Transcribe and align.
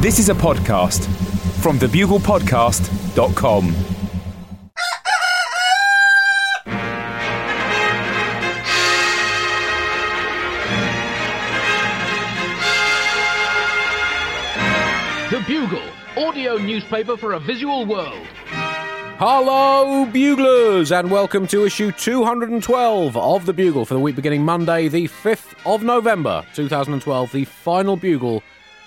This 0.00 0.18
is 0.18 0.30
a 0.30 0.34
podcast 0.34 1.04
from 1.60 1.78
thebuglepodcast.com. 1.78 3.66
The 15.28 15.44
Bugle, 15.46 15.82
audio 16.16 16.56
newspaper 16.56 17.18
for 17.18 17.34
a 17.34 17.38
visual 17.38 17.84
world. 17.84 18.26
Hello, 19.18 20.06
Buglers, 20.06 20.98
and 20.98 21.10
welcome 21.10 21.46
to 21.48 21.66
issue 21.66 21.92
212 21.92 23.18
of 23.18 23.44
The 23.44 23.52
Bugle 23.52 23.84
for 23.84 23.92
the 23.92 24.00
week 24.00 24.16
beginning 24.16 24.46
Monday, 24.46 24.88
the 24.88 25.08
5th 25.08 25.54
of 25.66 25.82
November 25.82 26.42
2012, 26.54 27.32
the 27.32 27.44
final 27.44 27.96
Bugle 27.98 28.42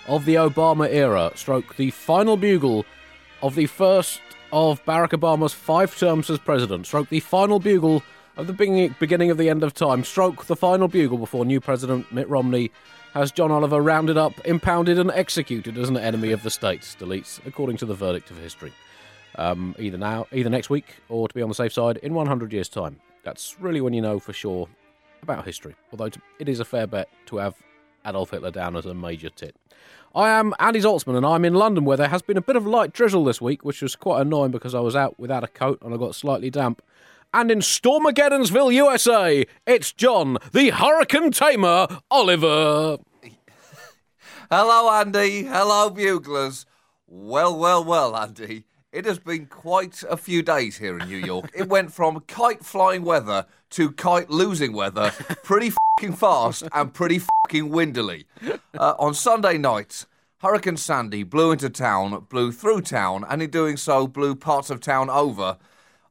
of 0.07 0.25
the 0.25 0.35
Obama 0.35 0.87
era, 0.89 1.31
stroke 1.35 1.75
the 1.75 1.91
final 1.91 2.37
Bugle 2.37 2.85
of 3.41 3.55
the 3.55 3.65
first 3.65 4.21
of 4.51 4.83
Barack 4.85 5.09
Obama's 5.09 5.53
five 5.53 5.97
terms 5.97 6.29
as 6.29 6.39
president, 6.39 6.85
stroke 6.85 7.09
the 7.09 7.19
final 7.19 7.59
Bugle 7.59 8.03
of 8.37 8.47
the 8.47 8.93
beginning 8.99 9.31
of 9.31 9.37
the 9.37 9.49
end 9.49 9.63
of 9.63 9.73
time, 9.73 10.03
stroke 10.03 10.45
the 10.45 10.55
final 10.55 10.87
Bugle 10.87 11.17
before 11.17 11.45
new 11.45 11.59
President 11.59 12.11
Mitt 12.11 12.29
Romney 12.29 12.71
has 13.13 13.31
John 13.31 13.51
Oliver 13.51 13.79
rounded 13.79 14.17
up, 14.17 14.33
impounded, 14.45 14.97
and 14.97 15.11
executed 15.11 15.77
as 15.77 15.87
an 15.87 15.97
enemy 15.97 16.31
of 16.31 16.41
the 16.41 16.49
states, 16.49 16.95
deletes, 16.99 17.39
according 17.45 17.77
to 17.77 17.85
the 17.85 17.93
verdict 17.93 18.31
of 18.31 18.37
history 18.39 18.73
um, 19.35 19.75
either 19.77 19.97
now, 19.97 20.27
either 20.31 20.49
next 20.49 20.69
week, 20.69 20.95
or 21.09 21.27
to 21.27 21.33
be 21.33 21.41
on 21.41 21.49
the 21.49 21.55
safe 21.55 21.73
side, 21.73 21.97
in 21.97 22.13
100 22.13 22.51
years' 22.53 22.69
time. 22.69 22.99
That's 23.23 23.55
really 23.59 23.81
when 23.81 23.93
you 23.93 24.01
know 24.01 24.19
for 24.19 24.33
sure 24.33 24.67
about 25.21 25.45
history. 25.45 25.75
Although 25.91 26.09
it 26.39 26.49
is 26.49 26.59
a 26.59 26.65
fair 26.65 26.87
bet 26.87 27.09
to 27.27 27.37
have 27.37 27.55
Adolf 28.05 28.31
Hitler 28.31 28.51
down 28.51 28.75
as 28.75 28.85
a 28.85 28.93
major 28.93 29.29
tit. 29.29 29.55
I 30.15 30.29
am 30.29 30.53
Andy 30.59 30.79
Zaltzman, 30.79 31.17
and 31.17 31.25
I'm 31.25 31.43
in 31.43 31.55
London, 31.55 31.85
where 31.85 31.97
there 31.97 32.09
has 32.09 32.21
been 32.21 32.37
a 32.37 32.41
bit 32.41 32.55
of 32.55 32.67
light 32.67 32.93
drizzle 32.93 33.23
this 33.23 33.41
week, 33.41 33.65
which 33.65 33.81
was 33.81 33.95
quite 33.95 34.21
annoying 34.21 34.51
because 34.51 34.75
I 34.75 34.79
was 34.79 34.95
out 34.95 35.19
without 35.19 35.43
a 35.43 35.47
coat 35.47 35.79
and 35.81 35.93
I 35.93 35.97
got 35.97 36.13
slightly 36.13 36.51
damp. 36.51 36.83
And 37.33 37.49
in 37.49 37.59
Stormageddonsville, 37.59 38.73
USA, 38.73 39.45
it's 39.65 39.91
John, 39.91 40.37
the 40.51 40.69
Hurricane 40.69 41.31
Tamer, 41.31 41.87
Oliver. 42.11 42.99
Hello, 44.51 44.91
Andy. 44.91 45.45
Hello, 45.45 45.89
buglers. 45.89 46.67
Well, 47.07 47.57
well, 47.57 47.83
well, 47.83 48.15
Andy. 48.15 48.65
It 48.91 49.05
has 49.05 49.17
been 49.17 49.47
quite 49.47 50.03
a 50.07 50.15
few 50.15 50.43
days 50.43 50.77
here 50.77 50.99
in 50.99 51.07
New 51.07 51.17
York. 51.17 51.49
it 51.55 51.67
went 51.67 51.91
from 51.91 52.19
kite 52.27 52.63
flying 52.63 53.03
weather 53.03 53.47
to 53.71 53.91
kite 53.93 54.29
losing 54.29 54.73
weather 54.73 55.09
pretty 55.43 55.71
fast 56.01 56.63
and 56.73 56.93
pretty 56.93 57.19
fucking 57.19 57.69
windily. 57.69 58.25
Uh, 58.77 58.95
on 58.99 59.13
Sunday 59.13 59.57
night, 59.57 60.05
Hurricane 60.39 60.77
Sandy 60.77 61.23
blew 61.23 61.51
into 61.51 61.69
town, 61.69 62.25
blew 62.29 62.51
through 62.51 62.81
town, 62.81 63.23
and 63.29 63.41
in 63.41 63.49
doing 63.49 63.77
so, 63.77 64.07
blew 64.07 64.35
parts 64.35 64.69
of 64.69 64.81
town 64.81 65.09
over, 65.09 65.57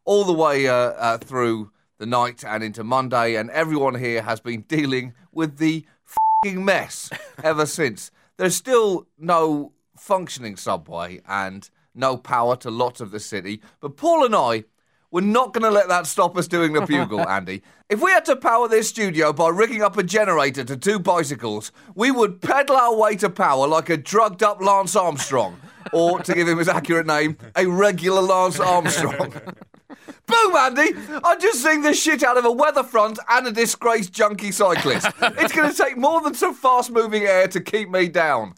all 0.04 0.24
the 0.24 0.32
way 0.32 0.66
uh, 0.66 0.74
uh, 0.74 1.18
through 1.18 1.70
the 1.98 2.06
night 2.06 2.42
and 2.44 2.62
into 2.62 2.82
Monday. 2.82 3.34
And 3.34 3.50
everyone 3.50 3.96
here 3.96 4.22
has 4.22 4.40
been 4.40 4.62
dealing 4.62 5.12
with 5.30 5.58
the 5.58 5.84
fucking 6.04 6.64
mess 6.64 7.10
ever 7.44 7.66
since. 7.66 8.10
There's 8.38 8.56
still 8.56 9.06
no 9.18 9.72
functioning 9.96 10.56
subway 10.56 11.20
and 11.28 11.68
no 11.94 12.16
power 12.16 12.56
to 12.56 12.70
lots 12.70 13.02
of 13.02 13.10
the 13.10 13.20
city. 13.20 13.60
But 13.80 13.96
Paul 13.98 14.24
and 14.24 14.34
I, 14.34 14.64
we're 15.12 15.20
not 15.20 15.52
going 15.52 15.62
to 15.62 15.70
let 15.70 15.88
that 15.88 16.06
stop 16.06 16.36
us 16.36 16.48
doing 16.48 16.72
the 16.72 16.80
bugle, 16.80 17.20
Andy. 17.28 17.62
If 17.88 18.00
we 18.02 18.10
had 18.10 18.24
to 18.24 18.34
power 18.34 18.66
this 18.66 18.88
studio 18.88 19.32
by 19.32 19.50
rigging 19.50 19.82
up 19.82 19.98
a 19.98 20.02
generator 20.02 20.64
to 20.64 20.76
two 20.76 20.98
bicycles, 20.98 21.70
we 21.94 22.10
would 22.10 22.40
pedal 22.40 22.76
our 22.76 22.96
way 22.96 23.14
to 23.16 23.28
power 23.28 23.68
like 23.68 23.90
a 23.90 23.98
drugged 23.98 24.42
up 24.42 24.60
Lance 24.62 24.96
Armstrong. 24.96 25.60
Or, 25.92 26.20
to 26.20 26.34
give 26.34 26.48
him 26.48 26.58
his 26.58 26.68
accurate 26.68 27.06
name, 27.06 27.36
a 27.56 27.66
regular 27.66 28.22
Lance 28.22 28.58
Armstrong. 28.58 29.32
Boom, 30.26 30.56
Andy! 30.56 30.94
I'm 31.22 31.40
just 31.40 31.62
seeing 31.62 31.82
the 31.82 31.92
shit 31.92 32.22
out 32.22 32.38
of 32.38 32.44
a 32.44 32.52
weather 32.52 32.84
front 32.84 33.18
and 33.28 33.46
a 33.48 33.52
disgraced 33.52 34.12
junkie 34.12 34.52
cyclist. 34.52 35.08
It's 35.20 35.52
going 35.52 35.70
to 35.70 35.76
take 35.76 35.98
more 35.98 36.22
than 36.22 36.34
some 36.34 36.54
fast 36.54 36.90
moving 36.90 37.24
air 37.24 37.48
to 37.48 37.60
keep 37.60 37.90
me 37.90 38.08
down. 38.08 38.54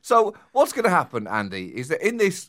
So, 0.00 0.34
what's 0.52 0.72
going 0.72 0.84
to 0.84 0.90
happen, 0.90 1.26
Andy, 1.26 1.76
is 1.76 1.88
that 1.88 2.06
in 2.06 2.16
this 2.16 2.48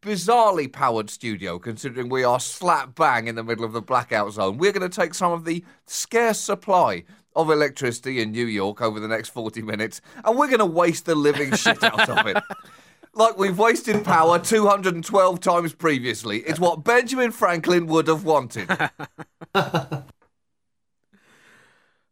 bizarrely 0.00 0.72
powered 0.72 1.10
studio, 1.10 1.58
considering 1.58 2.08
we 2.08 2.24
are 2.24 2.40
slap 2.40 2.94
bang 2.94 3.26
in 3.26 3.34
the 3.34 3.44
middle 3.44 3.64
of 3.64 3.72
the 3.72 3.82
blackout 3.82 4.32
zone, 4.32 4.58
we're 4.58 4.72
going 4.72 4.88
to 4.88 5.00
take 5.00 5.14
some 5.14 5.32
of 5.32 5.44
the 5.44 5.64
scarce 5.86 6.40
supply 6.40 7.04
of 7.34 7.50
electricity 7.50 8.20
in 8.20 8.30
New 8.30 8.46
York 8.46 8.80
over 8.82 9.00
the 9.00 9.08
next 9.08 9.30
40 9.30 9.62
minutes 9.62 10.00
and 10.24 10.36
we're 10.36 10.48
going 10.48 10.58
to 10.58 10.66
waste 10.66 11.06
the 11.06 11.14
living 11.14 11.52
shit 11.54 11.82
out 11.82 12.08
of 12.08 12.26
it. 12.26 12.42
Like 13.14 13.36
we've 13.36 13.58
wasted 13.58 14.06
power 14.06 14.38
212 14.38 15.38
times 15.40 15.74
previously. 15.74 16.38
It's 16.38 16.58
what 16.58 16.82
Benjamin 16.82 17.30
Franklin 17.30 17.86
would 17.88 18.08
have 18.08 18.24
wanted. 18.24 18.70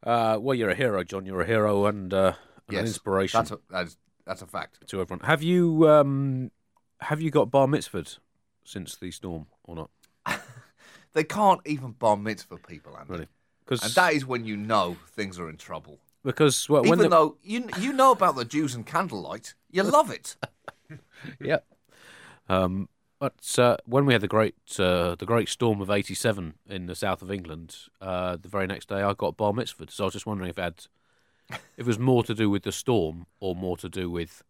Uh, 0.02 0.38
well, 0.40 0.54
you're 0.54 0.70
a 0.70 0.74
hero, 0.74 1.04
John. 1.04 1.26
You're 1.26 1.42
a 1.42 1.46
hero 1.46 1.84
and, 1.84 2.12
uh, 2.14 2.32
and 2.68 2.78
an 2.78 2.86
inspiration 2.86 3.38
That's 3.38 3.50
a, 3.50 3.58
that's, 3.68 3.96
that's 4.24 4.40
a 4.40 4.46
fact. 4.46 4.86
to 4.88 5.00
everyone. 5.00 5.24
Have 5.26 5.42
you 5.42 5.88
um, 5.90 6.50
have 7.00 7.20
you 7.20 7.30
got 7.30 7.50
bar 7.50 7.66
mitzvahed 7.66 8.18
since 8.64 8.96
the 8.96 9.10
storm 9.10 9.46
or 9.64 9.76
not? 9.76 9.90
They 11.12 11.24
can't 11.24 11.60
even 11.66 11.90
bar 11.92 12.16
mitzvah 12.16 12.58
people, 12.58 12.96
Andy. 12.96 13.10
Really? 13.12 13.26
Because 13.64 13.82
And 13.82 13.92
that 13.94 14.12
is 14.12 14.24
when 14.24 14.44
you 14.44 14.56
know 14.56 14.96
things 15.08 15.40
are 15.40 15.48
in 15.48 15.56
trouble. 15.56 15.98
because 16.24 16.68
well, 16.68 16.82
when 16.82 17.00
Even 17.00 17.02
the, 17.04 17.08
though 17.08 17.36
you 17.42 17.68
you 17.80 17.92
know 17.92 18.12
about 18.12 18.36
the 18.36 18.44
Jews 18.44 18.76
and 18.76 18.86
candlelight, 18.86 19.54
you 19.70 19.82
love 19.82 20.10
it. 20.10 20.36
yeah. 21.40 21.58
Um, 22.48 22.88
but 23.18 23.58
uh, 23.58 23.76
when 23.86 24.06
we 24.06 24.12
had 24.12 24.22
the 24.22 24.28
great 24.28 24.54
uh, 24.78 25.16
the 25.16 25.26
great 25.26 25.48
storm 25.48 25.80
of 25.80 25.90
'87 25.90 26.54
in 26.68 26.86
the 26.86 26.94
south 26.94 27.22
of 27.22 27.30
England, 27.30 27.76
uh, 28.00 28.36
the 28.40 28.48
very 28.48 28.68
next 28.68 28.88
day 28.88 29.02
I 29.02 29.12
got 29.14 29.36
bar 29.36 29.52
mitzvahed. 29.52 29.90
So 29.90 30.04
I 30.04 30.06
was 30.06 30.14
just 30.14 30.26
wondering 30.26 30.50
if 30.50 30.58
it 30.58 30.62
had, 30.62 30.86
if 31.50 31.60
it 31.76 31.86
was 31.86 31.98
more 31.98 32.22
to 32.22 32.34
do 32.34 32.48
with 32.48 32.62
the 32.62 32.72
storm 32.72 33.26
or 33.40 33.56
more 33.56 33.76
to 33.78 33.88
do 33.88 34.08
with 34.10 34.44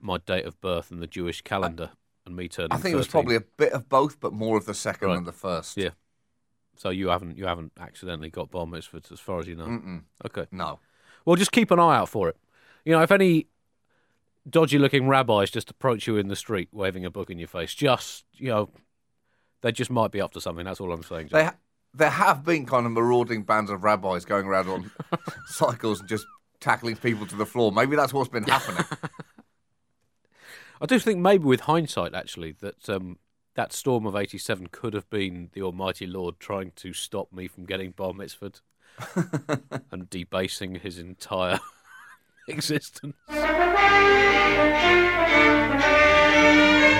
my 0.00 0.18
date 0.18 0.44
of 0.46 0.60
birth 0.60 0.90
and 0.90 1.00
the 1.02 1.06
Jewish 1.06 1.42
calendar 1.42 1.90
and 2.26 2.34
me 2.36 2.48
turning. 2.48 2.72
I 2.72 2.76
think 2.78 2.94
it 2.94 2.96
was 2.96 3.08
probably 3.08 3.36
a 3.36 3.40
bit 3.40 3.72
of 3.72 3.88
both, 3.88 4.20
but 4.20 4.32
more 4.32 4.56
of 4.56 4.66
the 4.66 4.74
second 4.74 5.08
Right. 5.08 5.14
than 5.16 5.24
the 5.24 5.32
first. 5.32 5.76
Yeah. 5.76 5.90
So 6.76 6.90
you 6.90 7.08
haven't 7.08 7.36
you 7.38 7.46
haven't 7.46 7.72
accidentally 7.78 8.30
got 8.30 8.50
bar 8.50 8.66
mitzvahed 8.66 9.12
as 9.12 9.20
far 9.20 9.38
as 9.38 9.46
you 9.46 9.54
know. 9.54 9.66
Mm-mm. 9.66 10.02
Okay. 10.26 10.46
No. 10.50 10.80
Well, 11.24 11.36
just 11.36 11.52
keep 11.52 11.70
an 11.70 11.78
eye 11.78 11.96
out 11.96 12.08
for 12.08 12.28
it. 12.28 12.36
You 12.84 12.92
know, 12.92 13.02
if 13.02 13.10
any 13.12 13.46
dodgy-looking 14.48 15.08
rabbis 15.08 15.50
just 15.50 15.70
approach 15.70 16.06
you 16.06 16.16
in 16.16 16.28
the 16.28 16.36
street 16.36 16.68
waving 16.72 17.04
a 17.04 17.10
book 17.10 17.30
in 17.30 17.38
your 17.38 17.48
face, 17.48 17.74
just 17.74 18.24
you 18.34 18.48
know, 18.48 18.70
they 19.62 19.72
just 19.72 19.90
might 19.90 20.10
be 20.10 20.20
up 20.20 20.32
to 20.32 20.40
something. 20.40 20.64
That's 20.64 20.80
all 20.80 20.92
I'm 20.92 21.02
saying. 21.02 21.28
John. 21.28 21.38
They 21.38 21.44
ha- 21.44 21.56
there 21.94 22.10
have 22.10 22.44
been 22.44 22.66
kind 22.66 22.86
of 22.86 22.92
marauding 22.92 23.44
bands 23.44 23.70
of 23.70 23.84
rabbis 23.84 24.24
going 24.24 24.46
around 24.46 24.68
on 24.68 24.90
cycles 25.46 26.00
and 26.00 26.08
just 26.08 26.26
tackling 26.60 26.96
people 26.96 27.24
to 27.26 27.36
the 27.36 27.46
floor. 27.46 27.70
Maybe 27.72 27.94
that's 27.96 28.12
what's 28.12 28.28
been 28.28 28.42
happening. 28.44 28.84
I 30.84 30.86
do 30.86 30.98
think 30.98 31.18
maybe 31.18 31.44
with 31.44 31.60
hindsight, 31.60 32.12
actually, 32.12 32.52
that 32.60 32.90
um, 32.90 33.16
that 33.54 33.72
storm 33.72 34.04
of 34.04 34.14
'87 34.14 34.66
could 34.66 34.92
have 34.92 35.08
been 35.08 35.48
the 35.54 35.62
Almighty 35.62 36.06
Lord 36.06 36.38
trying 36.38 36.72
to 36.76 36.92
stop 36.92 37.32
me 37.32 37.48
from 37.48 37.64
getting 37.64 37.92
bar 37.92 38.12
mitzvahed 38.12 38.60
and 39.90 40.10
debasing 40.10 40.74
his 40.74 40.98
entire 40.98 41.58
existence. 42.48 43.16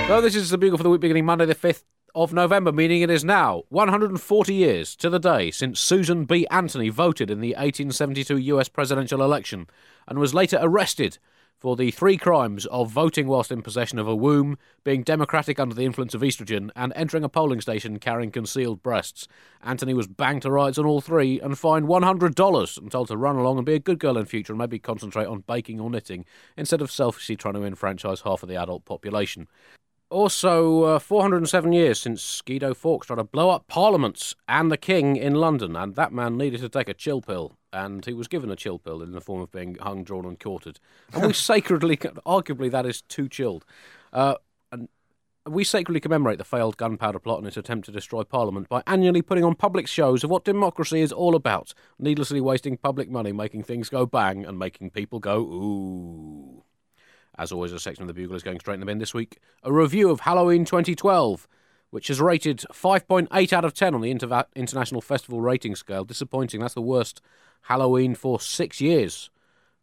So 0.09 0.21
this 0.23 0.35
is 0.35 0.49
the 0.49 0.57
bugle 0.57 0.79
for 0.79 0.85
the 0.85 0.89
week 0.89 1.03
beginning 1.03 1.27
Monday, 1.27 1.45
the 1.45 1.55
fifth 1.55 1.85
of 2.15 2.33
November, 2.33 2.73
meaning 2.73 3.03
it 3.03 3.11
is 3.11 3.23
now 3.23 3.65
140 3.69 4.55
years 4.55 4.97
to 4.97 5.11
the 5.11 5.19
day 5.19 5.51
since 5.51 5.79
Susan 5.79 6.25
B. 6.25 6.47
Anthony 6.51 6.89
voted 6.89 7.31
in 7.31 7.43
the 7.43 7.51
1872 7.51 8.39
U.S. 8.39 8.71
presidential 8.71 9.23
election 9.23 9.67
and 10.09 10.19
was 10.19 10.33
later 10.33 10.59
arrested 10.63 11.19
for 11.59 11.77
the 11.77 11.91
three 11.91 12.17
crimes 12.17 12.67
of 12.67 12.91
voting 12.91 13.27
whilst 13.27 13.51
in 13.51 13.63
possession 13.63 13.99
of 13.99 14.07
a 14.07 14.15
womb, 14.15 14.59
being 14.85 15.03
democratic 15.03 15.59
under 15.59 15.75
the 15.75 15.85
influence 15.85 16.15
of 16.15 16.21
estrogen, 16.21 16.71
and 16.77 16.93
entering 16.95 17.25
a 17.25 17.29
polling 17.29 17.61
station 17.61 17.99
carrying 17.99 18.31
concealed 18.31 18.83
breasts. 18.83 19.27
Anthony 19.63 19.95
was 19.95 20.07
banged 20.07 20.43
to 20.43 20.51
rights 20.51 20.79
on 20.79 20.87
all 20.87 21.01
three 21.01 21.41
and 21.41 21.59
fined 21.59 21.87
$100 21.87 22.79
and 22.79 22.93
told 22.93 23.09
to 23.09 23.17
run 23.17 23.37
along 23.37 23.57
and 23.57 23.67
be 23.67 23.75
a 23.75 23.79
good 23.79 23.99
girl 23.99 24.19
in 24.19 24.27
future 24.27 24.53
and 24.53 24.59
maybe 24.59 24.79
concentrate 24.79 25.27
on 25.27 25.45
baking 25.47 25.81
or 25.81 25.91
knitting 25.91 26.25
instead 26.57 26.81
of 26.81 26.91
selfishly 26.91 27.37
trying 27.37 27.55
to 27.55 27.65
enfranchise 27.65 28.21
half 28.23 28.43
of 28.43 28.49
the 28.49 28.57
adult 28.57 28.85
population. 28.85 29.49
Also, 30.11 30.85
uh, 30.85 30.99
407 30.99 31.73
years 31.73 32.01
since 32.01 32.41
Guido 32.43 32.75
Fawkes 32.75 33.09
tried 33.09 33.17
to 33.17 33.25
blow 33.25 33.51
up 33.51 33.67
parliaments 33.67 34.37
and 34.47 34.71
the 34.71 34.77
King 34.77 35.17
in 35.17 35.35
London, 35.35 35.75
and 35.75 35.97
that 35.97 36.13
man 36.13 36.37
needed 36.37 36.61
to 36.61 36.69
take 36.69 36.89
a 36.89 36.95
chill 36.95 37.21
pill, 37.21 37.57
and 37.75 38.07
he 38.07 38.15
was 38.15 38.29
given 38.29 38.51
a 38.51 38.57
chill 38.57 38.79
pill 38.79 39.03
in 39.03 39.11
the 39.11 39.21
form 39.21 39.43
of 39.43 39.51
being 39.51 39.75
hung, 39.81 40.05
drawn, 40.05 40.25
and 40.25 40.39
quartered. 40.39 40.79
And 41.13 41.27
we 41.27 41.33
sacredly, 41.35 41.97
arguably, 41.97 42.71
that 42.71 42.87
is 42.87 43.03
too 43.03 43.29
chilled. 43.29 43.65
Uh, 44.13 44.37
and 44.71 44.89
we 45.47 45.65
sacredly 45.65 46.01
commemorate 46.01 46.39
the 46.39 46.45
failed 46.45 46.77
gunpowder 46.77 47.19
plot 47.19 47.39
and 47.39 47.49
its 47.49 47.57
attempt 47.57 47.87
to 47.87 47.93
destroy 47.93 48.23
Parliament 48.23 48.69
by 48.69 48.83
annually 48.87 49.23
putting 49.23 49.43
on 49.43 49.57
public 49.57 49.89
shows 49.89 50.23
of 50.23 50.31
what 50.31 50.45
democracy 50.45 51.01
is 51.01 51.13
all 51.13 51.35
about, 51.35 51.75
needlessly 51.99 52.41
wasting 52.41 52.77
public 52.77 53.11
money, 53.11 53.33
making 53.33 53.65
things 53.65 53.89
go 53.89 54.07
bang, 54.07 54.47
and 54.47 54.57
making 54.57 54.91
people 54.91 55.19
go 55.19 55.41
ooh. 55.41 56.63
As 57.37 57.51
always, 57.51 57.73
a 57.73 57.81
section 57.81 58.05
of 58.05 58.09
the 58.09 58.15
Bugle 58.15 58.37
is 58.37 58.45
going 58.45 58.61
straight 58.61 58.75
in 58.75 58.81
the 58.81 58.87
bin 58.87 58.99
this 58.99 59.13
week. 59.13 59.41
A 59.65 59.73
review 59.73 60.09
of 60.11 60.21
Halloween 60.21 60.65
2012, 60.65 61.49
which 61.91 62.09
is 62.09 62.21
rated 62.21 62.59
5.8 62.73 63.53
out 63.53 63.65
of 63.65 63.75
10 63.75 63.97
on 63.97 64.01
the 64.01 64.13
Inter- 64.13 64.45
International 64.55 65.01
Festival 65.01 65.41
rating 65.41 65.75
scale. 65.75 66.05
Disappointing. 66.05 66.61
That's 66.61 66.75
the 66.75 66.81
worst 66.81 67.21
Halloween 67.65 68.15
for 68.15 68.39
six 68.39 68.81
years 68.81 69.31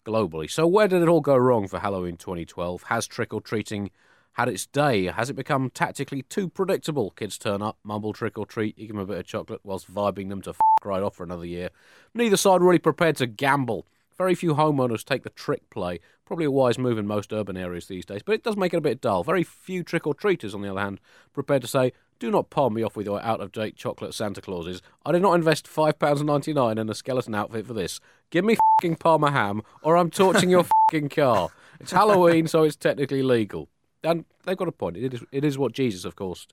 globally. 0.06 0.50
So, 0.50 0.68
where 0.68 0.88
did 0.88 1.02
it 1.02 1.08
all 1.08 1.22
go 1.22 1.36
wrong 1.36 1.68
for 1.68 1.80
Halloween 1.80 2.16
2012? 2.16 2.84
Has 2.84 3.08
trick 3.08 3.34
or 3.34 3.42
treating 3.42 3.90
had 4.34 4.48
its 4.48 4.68
day? 4.68 5.06
Has 5.06 5.30
it 5.32 5.36
become 5.36 5.72
tactically 5.72 6.22
too 6.24 6.48
predictable? 6.48 7.10
Kids 7.12 7.40
turn 7.40 7.62
up, 7.62 7.78
mumble 7.84 8.14
trick 8.14 8.38
or 8.38 8.46
treat, 8.46 8.78
you 8.78 8.88
give 8.88 8.96
them 8.96 9.04
a 9.04 9.08
bit 9.08 9.18
of 9.18 9.26
chocolate 9.26 9.62
whilst 9.64 9.92
vibing 9.92 10.30
them 10.30 10.42
to 10.44 10.52
f 10.52 10.60
right 10.84 11.02
off 11.02 11.16
for 11.16 11.24
another 11.24 11.46
year. 11.46 11.70
Neither 12.14 12.38
side 12.38 12.62
really 12.62 12.80
prepared 12.80 13.16
to 13.18 13.26
gamble. 13.26 13.88
Very 14.22 14.36
few 14.36 14.54
homeowners 14.54 15.04
take 15.04 15.24
the 15.24 15.32
trick 15.32 15.68
play. 15.72 16.00
Probably 16.28 16.46
a 16.46 16.52
wise 16.52 16.78
move 16.78 17.00
in 17.00 17.08
most 17.08 17.34
urban 17.34 17.58
areas 17.58 17.88
these 17.88 18.06
days, 18.06 18.22
but 18.24 18.36
it 18.36 18.44
does 18.44 18.56
make 18.56 18.72
it 18.72 18.78
a 18.78 18.82
bit 18.82 19.02
dull. 19.02 19.24
Very 19.24 19.42
few 19.42 19.82
trick 19.84 20.06
or 20.06 20.14
treaters, 20.14 20.54
on 20.54 20.62
the 20.62 20.70
other 20.70 20.80
hand, 20.80 21.00
prepared 21.34 21.64
to 21.64 21.68
say, 21.68 21.92
do 22.20 22.30
not 22.30 22.52
palm 22.52 22.76
me 22.76 22.84
off 22.84 22.96
with 22.96 23.08
your 23.08 23.20
out 23.24 23.42
of 23.42 23.52
date 23.52 23.76
chocolate 23.76 24.14
Santa 24.14 24.40
Clauses. 24.40 24.84
I 25.04 25.12
did 25.12 25.24
not 25.24 25.34
invest 25.34 25.66
£5.99 25.66 26.78
in 26.78 26.88
a 26.88 26.94
skeleton 26.94 27.34
outfit 27.34 27.66
for 27.66 27.74
this. 27.74 28.00
Give 28.30 28.46
me 28.46 28.58
fing 28.80 28.96
Parma 28.96 29.32
ham, 29.32 29.64
or 29.82 29.98
I'm 29.98 30.12
torching 30.12 30.52
your 30.52 30.68
fing 30.92 31.10
car. 31.10 31.50
It's 31.80 31.92
Halloween, 31.92 32.46
so 32.46 32.62
it's 32.62 32.76
technically 32.76 33.24
legal. 33.24 33.70
And 34.04 34.26
they've 34.46 34.58
got 34.58 34.68
a 34.68 34.72
point. 34.72 34.98
It 34.98 35.14
is, 35.14 35.24
it 35.32 35.46
is 35.46 35.58
what 35.58 35.74
Jesus, 35.74 36.06
of 36.06 36.16
course, 36.16 36.48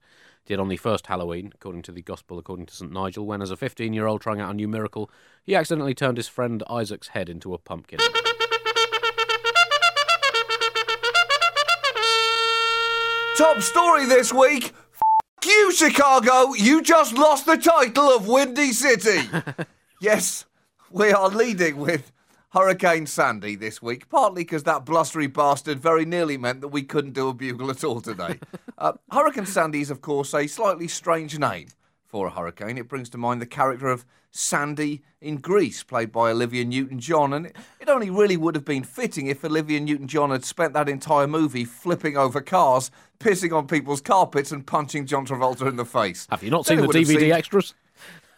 did 0.47 0.61
on 0.61 0.69
the 0.69 0.77
first 0.77 1.07
Halloween, 1.07 1.53
according 1.55 1.83
to 1.83 1.93
the 1.93 2.03
Gospel 2.03 2.39
according 2.39 2.67
to 2.67 2.75
St. 2.75 2.93
Nigel, 2.93 3.27
when, 3.27 3.41
as 3.41 3.51
a 3.51 3.57
15 3.57 3.93
year 3.93 4.07
old 4.07 4.21
trying 4.21 4.41
out 4.41 4.51
a 4.51 4.55
new 4.55 4.69
miracle, 4.69 5.11
he 5.43 5.55
accidentally 5.55 5.95
turned 5.95 6.19
his 6.19 6.29
friend 6.29 6.63
Isaac's 6.69 7.09
head 7.09 7.29
into 7.29 7.55
a 7.55 7.59
pumpkin. 7.59 8.01
Top 13.39 13.63
story 13.63 14.05
this 14.05 14.33
week. 14.33 14.75
F- 14.95 15.47
you, 15.47 15.73
Chicago. 15.73 16.55
You 16.55 16.83
just 16.83 17.15
lost 17.15 17.47
the 17.47 17.57
title 17.57 18.11
of 18.11 18.27
Windy 18.27 18.73
City. 18.73 19.29
yes, 20.01 20.45
we 20.91 21.13
are 21.13 21.29
leading 21.29 21.77
with 21.77 22.11
Hurricane 22.51 23.07
Sandy 23.07 23.57
this 23.57 23.83
week, 23.83 24.09
partly 24.09 24.43
because 24.43 24.63
that 24.63 24.87
blustery 24.87 25.27
bastard 25.27 25.79
very 25.79 26.07
nearly 26.07 26.39
meant 26.39 26.63
that 26.63 26.69
we 26.69 26.83
couldn't 26.83 27.13
do 27.13 27.29
a 27.29 27.35
bugle 27.35 27.71
at 27.71 27.85
all 27.85 28.01
today. 28.01 28.39
uh, 28.79 28.93
hurricane 29.11 29.45
Sandy 29.45 29.83
is, 29.83 29.91
of 29.91 30.01
course, 30.01 30.33
a 30.33 30.47
slightly 30.47 30.89
strange 30.89 31.39
name 31.39 31.69
for 32.07 32.27
a 32.27 32.31
hurricane. 32.31 32.79
It 32.79 32.89
brings 32.89 33.11
to 33.11 33.19
mind 33.19 33.43
the 33.43 33.47
character 33.47 33.89
of 33.89 34.07
Sandy 34.31 35.03
in 35.21 35.37
Grease, 35.37 35.83
played 35.83 36.11
by 36.11 36.31
Olivia 36.31 36.65
Newton 36.65 36.99
John. 37.01 37.35
And 37.35 37.53
it 37.81 37.89
only 37.91 38.09
really 38.09 38.39
would 38.39 38.55
have 38.55 38.65
been 38.65 38.85
fitting 38.85 39.27
if 39.27 39.45
Olivia 39.45 39.79
Newton 39.81 40.09
John 40.09 40.31
had 40.31 40.45
spent 40.45 40.73
that 40.73 40.89
entire 40.89 41.27
movie 41.27 41.67
flipping 41.67 42.17
over 42.17 42.41
cars, 42.41 42.91
pissing 43.21 43.55
on 43.55 43.67
people's 43.67 44.01
carpets, 44.01 44.53
and 44.53 44.67
punching 44.67 45.05
John 45.05 45.27
Travolta 45.27 45.69
in 45.69 45.77
the 45.77 45.85
face. 45.85 46.27
Have 46.31 46.43
you 46.43 46.51
not 46.51 46.65
Then 46.65 46.79
seen 46.79 46.87
the 46.87 46.93
DVD 46.93 47.21
seemed- 47.21 47.33
extras? 47.33 47.75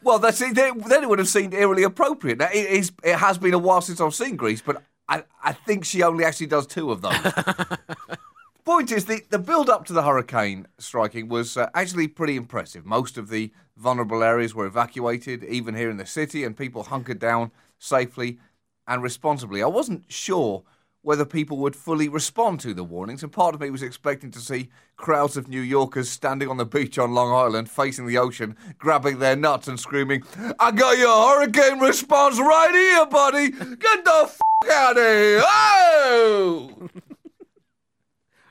Well, 0.02 0.18
that's 0.18 0.40
it. 0.40 0.54
Then 0.54 0.78
then 0.86 1.02
it 1.02 1.08
would 1.08 1.18
have 1.18 1.28
seemed 1.28 1.54
eerily 1.54 1.82
appropriate. 1.82 2.38
Now, 2.38 2.48
it, 2.52 2.66
is, 2.66 2.92
it 3.02 3.16
has 3.16 3.38
been 3.38 3.54
a 3.54 3.58
while 3.58 3.80
since 3.80 4.00
I've 4.00 4.14
seen 4.14 4.36
Grease, 4.36 4.62
but 4.62 4.82
I, 5.08 5.24
I 5.42 5.52
think 5.52 5.84
she 5.84 6.02
only 6.02 6.24
actually 6.24 6.46
does 6.46 6.66
two 6.66 6.90
of 6.90 7.02
those. 7.02 7.14
Point 8.64 8.92
is, 8.92 9.06
the, 9.06 9.22
the 9.30 9.38
build 9.38 9.68
up 9.68 9.84
to 9.86 9.92
the 9.92 10.02
hurricane 10.02 10.66
striking 10.78 11.28
was 11.28 11.56
uh, 11.56 11.68
actually 11.74 12.08
pretty 12.08 12.36
impressive. 12.36 12.86
Most 12.86 13.18
of 13.18 13.28
the 13.28 13.50
vulnerable 13.76 14.22
areas 14.22 14.54
were 14.54 14.66
evacuated, 14.66 15.42
even 15.44 15.74
here 15.74 15.90
in 15.90 15.96
the 15.96 16.06
city, 16.06 16.44
and 16.44 16.56
people 16.56 16.84
hunkered 16.84 17.18
down 17.18 17.50
safely 17.78 18.38
and 18.86 19.02
responsibly. 19.02 19.62
I 19.62 19.66
wasn't 19.66 20.04
sure 20.08 20.62
whether 21.02 21.24
people 21.24 21.56
would 21.58 21.74
fully 21.74 22.08
respond 22.08 22.60
to 22.60 22.74
the 22.74 22.84
warnings, 22.84 23.22
and 23.22 23.32
part 23.32 23.54
of 23.54 23.60
me 23.60 23.70
was 23.70 23.82
expecting 23.82 24.30
to 24.30 24.38
see 24.38 24.68
crowds 24.96 25.36
of 25.36 25.48
New 25.48 25.60
Yorkers 25.60 26.10
standing 26.10 26.48
on 26.48 26.56
the 26.58 26.66
beach 26.66 26.98
on 26.98 27.12
Long 27.12 27.32
Island, 27.32 27.70
facing 27.70 28.06
the 28.06 28.18
ocean, 28.18 28.56
grabbing 28.78 29.18
their 29.18 29.36
nuts 29.36 29.68
and 29.68 29.80
screaming, 29.80 30.22
I 30.58 30.70
got 30.72 30.98
your 30.98 31.28
hurricane 31.30 31.80
response 31.80 32.38
right 32.38 32.74
here, 32.74 33.06
buddy! 33.06 33.50
Get 33.50 34.04
the 34.04 34.20
f 34.24 34.40
out 34.70 34.96
of 34.98 35.02
here! 35.02 35.42
Oh! 35.44 36.88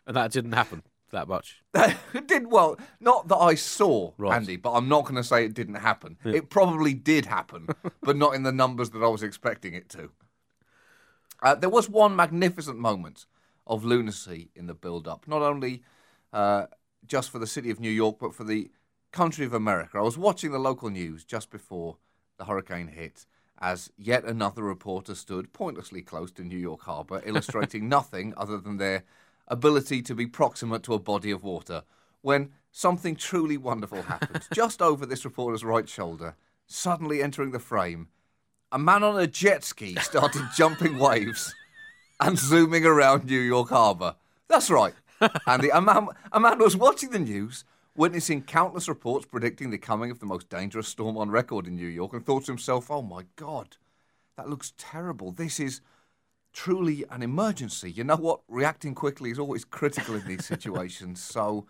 And 0.08 0.16
that 0.16 0.32
didn't 0.32 0.54
happen 0.54 0.82
that 1.12 1.28
much. 1.28 1.62
it 1.74 2.28
did 2.28 2.52
well. 2.52 2.78
Not 3.00 3.28
that 3.28 3.38
I 3.38 3.56
saw, 3.56 4.14
Right. 4.18 4.36
Andy, 4.36 4.58
but 4.58 4.74
I'm 4.74 4.88
not 4.88 5.04
going 5.04 5.16
to 5.16 5.24
say 5.24 5.46
it 5.46 5.54
didn't 5.54 5.76
happen. 5.76 6.18
It 6.24 6.50
probably 6.50 6.94
did 6.94 7.26
happen, 7.26 7.68
but 8.02 8.16
not 8.16 8.36
in 8.36 8.44
the 8.44 8.52
numbers 8.52 8.92
that 8.92 9.04
I 9.04 9.08
was 9.08 9.24
expecting 9.24 9.74
it 9.74 9.90
to. 9.90 10.12
Uh, 11.42 11.56
there 11.56 11.70
was 11.70 11.90
one 11.90 12.16
magnificent 12.16 12.78
moment 12.78 13.26
of 13.66 13.86
lunacy 13.86 14.50
in 14.56 14.68
the 14.68 14.74
build-up, 14.74 15.28
not 15.28 15.42
only 15.42 15.84
uh, 16.34 16.66
just 17.06 17.30
for 17.30 17.40
the 17.40 17.48
city 17.48 17.70
of 17.70 17.80
New 17.80 17.90
York, 17.90 18.18
but 18.20 18.34
for 18.34 18.44
the 18.44 18.72
country 19.12 19.46
of 19.46 19.54
America. 19.54 19.98
I 19.98 20.02
was 20.02 20.18
watching 20.18 20.52
the 20.52 20.60
local 20.60 20.90
news 20.90 21.24
just 21.24 21.50
before 21.50 21.98
the 22.38 22.46
hurricane 22.46 22.88
hit, 22.88 23.26
as 23.60 23.92
yet 23.98 24.24
another 24.24 24.64
reporter 24.64 25.16
stood 25.16 25.54
pointlessly 25.54 26.02
close 26.02 26.32
to 26.32 26.44
New 26.44 26.58
York 26.58 26.82
Harbor, 26.82 27.22
illustrating 27.26 27.90
nothing 27.90 28.34
other 28.38 28.58
than 28.58 28.78
their 28.78 29.04
ability 29.48 30.02
to 30.04 30.16
be 30.16 30.28
proximate 30.28 30.84
to 30.84 30.94
a 30.94 31.00
body 31.00 31.32
of 31.32 31.44
water, 31.44 31.84
when 32.22 32.50
something 32.72 33.16
truly 33.16 33.58
wonderful 33.58 34.04
happened. 34.04 34.48
just 34.54 34.82
over 34.82 35.06
this 35.06 35.26
reporter's 35.26 35.64
right 35.64 35.90
shoulder, 35.90 36.36
suddenly 36.68 37.24
entering 37.24 37.52
the 37.52 37.60
frame, 37.60 38.10
a 38.72 38.80
man 38.80 39.04
on 39.04 39.20
a 39.20 39.28
jet 39.28 39.64
ski 39.64 39.96
started 39.96 40.44
jumping 40.56 40.98
waves 40.98 41.54
and 42.20 42.38
zooming 42.38 42.86
around 42.86 43.26
New 43.26 43.40
York 43.40 43.70
Harbor. 43.70 44.16
That's 44.48 44.70
right. 44.70 44.94
Andy, 45.48 45.70
a 45.70 45.82
man, 45.82 46.08
a 46.32 46.40
man 46.40 46.60
was 46.60 46.78
watching 46.78 47.10
the 47.10 47.20
news, 47.20 47.66
witnessing 47.96 48.44
countless 48.44 48.88
reports 48.88 49.26
predicting 49.26 49.70
the 49.70 49.78
coming 49.78 50.12
of 50.12 50.20
the 50.20 50.26
most 50.26 50.50
dangerous 50.50 50.88
storm 50.88 51.18
on 51.18 51.30
record 51.30 51.68
in 51.68 51.76
New 51.76 51.88
York, 51.88 52.14
and 52.14 52.26
thought 52.26 52.46
to 52.46 52.52
himself, 52.52 52.90
oh 52.90 53.02
my 53.02 53.26
God, 53.36 53.78
that 54.38 54.50
looks 54.50 54.74
terrible. 54.78 55.32
This 55.32 55.60
is 55.60 55.82
truly 56.54 57.06
an 57.10 57.22
emergency. 57.22 57.92
You 57.92 58.04
know 58.04 58.16
what? 58.16 58.42
Reacting 58.48 58.96
quickly 58.96 59.32
is 59.32 59.40
always 59.40 59.66
critical 59.66 60.16
in 60.16 60.26
these 60.26 60.46
situations. 60.54 61.22
So 61.22 61.66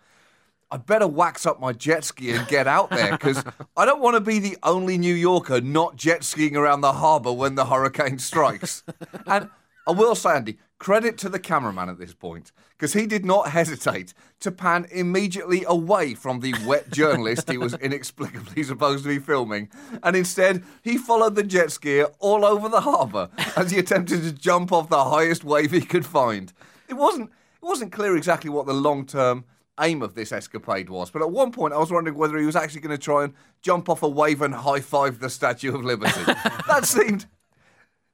I'd 0.72 0.86
better 0.86 1.08
wax 1.08 1.46
up 1.46 1.60
my 1.60 1.72
jet 1.72 2.04
ski 2.04 2.30
and 2.30 2.46
get 2.46 2.66
out 2.66 2.90
there 2.90 3.12
because 3.12 3.42
I 3.76 3.84
don't 3.84 4.00
want 4.00 4.14
to 4.14 4.20
be 4.20 4.38
the 4.38 4.56
only 4.62 4.98
New 4.98 5.14
Yorker 5.14 5.60
not 5.60 5.96
jet 5.96 6.22
skiing 6.22 6.56
around 6.56 6.80
the 6.80 6.92
harbour 6.92 7.32
when 7.32 7.56
the 7.56 7.66
hurricane 7.66 8.18
strikes. 8.18 8.84
and 9.26 9.50
I 9.86 9.92
will 9.92 10.14
say, 10.14 10.36
Andy, 10.36 10.58
credit 10.78 11.18
to 11.18 11.28
the 11.28 11.40
cameraman 11.40 11.88
at 11.88 11.98
this 11.98 12.14
point 12.14 12.52
because 12.70 12.92
he 12.92 13.06
did 13.06 13.24
not 13.24 13.50
hesitate 13.50 14.14
to 14.40 14.52
pan 14.52 14.86
immediately 14.92 15.64
away 15.66 16.14
from 16.14 16.40
the 16.40 16.54
wet 16.64 16.90
journalist 16.90 17.50
he 17.50 17.58
was 17.58 17.74
inexplicably 17.74 18.62
supposed 18.62 19.02
to 19.02 19.08
be 19.08 19.18
filming. 19.18 19.68
And 20.02 20.14
instead, 20.14 20.62
he 20.82 20.96
followed 20.96 21.34
the 21.34 21.42
jet 21.42 21.68
skier 21.68 22.12
all 22.20 22.44
over 22.44 22.68
the 22.68 22.82
harbour 22.82 23.28
as 23.56 23.72
he 23.72 23.78
attempted 23.78 24.22
to 24.22 24.32
jump 24.32 24.70
off 24.70 24.88
the 24.88 25.04
highest 25.04 25.42
wave 25.42 25.72
he 25.72 25.80
could 25.80 26.06
find. 26.06 26.52
It 26.88 26.94
wasn't, 26.94 27.30
it 27.30 27.66
wasn't 27.66 27.92
clear 27.92 28.16
exactly 28.16 28.50
what 28.50 28.66
the 28.66 28.72
long 28.72 29.04
term 29.06 29.44
aim 29.80 30.02
of 30.02 30.14
this 30.14 30.32
escapade 30.32 30.88
was. 30.88 31.10
But 31.10 31.22
at 31.22 31.30
one 31.30 31.52
point, 31.52 31.74
I 31.74 31.78
was 31.78 31.90
wondering 31.90 32.16
whether 32.16 32.38
he 32.38 32.46
was 32.46 32.56
actually 32.56 32.80
going 32.80 32.96
to 32.96 33.02
try 33.02 33.24
and 33.24 33.34
jump 33.62 33.88
off 33.88 34.02
a 34.02 34.08
wave 34.08 34.42
and 34.42 34.54
high 34.54 34.80
five 34.80 35.20
the 35.20 35.30
Statue 35.30 35.74
of 35.74 35.84
Liberty. 35.84 36.24
that 36.66 36.82
seemed 36.84 37.26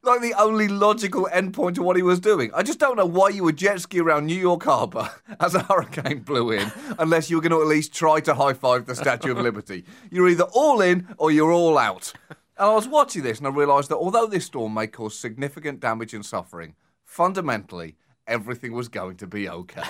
like 0.06 0.20
the 0.20 0.34
only 0.34 0.68
logical 0.68 1.28
endpoint 1.32 1.74
to 1.74 1.82
what 1.82 1.96
he 1.96 2.02
was 2.02 2.20
doing. 2.20 2.50
I 2.54 2.62
just 2.62 2.78
don't 2.78 2.96
know 2.96 3.06
why 3.06 3.30
you 3.30 3.44
would 3.44 3.56
jet 3.56 3.80
ski 3.80 4.00
around 4.00 4.26
New 4.26 4.38
York 4.38 4.62
Harbour 4.62 5.10
as 5.40 5.54
a 5.54 5.62
hurricane 5.62 6.20
blew 6.20 6.52
in, 6.52 6.70
unless 6.98 7.28
you 7.28 7.36
were 7.36 7.42
going 7.42 7.50
to 7.50 7.60
at 7.60 7.66
least 7.66 7.92
try 7.92 8.20
to 8.20 8.34
high 8.34 8.54
five 8.54 8.86
the 8.86 8.94
Statue 8.94 9.32
of 9.32 9.38
Liberty. 9.38 9.84
You're 10.10 10.28
either 10.28 10.46
all 10.54 10.80
in 10.80 11.08
or 11.18 11.30
you're 11.30 11.52
all 11.52 11.76
out. 11.76 12.12
And 12.28 12.70
I 12.70 12.74
was 12.74 12.88
watching 12.88 13.22
this 13.22 13.38
and 13.38 13.46
I 13.46 13.50
realised 13.50 13.90
that 13.90 13.96
although 13.96 14.26
this 14.26 14.46
storm 14.46 14.74
may 14.74 14.86
cause 14.86 15.18
significant 15.18 15.80
damage 15.80 16.14
and 16.14 16.24
suffering, 16.24 16.74
fundamentally, 17.04 17.96
everything 18.26 18.72
was 18.72 18.88
going 18.88 19.16
to 19.16 19.26
be 19.26 19.48
okay. 19.48 19.82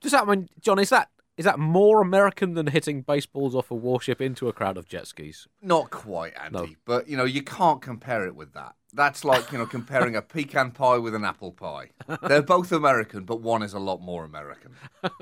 Does 0.00 0.12
that 0.12 0.26
mean, 0.26 0.48
John? 0.60 0.78
Is 0.78 0.90
that 0.90 1.08
is 1.36 1.44
that 1.44 1.58
more 1.58 2.00
American 2.00 2.54
than 2.54 2.68
hitting 2.68 3.02
baseballs 3.02 3.54
off 3.54 3.70
a 3.70 3.74
warship 3.74 4.20
into 4.20 4.48
a 4.48 4.52
crowd 4.52 4.76
of 4.76 4.86
jet 4.86 5.06
skis? 5.06 5.48
Not 5.60 5.90
quite, 5.90 6.32
Andy. 6.40 6.58
No. 6.58 6.66
But 6.84 7.08
you 7.08 7.16
know, 7.16 7.24
you 7.24 7.42
can't 7.42 7.82
compare 7.82 8.26
it 8.26 8.36
with 8.36 8.52
that. 8.54 8.74
That's 8.92 9.24
like 9.24 9.50
you 9.50 9.58
know 9.58 9.66
comparing 9.66 10.14
a 10.14 10.22
pecan 10.34 10.70
pie 10.70 10.98
with 10.98 11.14
an 11.14 11.24
apple 11.24 11.52
pie. 11.52 11.90
They're 12.22 12.42
both 12.42 12.70
American, 12.72 13.24
but 13.24 13.40
one 13.40 13.62
is 13.62 13.72
a 13.74 13.78
lot 13.78 14.00
more 14.00 14.24
American. 14.24 14.76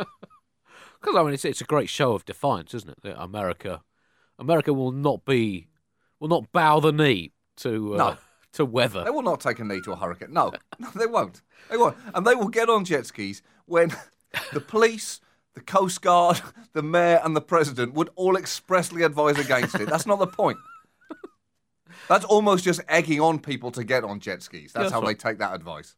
Because 1.01 1.17
I 1.17 1.23
mean, 1.25 1.35
it's 1.35 1.45
it's 1.45 1.61
a 1.61 1.65
great 1.65 1.89
show 1.89 2.13
of 2.13 2.25
defiance, 2.25 2.75
isn't 2.75 2.97
it? 3.03 3.15
America, 3.19 3.83
America 4.39 4.73
will 4.73 4.93
not 4.93 5.25
be, 5.25 5.69
will 6.21 6.29
not 6.29 6.53
bow 6.53 6.79
the 6.79 6.93
knee 6.93 7.33
to 7.57 7.95
uh, 7.95 7.97
No. 7.97 8.17
to 8.53 8.65
weather. 8.65 9.03
They 9.03 9.11
will 9.11 9.23
not 9.23 9.41
take 9.41 9.59
a 9.59 9.65
knee 9.65 9.81
to 9.85 9.93
a 9.93 9.97
hurricane. 9.97 10.33
No, 10.33 10.53
no, 10.79 10.91
they 10.95 11.07
won't. 11.07 11.43
They 11.71 11.77
won't, 11.77 11.97
and 12.15 12.27
they 12.27 12.35
will 12.35 12.49
get 12.49 12.69
on 12.69 12.85
jet 12.85 13.07
skis 13.07 13.43
when 13.67 13.91
the 14.53 14.61
police, 14.61 15.21
the 15.55 15.61
coast 15.61 16.03
guard, 16.03 16.41
the 16.73 16.83
mayor, 16.83 17.21
and 17.25 17.37
the 17.37 17.41
president 17.41 17.95
would 17.95 18.11
all 18.15 18.37
expressly 18.37 19.03
advise 19.03 19.39
against 19.39 19.75
it. 19.77 19.89
That's 19.89 20.07
not 20.07 20.19
the 20.19 20.27
point. 20.27 20.59
That's 22.09 22.25
almost 22.25 22.65
just 22.65 22.81
egging 22.89 23.21
on 23.21 23.39
people 23.39 23.71
to 23.73 23.85
get 23.85 24.05
on 24.05 24.21
jet 24.21 24.43
skis. 24.43 24.73
That's 24.73 24.85
That's 24.85 24.93
how 24.93 25.01
they 25.01 25.15
take 25.15 25.39
that 25.39 25.55
advice. 25.55 25.97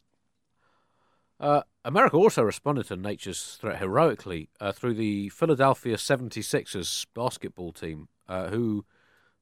Uh, 1.40 1.62
America 1.84 2.16
also 2.16 2.42
responded 2.42 2.86
to 2.86 2.96
nature's 2.96 3.58
threat 3.60 3.78
heroically 3.78 4.48
uh, 4.60 4.72
through 4.72 4.94
the 4.94 5.28
Philadelphia 5.30 5.96
76ers 5.96 7.06
basketball 7.14 7.72
team, 7.72 8.08
uh, 8.28 8.48
who 8.48 8.84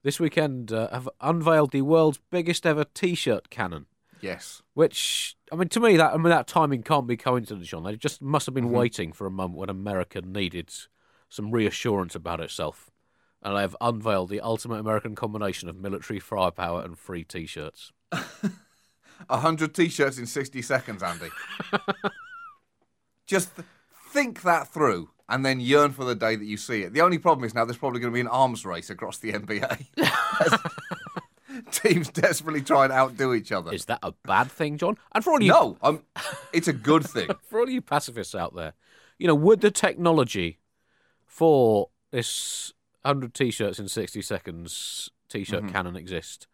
this 0.02 0.18
weekend 0.18 0.72
uh, 0.72 0.88
have 0.90 1.08
unveiled 1.20 1.70
the 1.70 1.82
world's 1.82 2.20
biggest 2.30 2.66
ever 2.66 2.84
T-shirt 2.84 3.50
cannon. 3.50 3.86
Yes. 4.22 4.62
Which 4.74 5.36
I 5.52 5.56
mean, 5.56 5.68
to 5.70 5.80
me, 5.80 5.96
that 5.98 6.14
I 6.14 6.16
mean 6.16 6.30
that 6.30 6.46
timing 6.46 6.82
can't 6.82 7.06
be 7.06 7.16
coincidence, 7.16 7.66
John. 7.68 7.82
They 7.82 7.96
just 7.96 8.22
must 8.22 8.46
have 8.46 8.54
been 8.54 8.64
Mm-hmm. 8.66 8.74
waiting 8.76 9.12
for 9.12 9.26
a 9.26 9.30
moment 9.30 9.58
when 9.58 9.68
America 9.68 10.22
needed 10.22 10.72
some 11.28 11.50
reassurance 11.50 12.14
about 12.14 12.40
itself, 12.40 12.90
and 13.42 13.56
they 13.56 13.60
have 13.60 13.76
unveiled 13.80 14.30
the 14.30 14.40
ultimate 14.40 14.78
American 14.78 15.14
combination 15.14 15.68
of 15.68 15.76
military 15.76 16.20
firepower 16.20 16.82
and 16.82 16.98
free 16.98 17.24
T-shirts. 17.24 17.92
A 19.30 19.38
hundred 19.38 19.74
t-shirts 19.74 20.18
in 20.18 20.26
sixty 20.26 20.62
seconds, 20.62 21.02
Andy. 21.02 21.28
Just 23.26 23.54
th- 23.56 23.66
think 24.10 24.42
that 24.42 24.68
through, 24.68 25.10
and 25.28 25.44
then 25.46 25.60
yearn 25.60 25.92
for 25.92 26.04
the 26.04 26.14
day 26.16 26.34
that 26.36 26.44
you 26.44 26.56
see 26.56 26.82
it. 26.82 26.92
The 26.92 27.00
only 27.02 27.18
problem 27.18 27.44
is 27.44 27.54
now 27.54 27.64
there's 27.64 27.76
probably 27.78 28.00
going 28.00 28.12
to 28.12 28.14
be 28.14 28.20
an 28.20 28.26
arms 28.28 28.66
race 28.66 28.90
across 28.90 29.18
the 29.18 29.32
NBA. 29.32 29.86
Teams 31.70 32.08
desperately 32.08 32.62
try 32.62 32.84
and 32.84 32.92
outdo 32.92 33.34
each 33.34 33.52
other. 33.52 33.72
Is 33.72 33.86
that 33.86 34.00
a 34.02 34.12
bad 34.24 34.50
thing, 34.50 34.78
John? 34.78 34.96
And 35.12 35.22
for 35.22 35.32
all 35.32 35.42
you 35.42 35.50
No, 35.50 35.76
um, 35.82 36.02
it's 36.52 36.68
a 36.68 36.72
good 36.72 37.04
thing. 37.04 37.28
for 37.48 37.60
all 37.60 37.68
you 37.68 37.80
pacifists 37.80 38.34
out 38.34 38.54
there, 38.54 38.74
you 39.18 39.26
know, 39.26 39.34
would 39.34 39.60
the 39.60 39.70
technology 39.70 40.58
for 41.26 41.88
this 42.10 42.72
100 43.02 43.34
t 43.34 43.50
shirts 43.50 43.78
in 43.78 43.88
60 43.88 44.22
seconds 44.22 45.10
t 45.28 45.44
shirt 45.44 45.68
cannon 45.68 45.96
exist 45.96 46.46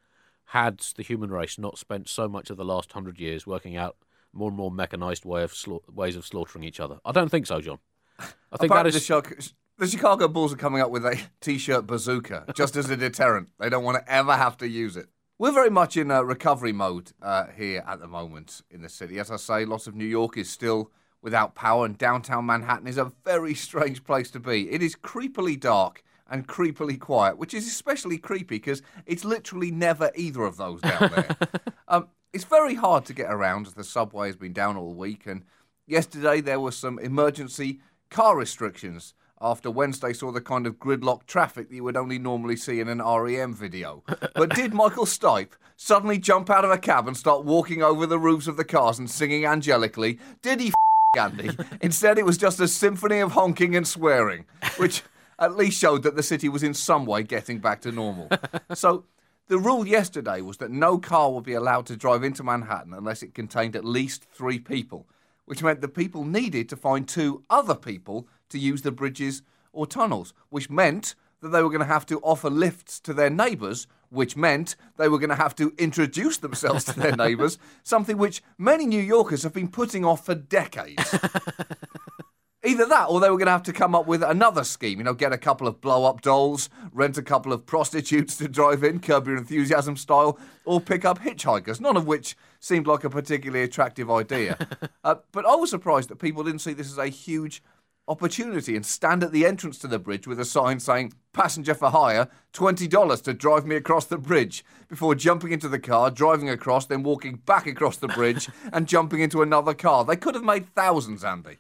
had 0.47 0.79
the 0.97 1.03
human 1.03 1.31
race 1.31 1.59
not 1.59 1.77
spent 1.77 2.09
so 2.09 2.27
much 2.27 2.49
of 2.49 2.57
the 2.57 2.65
last 2.65 2.95
100 2.95 3.21
years 3.21 3.47
working 3.47 3.77
out 3.77 3.97
more 4.33 4.49
and 4.49 4.57
more 4.57 4.71
mechanized 4.71 5.25
way 5.25 5.43
of 5.43 5.53
sla- 5.53 5.81
ways 5.93 6.17
of 6.17 6.25
slaughtering 6.25 6.65
each 6.65 6.81
other? 6.81 6.99
I 7.05 7.13
don't 7.13 7.29
think 7.29 7.47
so, 7.47 7.61
John. 7.61 7.79
I 8.19 8.25
think 8.57 8.73
that 8.73 8.87
Apparently, 8.87 8.93
the, 8.93 9.37
is. 9.39 9.55
The 9.79 9.87
Chicago 9.87 10.27
Bulls 10.27 10.53
are 10.53 10.57
coming 10.57 10.83
up 10.83 10.91
with 10.91 11.07
a 11.07 11.21
t-shirt 11.41 11.87
bazooka 11.87 12.47
just 12.53 12.75
as 12.75 12.91
a 12.91 12.97
deterrent. 12.97 13.51
They 13.61 13.69
don't 13.69 13.85
want 13.85 14.05
to 14.05 14.13
ever 14.13 14.35
have 14.35 14.57
to 14.57 14.67
use 14.67 14.97
it. 14.97 15.07
We're 15.39 15.53
very 15.53 15.71
much 15.71 15.97
in 15.97 16.11
uh, 16.11 16.23
recovery 16.23 16.73
mode 16.73 17.13
uh, 17.23 17.47
here 17.57 17.85
at 17.87 18.01
the 18.01 18.09
moment 18.09 18.63
in 18.73 18.83
the 18.83 18.89
city. 18.89 19.21
As 19.21 19.31
I 19.31 19.37
say, 19.37 19.65
lots 19.65 19.87
of 19.87 19.95
New 19.95 20.05
York 20.05 20.37
is 20.37 20.51
still 20.51 20.91
without 21.23 21.55
power, 21.55 21.87
and 21.87 21.97
downtown 21.97 22.45
Manhattan 22.45 22.89
is 22.89 22.99
a 22.99 23.13
very 23.25 23.55
strange 23.55 24.03
place 24.03 24.33
to 24.33 24.41
be. 24.41 24.69
It 24.69 24.83
is 24.83 24.97
creepily 24.97 25.59
dark 25.61 26.03
and 26.29 26.49
creepily 26.49 26.99
quiet, 26.99 27.39
which 27.39 27.55
is 27.55 27.69
especially 27.69 28.19
creepy 28.19 28.59
because 28.59 28.83
it's 29.07 29.25
literally 29.25 29.71
never 29.71 30.11
either 30.17 30.43
of 30.43 30.57
those 30.57 30.81
down 30.81 31.09
there. 31.15 31.37
um, 31.87 32.09
it's 32.33 32.43
very 32.43 32.75
hard 32.75 33.05
to 33.05 33.15
get 33.15 33.31
around 33.31 33.69
as 33.69 33.75
the 33.75 33.85
subway 33.85 34.27
has 34.27 34.37
been 34.37 34.53
down 34.53 34.77
all 34.77 34.93
week, 34.93 35.25
and 35.25 35.45
yesterday 35.87 36.41
there 36.41 36.59
were 36.59 36.73
some 36.73 36.99
emergency 36.99 37.79
car 38.11 38.37
restrictions 38.37 39.15
after 39.41 39.71
Wednesday 39.71 40.13
saw 40.13 40.33
the 40.33 40.41
kind 40.41 40.67
of 40.67 40.79
gridlock 40.79 41.27
traffic 41.27 41.69
that 41.69 41.75
you 41.75 41.85
would 41.85 41.97
only 41.97 42.19
normally 42.19 42.57
see 42.57 42.81
in 42.81 42.89
an 42.89 43.03
REM 43.03 43.55
video. 43.55 44.03
But 44.35 44.55
did 44.55 44.75
Michael 44.75 45.05
Stipe 45.05 45.53
suddenly 45.77 46.19
jump 46.19 46.51
out 46.51 46.65
of 46.65 46.71
a 46.71 46.79
cab 46.79 47.09
and 47.09 47.17
start 47.17 47.45
walking 47.45 47.83
over 47.83 48.07
the 48.07 48.19
roofs 48.19 48.47
of 48.47 48.57
the 48.57 48.65
cars 48.65 48.99
and 48.99 49.11
singing 49.11 49.43
angelically? 49.45 50.19
Did 50.43 50.61
he 50.61 50.69
f- 50.69 50.75
Andy? 51.19 51.51
Instead, 51.81 52.19
it 52.19 52.27
was 52.27 52.39
just 52.39 52.61
a 52.61 52.69
symphony 52.69 53.21
of 53.21 53.33
honking 53.33 53.75
and 53.75 53.87
swearing, 53.87 54.45
which 54.77 55.03
at 55.39 55.57
least 55.57 55.79
showed 55.79 56.03
that 56.03 56.17
the 56.17 56.23
city 56.23 56.49
was 56.49 56.63
in 56.63 56.75
some 56.75 57.07
way 57.07 57.23
getting 57.23 57.59
back 57.59 57.81
to 57.83 57.93
normal. 57.93 58.29
So 58.75 59.05
the 59.49 59.59
rule 59.59 59.87
yesterday 59.87 60.41
was 60.41 60.59
that 60.59 60.71
no 60.71 60.99
car 60.99 61.33
would 61.33 61.45
be 61.45 61.55
allowed 61.55 61.87
to 61.87 61.97
drive 61.97 62.23
into 62.23 62.45
Manhattan 62.45 62.93
unless 62.93 63.23
it 63.23 63.35
contained 63.35 63.75
at 63.75 63.85
least 63.85 64.27
three 64.33 64.59
people, 64.59 65.07
which 65.47 65.63
meant 65.63 65.81
the 65.81 65.89
people 65.89 66.25
needed 66.25 66.69
to 66.69 66.77
find 66.77 67.09
two 67.09 67.43
other 67.49 67.75
people 67.75 68.29
to 68.51 68.59
use 68.59 68.83
the 68.83 68.93
bridges 68.93 69.43
or 69.73 69.87
tunnels, 69.87 70.35
which 70.49 70.71
meant 70.71 71.15
that 71.41 71.49
they 71.49 71.63
were 71.63 71.69
going 71.69 71.81
to 71.81 71.87
have 71.87 72.07
to 72.07 72.19
offer 72.21 72.51
lifts 72.51 72.99
to 73.01 73.15
their 73.15 73.31
neighbours, 73.31 73.87
which 74.11 74.37
meant 74.37 74.77
they 74.97 75.09
were 75.09 75.19
going 75.19 75.29
to 75.31 75.37
have 75.37 75.55
to 75.57 75.73
introduce 75.79 76.39
themselves 76.39 76.85
to 76.85 76.99
their 76.99 77.15
neighbours, 77.17 77.59
something 77.83 78.17
which 78.17 78.43
many 78.57 78.87
New 78.87 79.03
Yorkers 79.03 79.43
have 79.43 79.53
been 79.53 79.69
putting 79.69 80.05
off 80.05 80.25
for 80.25 80.35
decades. 80.35 81.15
Either 82.65 82.87
that, 82.87 83.05
or 83.05 83.21
they 83.21 83.31
were 83.31 83.37
going 83.37 83.47
to 83.47 83.53
have 83.53 83.63
to 83.63 83.73
come 83.73 83.95
up 83.95 84.09
with 84.09 84.21
another 84.21 84.65
scheme. 84.65 84.99
You 84.99 85.05
know, 85.05 85.15
get 85.15 85.33
a 85.33 85.39
couple 85.39 85.69
of 85.69 85.81
blow-up 85.81 86.23
dolls, 86.23 86.69
rent 86.93 87.17
a 87.17 87.23
couple 87.23 87.53
of 87.53 87.65
prostitutes 87.65 88.37
to 88.39 88.49
drive 88.49 88.83
in, 88.83 88.99
Curb 88.99 89.29
Your 89.29 89.37
Enthusiasm 89.37 89.97
style, 89.97 90.39
or 90.65 90.81
pick 90.81 91.05
up 91.05 91.21
hitchhikers. 91.21 91.81
None 91.81 91.97
of 91.97 92.09
which 92.09 92.37
seemed 92.59 92.89
like 92.89 93.05
a 93.05 93.11
particularly 93.11 93.63
attractive 93.63 94.11
idea. 94.11 94.59
uh, 95.05 95.15
but 95.31 95.47
I 95.47 95.55
was 95.55 95.71
surprised 95.71 96.11
that 96.11 96.17
people 96.17 96.43
didn't 96.43 96.59
see 96.59 96.73
this 96.73 96.91
as 96.91 96.99
a 96.99 97.07
huge 97.07 97.63
opportunity 98.09 98.75
and 98.75 98.85
stand 98.85 99.23
at 99.23 99.31
the 99.33 99.47
entrance 99.47 99.79
to 99.79 99.87
the 99.87 99.99
bridge 99.99 100.27
with 100.27 100.41
a 100.41 100.45
sign 100.45 100.81
saying 100.81 101.13
"Passenger 101.33 101.75
for 101.75 101.91
hire, 101.91 102.29
twenty 102.53 102.89
dollars 102.89 103.21
to 103.23 103.35
drive 103.35 103.67
me 103.67 103.77
across 103.77 104.07
the 104.07 104.19
bridge." 104.19 104.65
Before 104.89 105.15
jumping 105.15 105.53
into 105.53 105.69
the 105.69 105.79
car, 105.79 106.11
driving 106.11 106.49
across, 106.49 106.87
then 106.87 107.03
walking 107.03 107.37
back 107.37 107.67
across 107.67 107.99
the 107.99 108.09
bridge 108.09 108.49
and 108.73 108.89
jumping 108.89 109.21
into 109.21 109.43
another 109.43 109.75
car. 109.75 110.05
They 110.05 110.17
could 110.17 110.35
have 110.35 110.45
made 110.45 110.75
thousands, 110.75 111.23
Andy. 111.23 111.59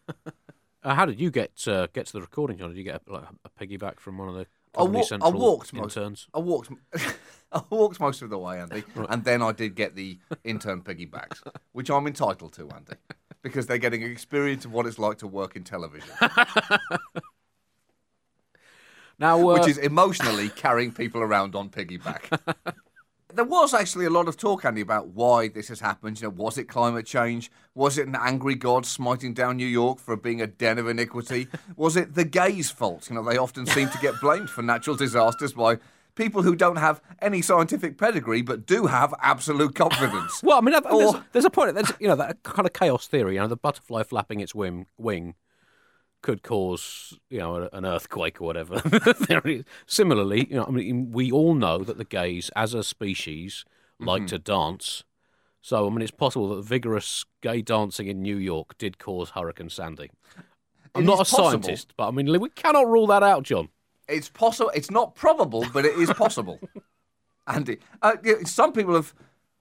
Uh, 0.82 0.94
how 0.94 1.04
did 1.04 1.20
you 1.20 1.30
get 1.30 1.52
uh, 1.68 1.86
get 1.92 2.06
to 2.06 2.12
the 2.14 2.20
recording, 2.20 2.56
John? 2.58 2.70
Did 2.70 2.78
you 2.78 2.84
get 2.84 3.02
a, 3.06 3.12
like, 3.12 3.24
a 3.44 3.50
piggyback 3.50 4.00
from 4.00 4.16
one 4.18 4.28
of 4.28 4.34
the 4.34 4.46
I, 4.76 4.82
wa- 4.82 5.02
I 5.22 5.28
walked 5.30 5.72
most. 5.72 5.96
interns? 5.96 6.28
I 6.32 6.38
walked. 6.38 6.70
I 7.52 7.62
walked 7.70 7.98
most 7.98 8.20
of 8.22 8.30
the 8.30 8.38
way, 8.38 8.60
Andy, 8.60 8.84
and 9.08 9.24
then 9.24 9.40
I 9.42 9.52
did 9.52 9.74
get 9.74 9.94
the 9.96 10.18
intern 10.44 10.82
piggybacks, 10.82 11.42
which 11.72 11.90
I'm 11.90 12.06
entitled 12.06 12.52
to, 12.54 12.68
Andy, 12.70 12.92
because 13.42 13.66
they're 13.66 13.78
getting 13.78 14.02
experience 14.02 14.64
of 14.64 14.72
what 14.72 14.86
it's 14.86 14.98
like 14.98 15.18
to 15.18 15.26
work 15.26 15.56
in 15.56 15.64
television, 15.64 16.08
Now, 19.18 19.40
uh, 19.40 19.54
which 19.54 19.68
is 19.68 19.78
emotionally 19.78 20.48
carrying 20.48 20.92
people 20.92 21.20
around 21.20 21.56
on 21.56 21.70
piggyback. 21.70 22.38
There 23.34 23.44
was 23.44 23.74
actually 23.74 24.06
a 24.06 24.10
lot 24.10 24.26
of 24.26 24.38
talk, 24.38 24.64
Andy, 24.64 24.80
about 24.80 25.08
why 25.08 25.48
this 25.48 25.68
has 25.68 25.80
happened. 25.80 26.18
You 26.18 26.28
know, 26.28 26.34
was 26.34 26.56
it 26.56 26.64
climate 26.64 27.04
change? 27.04 27.50
Was 27.74 27.98
it 27.98 28.08
an 28.08 28.16
angry 28.18 28.54
God 28.54 28.86
smiting 28.86 29.34
down 29.34 29.58
New 29.58 29.66
York 29.66 29.98
for 29.98 30.16
being 30.16 30.40
a 30.40 30.46
den 30.46 30.78
of 30.78 30.88
iniquity? 30.88 31.46
Was 31.76 31.94
it 31.94 32.14
the 32.14 32.24
gays' 32.24 32.70
fault? 32.70 33.10
You 33.10 33.16
know, 33.16 33.22
they 33.22 33.36
often 33.36 33.66
seem 33.66 33.90
to 33.90 33.98
get 33.98 34.18
blamed 34.22 34.48
for 34.48 34.62
natural 34.62 34.96
disasters 34.96 35.52
by 35.52 35.78
people 36.18 36.42
who 36.42 36.54
don't 36.54 36.76
have 36.76 37.00
any 37.22 37.40
scientific 37.40 37.96
pedigree 37.96 38.42
but 38.42 38.66
do 38.66 38.84
have 38.86 39.14
absolute 39.22 39.74
confidence. 39.74 40.42
Well, 40.42 40.58
I 40.58 40.60
mean, 40.60 40.72
that- 40.72 40.84
there's, 40.84 41.14
there's 41.32 41.44
a 41.46 41.50
point. 41.50 41.74
There's 41.74 41.92
you 41.98 42.08
know 42.08 42.16
that 42.16 42.42
kind 42.42 42.66
of 42.66 42.74
chaos 42.74 43.06
theory. 43.06 43.34
You 43.34 43.40
know, 43.40 43.46
the 43.48 43.56
butterfly 43.56 44.02
flapping 44.02 44.40
its 44.40 44.54
wing 44.54 44.86
wing 44.98 45.34
could 46.20 46.42
cause 46.42 47.16
you 47.30 47.38
know 47.38 47.68
an 47.72 47.86
earthquake 47.86 48.40
or 48.40 48.44
whatever. 48.44 48.82
Similarly, 49.86 50.46
you 50.50 50.56
know, 50.56 50.64
I 50.66 50.70
mean, 50.70 51.12
we 51.12 51.30
all 51.30 51.54
know 51.54 51.78
that 51.84 51.96
the 51.98 52.04
gays, 52.04 52.50
as 52.56 52.74
a 52.74 52.82
species, 52.82 53.64
like 54.00 54.22
Mm-hmm. 54.22 54.26
to 54.26 54.38
dance. 54.38 55.04
So, 55.60 55.86
I 55.86 55.90
mean, 55.90 56.02
it's 56.02 56.10
possible 56.12 56.54
that 56.54 56.62
vigorous 56.64 57.24
gay 57.42 57.62
dancing 57.62 58.06
in 58.06 58.22
New 58.22 58.36
York 58.36 58.78
did 58.78 58.98
cause 58.98 59.30
Hurricane 59.30 59.70
Sandy. 59.70 60.10
I'm 60.94 61.02
It 61.02 61.06
not 61.06 61.14
a 61.14 61.16
possible. 61.18 61.50
scientist, 61.50 61.92
but 61.96 62.08
I 62.08 62.10
mean, 62.12 62.40
we 62.40 62.48
cannot 62.50 62.88
rule 62.88 63.06
that 63.08 63.22
out, 63.22 63.42
John. 63.42 63.68
It's 64.08 64.28
possible. 64.28 64.70
It's 64.74 64.90
not 64.90 65.14
probable, 65.14 65.66
but 65.72 65.84
it 65.84 65.96
is 65.96 66.10
possible. 66.12 66.60
Andy, 67.46 67.78
uh, 68.02 68.16
some 68.44 68.72
people 68.72 68.94
have 68.94 69.14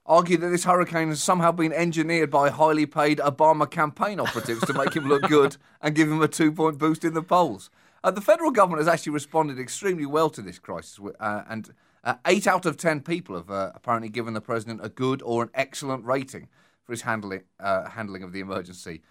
argued 0.04 0.40
that 0.40 0.48
this 0.48 0.64
hurricane 0.64 1.08
has 1.08 1.22
somehow 1.22 1.52
been 1.52 1.72
engineered 1.72 2.30
by 2.30 2.48
highly 2.48 2.86
paid 2.86 3.18
Obama 3.18 3.70
campaign 3.70 4.18
operatives 4.18 4.62
to 4.62 4.72
make 4.72 4.94
him 4.94 5.06
look 5.06 5.22
good 5.22 5.56
and 5.82 5.94
give 5.94 6.10
him 6.10 6.22
a 6.22 6.28
two-point 6.28 6.78
boost 6.78 7.04
in 7.04 7.14
the 7.14 7.22
polls. 7.22 7.70
Uh, 8.02 8.10
the 8.10 8.20
federal 8.20 8.50
government 8.50 8.80
has 8.80 8.88
actually 8.88 9.12
responded 9.12 9.58
extremely 9.58 10.06
well 10.06 10.30
to 10.30 10.40
this 10.40 10.58
crisis, 10.58 10.98
uh, 11.20 11.42
and 11.48 11.74
uh, 12.04 12.14
eight 12.26 12.46
out 12.46 12.64
of 12.64 12.76
ten 12.76 13.00
people 13.00 13.36
have 13.36 13.50
uh, 13.50 13.72
apparently 13.74 14.08
given 14.08 14.34
the 14.34 14.40
president 14.40 14.80
a 14.82 14.88
good 14.88 15.20
or 15.22 15.42
an 15.42 15.50
excellent 15.52 16.04
rating 16.04 16.48
for 16.84 16.92
his 16.92 17.02
handling 17.02 17.42
uh, 17.60 17.88
handling 17.90 18.22
of 18.22 18.32
the 18.32 18.40
emergency. 18.40 19.02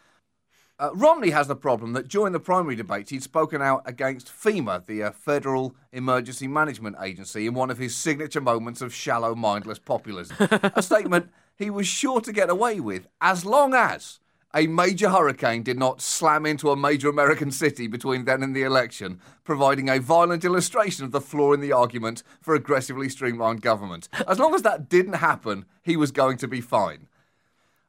Uh, 0.79 0.91
Romney 0.93 1.31
has 1.31 1.47
the 1.47 1.55
problem 1.55 1.93
that 1.93 2.07
during 2.07 2.33
the 2.33 2.39
primary 2.39 2.75
debates 2.75 3.09
he'd 3.09 3.23
spoken 3.23 3.63
out 3.63 3.81
against 3.87 4.27
FEMA, 4.27 4.85
the 4.85 5.01
uh, 5.01 5.11
Federal 5.11 5.75
Emergency 5.91 6.47
Management 6.47 6.97
Agency, 7.01 7.47
in 7.47 7.55
one 7.55 7.71
of 7.71 7.79
his 7.79 7.95
signature 7.95 8.41
moments 8.41 8.81
of 8.81 8.93
shallow, 8.93 9.33
mindless 9.33 9.79
populism. 9.79 10.35
a 10.39 10.81
statement 10.83 11.31
he 11.55 11.71
was 11.71 11.87
sure 11.87 12.21
to 12.21 12.31
get 12.31 12.51
away 12.51 12.79
with 12.79 13.07
as 13.21 13.43
long 13.43 13.73
as 13.73 14.19
a 14.53 14.67
major 14.67 15.09
hurricane 15.09 15.63
did 15.63 15.79
not 15.79 15.99
slam 15.99 16.45
into 16.45 16.69
a 16.69 16.77
major 16.77 17.09
American 17.09 17.49
city 17.49 17.87
between 17.87 18.25
then 18.25 18.43
and 18.43 18.55
the 18.55 18.61
election, 18.61 19.19
providing 19.43 19.89
a 19.89 19.99
violent 19.99 20.45
illustration 20.45 21.03
of 21.03 21.11
the 21.11 21.19
flaw 21.19 21.53
in 21.53 21.59
the 21.59 21.71
argument 21.71 22.21
for 22.39 22.53
aggressively 22.53 23.09
streamlined 23.09 23.63
government. 23.63 24.07
As 24.27 24.37
long 24.37 24.53
as 24.53 24.61
that 24.61 24.89
didn't 24.89 25.13
happen, 25.13 25.65
he 25.81 25.97
was 25.97 26.11
going 26.11 26.37
to 26.37 26.47
be 26.47 26.61
fine. 26.61 27.07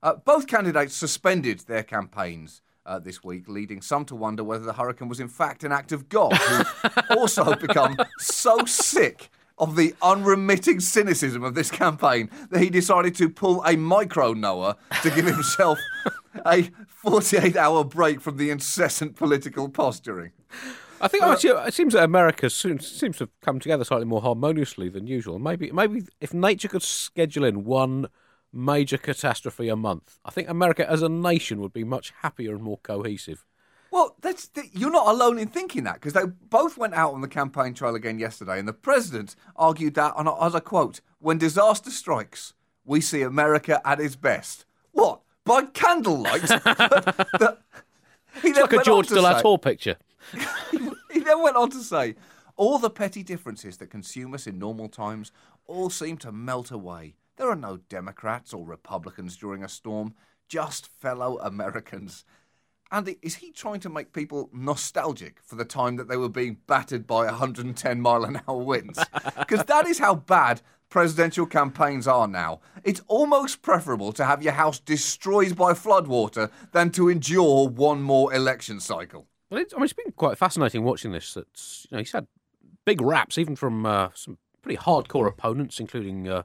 Uh, 0.02 0.14
both 0.14 0.46
candidates 0.46 0.94
suspended 0.94 1.60
their 1.60 1.82
campaigns 1.82 2.62
uh, 2.88 2.98
this 2.98 3.22
week, 3.22 3.48
leading 3.48 3.82
some 3.82 4.04
to 4.06 4.16
wonder 4.16 4.42
whether 4.42 4.64
the 4.64 4.72
hurricane 4.72 5.08
was 5.08 5.20
in 5.20 5.28
fact 5.28 5.62
an 5.62 5.70
act 5.70 5.92
of 5.92 6.08
God, 6.08 6.32
who 6.34 6.64
also 7.16 7.54
become 7.54 7.96
so 8.18 8.64
sick 8.64 9.30
of 9.58 9.76
the 9.76 9.94
unremitting 10.00 10.80
cynicism 10.80 11.42
of 11.44 11.54
this 11.54 11.70
campaign 11.70 12.30
that 12.50 12.60
he 12.60 12.70
decided 12.70 13.14
to 13.16 13.28
pull 13.28 13.62
a 13.64 13.76
micro 13.76 14.32
Noah 14.32 14.76
to 15.02 15.10
give 15.10 15.26
himself 15.26 15.78
a 16.46 16.70
48 16.86 17.56
hour 17.56 17.84
break 17.84 18.20
from 18.20 18.36
the 18.36 18.50
incessant 18.50 19.16
political 19.16 19.68
posturing. 19.68 20.32
I 21.00 21.08
think 21.08 21.22
actually 21.24 21.50
it 21.50 21.74
seems 21.74 21.92
that 21.92 22.04
America 22.04 22.50
seems, 22.50 22.86
seems 22.86 23.18
to 23.18 23.24
have 23.24 23.40
come 23.40 23.60
together 23.60 23.84
slightly 23.84 24.06
more 24.06 24.22
harmoniously 24.22 24.88
than 24.88 25.06
usual. 25.06 25.38
Maybe 25.38 25.70
maybe 25.70 26.02
if 26.20 26.34
nature 26.34 26.68
could 26.68 26.82
schedule 26.82 27.44
in 27.44 27.64
one 27.64 28.08
major 28.52 28.98
catastrophe 28.98 29.68
a 29.68 29.76
month, 29.76 30.18
I 30.24 30.30
think 30.30 30.48
America 30.48 30.88
as 30.88 31.02
a 31.02 31.08
nation 31.08 31.60
would 31.60 31.72
be 31.72 31.84
much 31.84 32.12
happier 32.22 32.54
and 32.54 32.62
more 32.62 32.78
cohesive. 32.78 33.44
Well, 33.90 34.16
that's 34.20 34.50
you're 34.72 34.90
not 34.90 35.08
alone 35.08 35.38
in 35.38 35.48
thinking 35.48 35.84
that 35.84 35.94
because 35.94 36.12
they 36.12 36.26
both 36.26 36.76
went 36.76 36.94
out 36.94 37.14
on 37.14 37.22
the 37.22 37.28
campaign 37.28 37.72
trail 37.72 37.94
again 37.94 38.18
yesterday, 38.18 38.58
and 38.58 38.68
the 38.68 38.74
president 38.74 39.34
argued 39.56 39.94
that, 39.94 40.12
and 40.16 40.28
as 40.40 40.54
I 40.54 40.60
quote, 40.60 41.00
"When 41.20 41.38
disaster 41.38 41.90
strikes, 41.90 42.52
we 42.84 43.00
see 43.00 43.22
America 43.22 43.80
at 43.86 43.98
its 43.98 44.14
best." 44.14 44.66
What 44.92 45.20
by 45.44 45.62
candlelight? 45.62 46.42
the, 46.42 47.58
he 48.42 48.48
It's 48.48 48.60
like 48.60 48.72
a 48.74 48.82
George 48.82 49.08
de 49.08 49.20
la 49.20 49.40
Tour 49.40 49.58
picture. 49.58 49.96
he 51.10 51.20
then 51.20 51.42
went 51.42 51.56
on 51.56 51.70
to 51.70 51.82
say, 51.82 52.14
all 52.58 52.78
the 52.78 52.90
petty 52.90 53.22
differences 53.22 53.76
that 53.78 53.88
consume 53.88 54.34
us 54.34 54.46
in 54.46 54.58
normal 54.58 54.88
times 54.88 55.32
all 55.66 55.88
seem 55.88 56.18
to 56.18 56.32
melt 56.32 56.70
away. 56.70 57.14
There 57.38 57.48
are 57.48 57.56
no 57.56 57.76
Democrats 57.88 58.52
or 58.52 58.66
Republicans 58.66 59.36
during 59.36 59.62
a 59.62 59.68
storm, 59.68 60.14
just 60.48 60.88
fellow 60.88 61.38
Americans. 61.38 62.24
And 62.90 63.14
is 63.22 63.36
he 63.36 63.52
trying 63.52 63.78
to 63.80 63.88
make 63.88 64.12
people 64.12 64.50
nostalgic 64.52 65.38
for 65.44 65.54
the 65.54 65.64
time 65.64 65.96
that 65.96 66.08
they 66.08 66.16
were 66.16 66.28
being 66.28 66.56
battered 66.66 67.06
by 67.06 67.26
110 67.26 68.00
mile 68.00 68.24
an 68.24 68.40
hour 68.48 68.58
winds? 68.58 68.98
Because 69.38 69.64
that 69.66 69.86
is 69.86 70.00
how 70.00 70.16
bad 70.16 70.62
presidential 70.88 71.46
campaigns 71.46 72.08
are 72.08 72.26
now. 72.26 72.60
It's 72.82 73.02
almost 73.06 73.62
preferable 73.62 74.12
to 74.14 74.24
have 74.24 74.42
your 74.42 74.54
house 74.54 74.80
destroyed 74.80 75.54
by 75.54 75.74
floodwater 75.74 76.50
than 76.72 76.90
to 76.92 77.08
endure 77.08 77.68
one 77.68 78.02
more 78.02 78.34
election 78.34 78.80
cycle. 78.80 79.26
Well, 79.48 79.60
it's, 79.60 79.72
I 79.72 79.76
mean, 79.76 79.84
it's 79.84 79.92
been 79.92 80.12
quite 80.12 80.38
fascinating 80.38 80.82
watching 80.82 81.12
this. 81.12 81.34
That's 81.34 81.86
you 81.88 81.96
know, 81.96 82.00
he's 82.00 82.12
had 82.12 82.26
big 82.84 83.00
raps, 83.00 83.38
even 83.38 83.54
from 83.54 83.86
uh, 83.86 84.08
some 84.14 84.38
pretty 84.60 84.78
hardcore 84.78 85.28
opponents, 85.28 85.78
including 85.78 86.28
uh, 86.28 86.42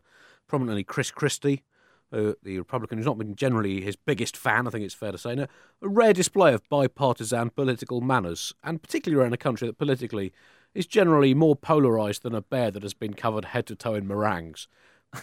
prominently 0.53 0.83
Chris 0.83 1.09
Christie, 1.09 1.63
uh, 2.11 2.33
the 2.43 2.59
Republican 2.59 2.99
who's 2.99 3.07
not 3.07 3.17
been 3.17 3.35
generally 3.35 3.81
his 3.81 3.95
biggest 3.95 4.37
fan. 4.37 4.67
I 4.67 4.69
think 4.69 4.85
it's 4.85 4.93
fair 4.93 5.11
to 5.11 5.17
say. 5.17 5.33
Now, 5.33 5.47
a 5.81 5.89
rare 5.89 6.13
display 6.13 6.53
of 6.53 6.61
bipartisan 6.69 7.49
political 7.49 8.01
manners, 8.01 8.53
and 8.63 8.79
particularly 8.79 9.19
around 9.19 9.33
a 9.33 9.37
country 9.37 9.67
that 9.67 9.79
politically 9.79 10.31
is 10.75 10.85
generally 10.85 11.33
more 11.33 11.55
polarised 11.55 12.21
than 12.21 12.35
a 12.35 12.41
bear 12.41 12.69
that 12.69 12.83
has 12.83 12.93
been 12.93 13.15
covered 13.15 13.45
head 13.45 13.65
to 13.65 13.75
toe 13.75 13.95
in 13.95 14.07
meringues. 14.07 14.67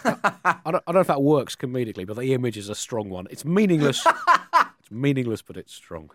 I, 0.05 0.17
I, 0.65 0.73
don't, 0.73 0.83
I 0.85 0.91
don't 0.91 0.95
know 0.95 1.01
if 1.01 1.07
that 1.07 1.23
works 1.23 1.55
comedically, 1.55 2.05
but 2.05 2.17
the 2.17 2.35
image 2.35 2.59
is 2.59 2.69
a 2.69 2.75
strong 2.75 3.09
one. 3.09 3.29
It's 3.31 3.45
meaningless. 3.45 4.05
it's 4.81 4.91
meaningless, 4.91 5.43
but 5.43 5.57
it's 5.57 5.73
strong. 5.73 6.11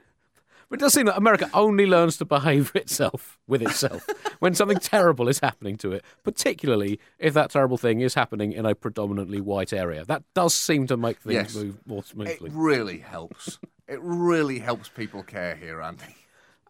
But 0.69 0.79
it 0.79 0.83
does 0.83 0.93
seem 0.93 1.05
that 1.05 1.17
America 1.17 1.49
only 1.53 1.85
learns 1.85 2.17
to 2.17 2.25
behave 2.25 2.71
itself 2.75 3.37
with 3.47 3.61
itself 3.61 4.07
when 4.39 4.53
something 4.55 4.79
terrible 4.79 5.27
is 5.27 5.39
happening 5.39 5.77
to 5.77 5.91
it, 5.91 6.03
particularly 6.23 6.99
if 7.19 7.33
that 7.33 7.51
terrible 7.51 7.77
thing 7.77 8.01
is 8.01 8.13
happening 8.15 8.51
in 8.51 8.65
a 8.65 8.75
predominantly 8.75 9.41
white 9.41 9.71
area. 9.73 10.03
That 10.05 10.23
does 10.33 10.53
seem 10.53 10.87
to 10.87 10.97
make 10.97 11.19
things 11.19 11.33
Yes. 11.33 11.55
move 11.55 11.77
more 11.85 12.03
smoothly. 12.03 12.49
It 12.49 12.55
really 12.55 12.99
helps. 12.99 13.59
it 13.87 13.99
really 14.01 14.59
helps 14.59 14.89
people 14.89 15.23
care 15.23 15.55
here, 15.55 15.81
Andy. 15.81 16.03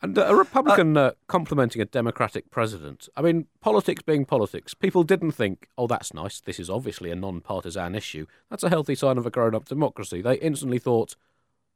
And 0.01 0.17
uh, 0.17 0.25
a 0.27 0.35
Republican 0.35 0.97
uh, 0.97 1.11
complimenting 1.27 1.81
a 1.81 1.85
Democratic 1.85 2.51
president. 2.51 3.07
I 3.15 3.21
mean, 3.21 3.47
politics 3.61 4.01
being 4.03 4.25
politics, 4.25 4.73
people 4.73 5.03
didn't 5.03 5.31
think, 5.31 5.69
oh, 5.77 5.87
that's 5.87 6.13
nice. 6.13 6.41
This 6.41 6.59
is 6.59 6.69
obviously 6.69 7.11
a 7.11 7.15
non 7.15 7.39
partisan 7.39 7.95
issue. 7.95 8.25
That's 8.49 8.63
a 8.63 8.69
healthy 8.69 8.93
sign 8.95 9.17
of 9.17 9.25
a 9.25 9.31
grown 9.31 9.55
up 9.55 9.65
democracy. 9.65 10.21
They 10.21 10.35
instantly 10.39 10.79
thought, 10.79 11.15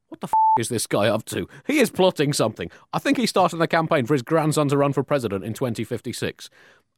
what 0.09 0.21
the 0.21 0.27
f 0.27 0.33
is 0.59 0.69
this 0.69 0.87
guy 0.87 1.07
up 1.07 1.25
to? 1.25 1.47
He 1.65 1.79
is 1.79 1.89
plotting 1.89 2.33
something. 2.33 2.69
I 2.91 2.99
think 2.99 3.17
he's 3.17 3.29
starting 3.29 3.59
the 3.59 3.67
campaign 3.67 4.05
for 4.05 4.13
his 4.13 4.21
grandson 4.21 4.67
to 4.69 4.77
run 4.77 4.93
for 4.93 5.03
president 5.03 5.45
in 5.45 5.53
2056. 5.53 6.49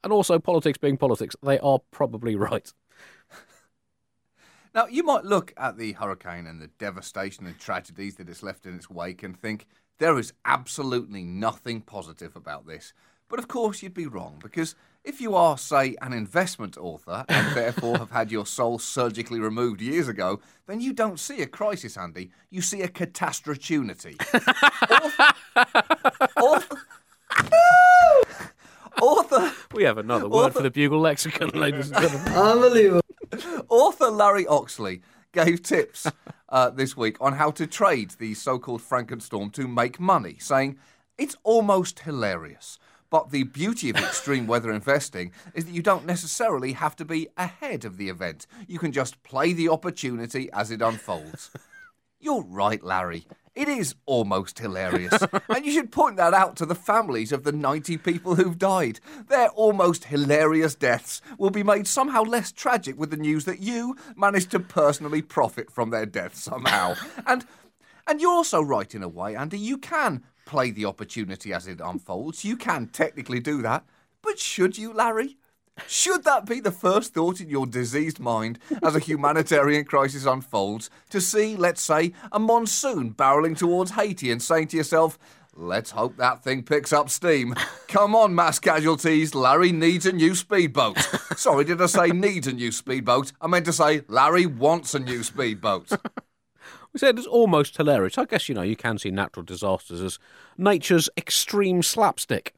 And 0.03 0.11
also, 0.11 0.39
politics 0.39 0.77
being 0.79 0.97
politics, 0.97 1.35
they 1.43 1.59
are 1.59 1.79
probably 1.91 2.35
right. 2.35 2.73
Now, 4.73 4.87
you 4.87 5.03
might 5.03 5.25
look 5.25 5.53
at 5.57 5.77
the 5.77 5.91
hurricane 5.91 6.47
and 6.47 6.61
the 6.61 6.69
devastation 6.79 7.45
and 7.45 7.59
tragedies 7.59 8.15
that 8.15 8.29
it's 8.29 8.41
left 8.41 8.65
in 8.65 8.75
its 8.75 8.89
wake 8.89 9.21
and 9.21 9.37
think 9.37 9.67
there 9.99 10.17
is 10.17 10.33
absolutely 10.45 11.23
nothing 11.23 11.81
positive 11.81 12.37
about 12.37 12.65
this. 12.65 12.93
But 13.27 13.39
of 13.39 13.49
course, 13.49 13.83
you'd 13.83 13.93
be 13.93 14.07
wrong 14.07 14.39
because 14.41 14.75
if 15.03 15.19
you 15.19 15.35
are, 15.35 15.57
say, 15.57 15.95
an 16.01 16.13
investment 16.13 16.77
author 16.77 17.25
and 17.27 17.55
therefore 17.55 17.97
have 17.97 18.11
had 18.11 18.31
your 18.31 18.45
soul 18.45 18.77
surgically 18.79 19.39
removed 19.39 19.81
years 19.81 20.07
ago, 20.07 20.39
then 20.67 20.79
you 20.79 20.93
don't 20.93 21.19
see 21.19 21.41
a 21.41 21.47
crisis, 21.47 21.97
Andy. 21.97 22.29
You 22.49 22.61
see 22.61 22.81
a 22.81 22.87
catastrophe. 22.87 23.77
author, 26.37 26.77
author, 29.01 29.51
We 29.73 29.83
have 29.83 29.97
another 29.97 30.29
word 30.29 30.53
for 30.53 30.61
the 30.61 30.71
Bugle 30.71 30.99
lexicon, 30.99 31.49
ladies 31.49 31.91
and 31.91 32.01
gentlemen. 32.01 32.33
Unbelievable. 32.33 33.01
Author 33.69 34.09
Larry 34.09 34.45
Oxley 34.45 35.01
gave 35.31 35.63
tips 35.63 36.05
uh, 36.49 36.69
this 36.69 36.95
week 36.97 37.17
on 37.21 37.33
how 37.33 37.49
to 37.51 37.65
trade 37.65 38.11
the 38.19 38.33
so 38.33 38.59
called 38.59 38.81
Frankenstorm 38.81 39.51
to 39.53 39.67
make 39.67 39.99
money, 39.99 40.37
saying 40.39 40.77
it's 41.17 41.37
almost 41.43 41.99
hilarious. 41.99 42.77
But 43.11 43.29
the 43.29 43.43
beauty 43.43 43.89
of 43.89 43.97
extreme 43.97 44.47
weather 44.47 44.71
investing 44.71 45.33
is 45.53 45.65
that 45.65 45.73
you 45.73 45.83
don't 45.83 46.05
necessarily 46.05 46.71
have 46.71 46.95
to 46.95 47.05
be 47.05 47.27
ahead 47.37 47.85
of 47.85 47.97
the 47.97 48.09
event. 48.09 48.47
You 48.67 48.79
can 48.79 48.93
just 48.93 49.21
play 49.21 49.53
the 49.53 49.69
opportunity 49.69 50.49
as 50.53 50.71
it 50.71 50.81
unfolds. 50.81 51.51
You're 52.21 52.43
right, 52.43 52.81
Larry. 52.81 53.27
It 53.53 53.67
is 53.67 53.95
almost 54.05 54.59
hilarious. 54.59 55.21
and 55.49 55.65
you 55.65 55.73
should 55.73 55.91
point 55.91 56.15
that 56.15 56.33
out 56.33 56.55
to 56.57 56.65
the 56.65 56.73
families 56.73 57.33
of 57.33 57.43
the 57.43 57.51
90 57.51 57.97
people 57.97 58.35
who've 58.35 58.57
died. 58.57 59.01
Their 59.27 59.49
almost 59.49 60.05
hilarious 60.05 60.73
deaths 60.73 61.21
will 61.37 61.49
be 61.49 61.63
made 61.63 61.87
somehow 61.87 62.23
less 62.23 62.53
tragic 62.53 62.97
with 62.97 63.09
the 63.11 63.17
news 63.17 63.43
that 63.43 63.59
you 63.59 63.97
managed 64.15 64.51
to 64.51 64.59
personally 64.61 65.21
profit 65.21 65.69
from 65.69 65.89
their 65.89 66.05
death 66.05 66.37
somehow. 66.37 66.95
and 67.27 67.45
and 68.07 68.19
you're 68.19 68.31
also 68.31 68.61
right 68.61 68.93
in 68.93 69.03
a 69.03 69.07
way, 69.07 69.35
Andy. 69.35 69.59
You 69.59 69.77
can 69.77 70.23
play 70.45 70.71
the 70.71 70.85
opportunity 70.85 71.53
as 71.53 71.67
it 71.67 71.81
unfolds. 71.83 72.43
You 72.43 72.57
can 72.57 72.87
technically 72.87 73.39
do 73.39 73.61
that. 73.61 73.85
But 74.21 74.39
should 74.39 74.77
you, 74.77 74.93
Larry? 74.93 75.37
Should 75.87 76.25
that 76.25 76.45
be 76.45 76.59
the 76.59 76.71
first 76.71 77.13
thought 77.13 77.39
in 77.39 77.49
your 77.49 77.65
diseased 77.65 78.19
mind 78.19 78.59
as 78.83 78.95
a 78.95 78.99
humanitarian 78.99 79.85
crisis 79.85 80.25
unfolds? 80.25 80.89
To 81.09 81.21
see, 81.21 81.55
let's 81.55 81.81
say, 81.81 82.13
a 82.31 82.39
monsoon 82.39 83.13
barreling 83.13 83.57
towards 83.57 83.91
Haiti 83.91 84.31
and 84.31 84.41
saying 84.41 84.67
to 84.67 84.77
yourself, 84.77 85.17
let's 85.55 85.91
hope 85.91 86.17
that 86.17 86.43
thing 86.43 86.63
picks 86.63 86.93
up 86.93 87.09
steam. 87.09 87.55
Come 87.87 88.15
on, 88.15 88.35
mass 88.35 88.59
casualties, 88.59 89.33
Larry 89.33 89.71
needs 89.71 90.05
a 90.05 90.11
new 90.11 90.35
speedboat. 90.35 90.97
Sorry, 91.35 91.63
did 91.63 91.81
I 91.81 91.87
say 91.87 92.07
needs 92.09 92.47
a 92.47 92.53
new 92.53 92.71
speedboat? 92.71 93.31
I 93.41 93.47
meant 93.47 93.65
to 93.65 93.73
say 93.73 94.01
Larry 94.07 94.45
wants 94.45 94.93
a 94.93 94.99
new 94.99 95.23
speedboat. 95.23 95.89
We 96.93 96.99
said 96.99 97.17
it's 97.17 97.27
almost 97.27 97.77
hilarious. 97.77 98.17
I 98.17 98.25
guess, 98.25 98.49
you 98.49 98.55
know, 98.55 98.61
you 98.61 98.75
can 98.75 98.97
see 98.97 99.11
natural 99.11 99.43
disasters 99.43 100.01
as 100.01 100.19
nature's 100.57 101.09
extreme 101.17 101.83
slapstick. 101.83 102.53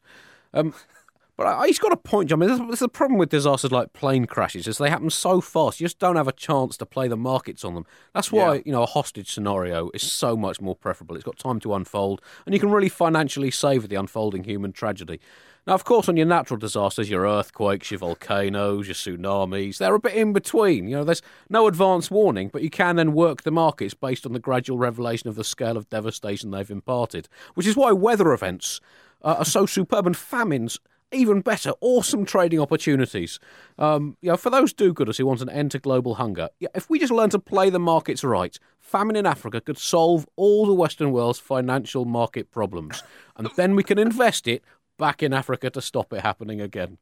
Um, 0.54 0.74
but 1.38 1.48
I, 1.48 1.67
he's 1.67 1.80
got 1.80 1.91
a 1.91 1.98
point, 1.98 2.30
John. 2.30 2.41
I 2.41 2.48
mean, 2.48 2.67
there's, 2.67 2.82
a 2.82 2.88
problem 2.88 3.19
with 3.19 3.30
disasters 3.30 3.72
like 3.72 3.93
plane 3.93 4.26
crashes 4.26 4.67
is 4.67 4.78
they 4.78 4.89
happen 4.89 5.10
so 5.10 5.39
fast. 5.39 5.80
You 5.80 5.86
just 5.86 6.00
don't 6.00 6.15
have 6.15 6.28
a 6.28 6.32
chance 6.34 6.78
to 6.78 6.86
play 6.86 7.08
the 7.08 7.17
markets 7.17 7.63
on 7.63 7.76
them. 7.76 7.86
That's 8.13 8.32
why, 8.32 8.56
Yeah. 8.56 8.62
you 8.65 8.72
know, 8.72 8.84
a 8.84 8.88
hostage 8.88 9.32
scenario 9.32 9.89
is 9.93 10.12
so 10.12 10.36
much 10.36 10.60
more 10.60 10.76
preferable. 10.76 11.15
It's 11.15 11.26
got 11.26 11.38
time 11.38 11.60
to 11.62 11.74
unfold, 11.76 12.22
and 12.46 12.54
you 12.54 12.60
can 12.60 12.72
really 12.72 12.89
financially 12.89 13.52
savour 13.52 13.88
the 13.88 13.96
unfolding 13.96 14.43
human 14.46 14.72
tragedy. 14.72 15.19
Now, 15.65 15.76
of 15.76 15.86
course, 15.86 16.10
on 16.10 16.17
your 16.17 16.26
natural 16.26 16.58
disasters, 16.58 17.10
your 17.10 17.26
earthquakes, 17.26 17.89
your 17.89 17.99
volcanoes, 17.99 18.88
your 18.88 18.95
tsunamis, 18.95 19.78
they're 19.78 19.95
a 19.95 19.99
bit 19.99 20.13
in 20.13 20.34
between. 20.34 20.89
You 20.89 20.97
know, 20.97 21.04
there's 21.06 21.21
no 21.49 21.67
advance 21.67 22.12
warning, 22.12 22.49
but 22.49 22.63
you 22.63 22.69
can 22.69 22.97
then 22.97 23.13
work 23.13 23.43
the 23.43 23.52
markets 23.52 23.93
based 23.93 24.26
on 24.26 24.34
the 24.34 24.39
gradual 24.39 24.78
revelation 24.78 25.30
of 25.30 25.36
the 25.36 25.43
scale 25.45 25.78
of 25.78 25.89
devastation 25.89 26.52
they've 26.52 26.69
imparted, 26.69 27.30
which 27.54 27.65
is 27.65 27.78
why 27.78 27.93
weather 27.93 28.34
events 28.34 28.82
uh, 29.21 29.36
are 29.39 29.45
so 29.45 29.65
superb 29.65 30.06
and 30.06 30.17
famines 30.17 30.80
even 31.13 31.41
better, 31.41 31.71
awesome 31.80 32.26
trading 32.26 32.60
opportunities. 32.60 33.39
Um, 33.78 34.17
you 34.21 34.32
know, 34.32 34.38
for 34.38 34.49
those 34.49 34.73
do-gooders 34.73 35.17
who 35.17 35.26
want 35.26 35.41
an 35.41 35.49
end 35.49 35.71
to 35.71 35.80
global 35.80 36.15
hunger, 36.15 36.49
if 36.60 36.89
we 36.89 36.99
just 36.99 37.13
learn 37.13 37.30
to 37.30 37.39
play 37.39 37.69
the 37.69 37.80
markets 37.80 38.23
right, 38.23 38.58
famine 38.80 39.15
in 39.15 39.26
Africa 39.26 39.62
could 39.62 39.78
solve 39.78 40.28
all 40.36 40.65
the 40.65 40.73
Western 40.73 41.12
world's 41.12 41.39
financial 41.39 42.06
market 42.06 42.52
problems, 42.52 43.04
and 43.38 43.47
then 43.56 43.76
we 43.76 43.84
can 43.84 43.99
invest 43.99 44.47
it 44.47 44.63
back 44.98 45.24
in 45.24 45.34
Africa 45.34 45.70
to 45.70 45.82
stop 45.82 46.14
it 46.14 46.22
happening 46.22 46.62
again. 46.62 46.98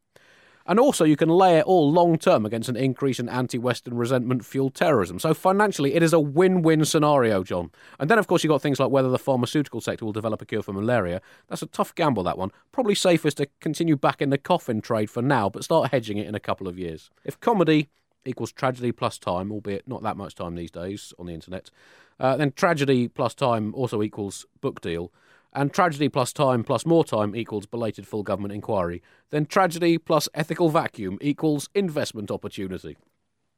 And 0.67 0.79
also, 0.79 1.05
you 1.05 1.15
can 1.15 1.29
lay 1.29 1.57
it 1.57 1.65
all 1.65 1.91
long 1.91 2.19
term 2.19 2.45
against 2.45 2.69
an 2.69 2.75
increase 2.75 3.19
in 3.19 3.27
anti 3.27 3.57
Western 3.57 3.95
resentment 3.95 4.45
fueled 4.45 4.75
terrorism. 4.75 5.17
So, 5.17 5.33
financially, 5.33 5.95
it 5.95 6.03
is 6.03 6.13
a 6.13 6.19
win 6.19 6.61
win 6.61 6.85
scenario, 6.85 7.43
John. 7.43 7.71
And 7.99 8.09
then, 8.09 8.19
of 8.19 8.27
course, 8.27 8.43
you've 8.43 8.51
got 8.51 8.61
things 8.61 8.79
like 8.79 8.91
whether 8.91 9.09
the 9.09 9.17
pharmaceutical 9.17 9.81
sector 9.81 10.05
will 10.05 10.13
develop 10.13 10.39
a 10.41 10.45
cure 10.45 10.61
for 10.61 10.71
malaria. 10.71 11.19
That's 11.47 11.63
a 11.63 11.67
tough 11.67 11.95
gamble, 11.95 12.21
that 12.23 12.37
one. 12.37 12.51
Probably 12.71 12.93
safest 12.93 13.37
to 13.37 13.47
continue 13.59 13.95
back 13.97 14.21
in 14.21 14.29
the 14.29 14.37
coffin 14.37 14.81
trade 14.81 15.09
for 15.09 15.23
now, 15.23 15.49
but 15.49 15.63
start 15.63 15.89
hedging 15.89 16.17
it 16.17 16.27
in 16.27 16.35
a 16.35 16.39
couple 16.39 16.67
of 16.67 16.77
years. 16.77 17.09
If 17.25 17.39
comedy 17.39 17.89
equals 18.23 18.51
tragedy 18.51 18.91
plus 18.91 19.17
time, 19.17 19.51
albeit 19.51 19.87
not 19.87 20.03
that 20.03 20.15
much 20.15 20.35
time 20.35 20.53
these 20.53 20.71
days 20.71 21.11
on 21.17 21.25
the 21.25 21.33
internet, 21.33 21.71
Uh, 22.19 22.37
then 22.37 22.51
tragedy 22.51 23.07
plus 23.07 23.33
time 23.33 23.73
also 23.73 24.03
equals 24.03 24.45
book 24.61 24.79
deal. 24.79 25.11
And 25.53 25.73
tragedy 25.73 26.07
plus 26.07 26.31
time 26.31 26.63
plus 26.63 26.85
more 26.85 27.03
time 27.03 27.35
equals 27.35 27.65
belated 27.65 28.07
full 28.07 28.23
government 28.23 28.53
inquiry. 28.53 29.01
Then 29.31 29.45
tragedy 29.45 29.97
plus 29.97 30.29
ethical 30.33 30.69
vacuum 30.69 31.17
equals 31.21 31.69
investment 31.75 32.31
opportunity. 32.31 32.97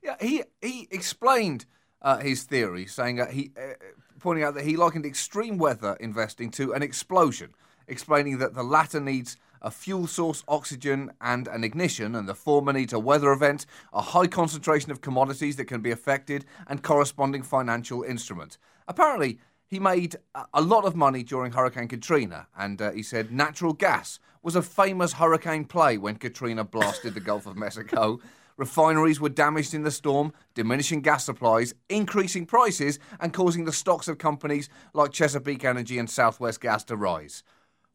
Yeah, 0.03 0.15
he 0.19 0.41
he 0.63 0.87
explained 0.89 1.67
uh, 2.01 2.17
his 2.17 2.41
theory, 2.41 2.87
saying 2.87 3.23
he 3.29 3.51
uh, 3.55 3.73
pointing 4.19 4.43
out 4.43 4.55
that 4.55 4.65
he 4.65 4.75
likened 4.75 5.05
extreme 5.05 5.59
weather 5.59 5.95
investing 5.99 6.49
to 6.51 6.73
an 6.73 6.81
explosion, 6.81 7.53
explaining 7.87 8.39
that 8.39 8.55
the 8.55 8.63
latter 8.63 8.99
needs 8.99 9.37
a 9.61 9.69
fuel 9.69 10.07
source, 10.07 10.43
oxygen, 10.47 11.11
and 11.21 11.47
an 11.47 11.63
ignition, 11.63 12.15
and 12.15 12.27
the 12.27 12.35
former 12.35 12.73
needs 12.73 12.93
a 12.93 12.99
weather 12.99 13.31
event, 13.31 13.65
a 13.93 14.01
high 14.01 14.27
concentration 14.27 14.91
of 14.91 15.01
commodities 15.01 15.55
that 15.55 15.65
can 15.65 15.81
be 15.81 15.91
affected, 15.91 16.45
and 16.67 16.81
corresponding 16.81 17.43
financial 17.43 18.01
instrument. 18.03 18.57
Apparently, 18.87 19.39
he 19.71 19.79
made 19.79 20.17
a- 20.53 20.61
lot 20.61 20.83
of 20.83 20.95
money 20.97 21.23
during 21.23 21.53
Hurricane 21.53 21.87
Katrina, 21.87 22.47
and 22.57 22.81
uh, 22.81 22.91
he 22.91 23.01
said 23.01 23.31
natural 23.31 23.71
gas 23.71 24.19
was 24.43 24.55
a 24.55 24.61
famous 24.61 25.13
hurricane 25.13 25.63
play 25.63 25.97
when 25.97 26.17
Katrina 26.17 26.65
blasted 26.65 27.13
the 27.13 27.21
Gulf 27.21 27.45
of 27.45 27.55
Mexico. 27.55 28.19
Refineries 28.57 29.21
were 29.21 29.29
damaged 29.29 29.73
in 29.73 29.83
the 29.83 29.89
storm, 29.89 30.33
diminishing 30.55 30.99
gas 31.01 31.23
supplies, 31.23 31.73
increasing 31.89 32.45
prices, 32.45 32.99
and 33.21 33.31
causing 33.33 33.63
the 33.63 33.71
stocks 33.71 34.09
of 34.09 34.17
companies 34.17 34.67
like 34.93 35.11
Chesapeake 35.13 35.63
Energy 35.63 35.97
and 35.97 36.09
Southwest 36.09 36.59
Gas 36.59 36.83
to 36.83 36.97
rise. 36.97 37.41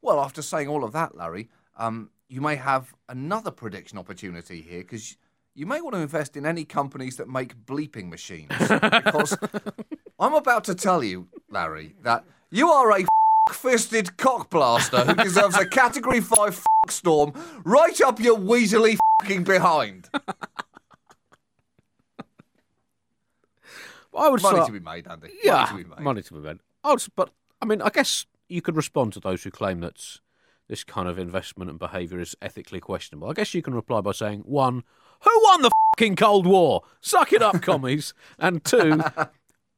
Well, 0.01 0.19
after 0.19 0.41
saying 0.41 0.69
all 0.69 0.83
of 0.83 0.93
that, 0.93 1.15
Larry, 1.15 1.51
um, 1.77 2.11
you 2.29 2.41
may 2.41 2.57
have 2.57 2.95
another 3.09 3.51
prediction 3.51 3.99
opportunity 3.99 4.63
here 4.63 4.81
because 4.81 5.19
you 5.55 5.67
may 5.67 5.81
want 5.83 5.95
to 5.95 6.01
invest 6.01 6.37
in 6.37 6.47
any 6.47 6.65
companies 6.65 7.17
that 7.17 7.29
make 7.29 7.55
bleeping 7.67 8.09
machines. 8.09 8.49
because 8.59 9.37
I'm 10.19 10.35
about 10.35 10.65
to 10.65 10.75
tell 10.75 11.05
you, 11.05 11.29
Larry, 11.57 11.95
that 12.03 12.23
you 12.51 12.69
are 12.71 12.99
a 12.99 13.05
fisted 13.51 14.09
cockblaster 14.19 15.07
who 15.07 15.15
deserves 15.15 15.57
a 15.57 15.67
Category 15.67 16.21
5 16.21 16.49
f- 16.49 16.67
storm 16.91 17.33
right 17.65 17.99
up 18.03 18.21
your 18.21 18.37
weaselly 18.37 18.99
fing 19.25 19.43
behind. 19.43 20.07
I 24.19 24.29
would 24.29 24.43
Money 24.43 24.61
say, 24.61 24.67
to 24.67 24.73
be 24.73 24.81
made, 24.81 25.07
Andy. 25.09 25.29
yeah, 25.43 25.55
Money 25.65 25.67
to 25.69 25.77
be 25.77 25.95
made. 25.95 26.01
money 26.05 26.23
to 26.23 26.35
be 26.35 26.41
made. 26.41 26.59
I 26.85 26.91
would, 26.91 27.03
but 27.17 27.31
I 27.63 27.65
mean, 27.65 27.81
I 27.81 27.89
guess 27.89 28.27
you 28.51 28.61
could 28.61 28.77
respond 28.77 29.15
to 29.15 29.21
those 29.21 29.43
who 29.43 29.51
claim 29.51 29.81
that 29.81 30.19
this 30.69 30.85
kind 30.85 31.09
of 31.09 31.19
investment 31.19 31.71
and 31.71 31.79
behaviour 31.79 32.21
is 32.21 32.35
ethically 32.43 32.81
questionable. 32.81 33.31
I 33.31 33.33
guess 33.33 33.55
you 33.55 33.63
can 33.63 33.75
reply 33.75 34.03
by 34.03 34.13
saying 34.13 34.41
one, 34.41 34.85
who 35.23 35.31
won 35.45 35.63
the 35.63 35.71
fucking 35.97 36.17
Cold 36.17 36.47
War? 36.47 36.83
Suck 37.01 37.33
it 37.33 37.41
up, 37.41 37.63
commies. 37.63 38.13
and 38.39 38.63
two, 38.65 39.03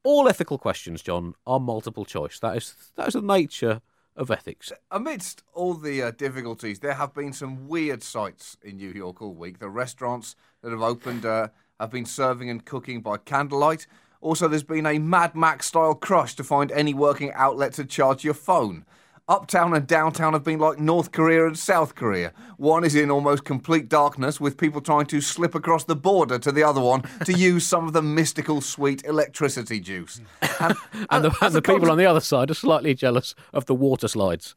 all 0.04 0.28
ethical 0.28 0.58
questions, 0.58 1.02
John, 1.02 1.34
are 1.46 1.61
multiple 1.61 2.04
choice. 2.04 2.38
That 2.38 2.56
is 2.56 2.74
that 2.96 3.08
is 3.08 3.14
the 3.14 3.22
nature 3.22 3.80
of 4.16 4.30
ethics. 4.30 4.72
Amidst 4.90 5.42
all 5.54 5.74
the 5.74 6.02
uh, 6.02 6.11
difficulties, 6.11 6.80
there 6.80 6.94
have 6.94 7.14
been 7.14 7.32
some 7.32 7.68
weird 7.68 8.02
sights 8.02 8.56
in 8.62 8.76
New 8.76 8.90
York 8.90 9.22
all 9.22 9.34
week. 9.34 9.61
The 9.61 9.68
restaurants 9.68 10.34
that 10.62 10.72
have 10.72 10.82
opened 10.82 11.24
uh, 11.24 11.48
have 11.78 11.90
been 11.90 12.04
serving 12.06 12.50
and 12.50 12.64
cooking 12.64 13.00
by 13.00 13.18
candlelight. 13.18 13.87
Also, 14.20 14.48
there's 14.48 14.64
been 14.64 14.87
a 14.87 14.98
Mad 14.98 15.37
Max 15.37 15.66
style 15.66 15.94
crush 15.94 16.34
to 16.34 16.44
find 16.44 16.72
any 16.72 16.92
working 16.92 17.32
outlet 17.34 17.72
to 17.74 17.84
charge 17.84 18.24
your 18.24 18.34
phone. 18.34 18.84
Uptown 19.28 19.74
and 19.74 19.86
downtown 19.86 20.32
have 20.32 20.42
been 20.42 20.58
like 20.58 20.78
North 20.78 21.12
Korea 21.12 21.46
and 21.46 21.58
South 21.58 21.94
Korea. 21.94 22.32
One 22.56 22.82
is 22.82 22.94
in 22.94 23.10
almost 23.10 23.44
complete 23.44 23.88
darkness, 23.88 24.40
with 24.40 24.56
people 24.56 24.80
trying 24.80 25.04
to 25.06 25.20
slip 25.20 25.54
across 25.54 25.84
the 25.84 25.94
border 25.94 26.38
to 26.38 26.50
the 26.50 26.62
other 26.62 26.80
one 26.80 27.02
to 27.26 27.32
use 27.38 27.66
some 27.66 27.86
of 27.86 27.92
the 27.92 28.00
mystical 28.00 28.62
sweet 28.62 29.04
electricity 29.04 29.80
juice. 29.80 30.20
And, 30.60 30.74
And 30.92 31.06
uh, 31.10 31.20
the, 31.20 31.36
and 31.42 31.54
the 31.54 31.62
people 31.62 31.88
on 31.88 31.98
the 31.98 32.06
other 32.06 32.20
side 32.20 32.50
are 32.50 32.54
slightly 32.54 32.92
jealous 32.92 33.34
of 33.52 33.66
the 33.66 33.74
water 33.74 34.08
slides. 34.08 34.56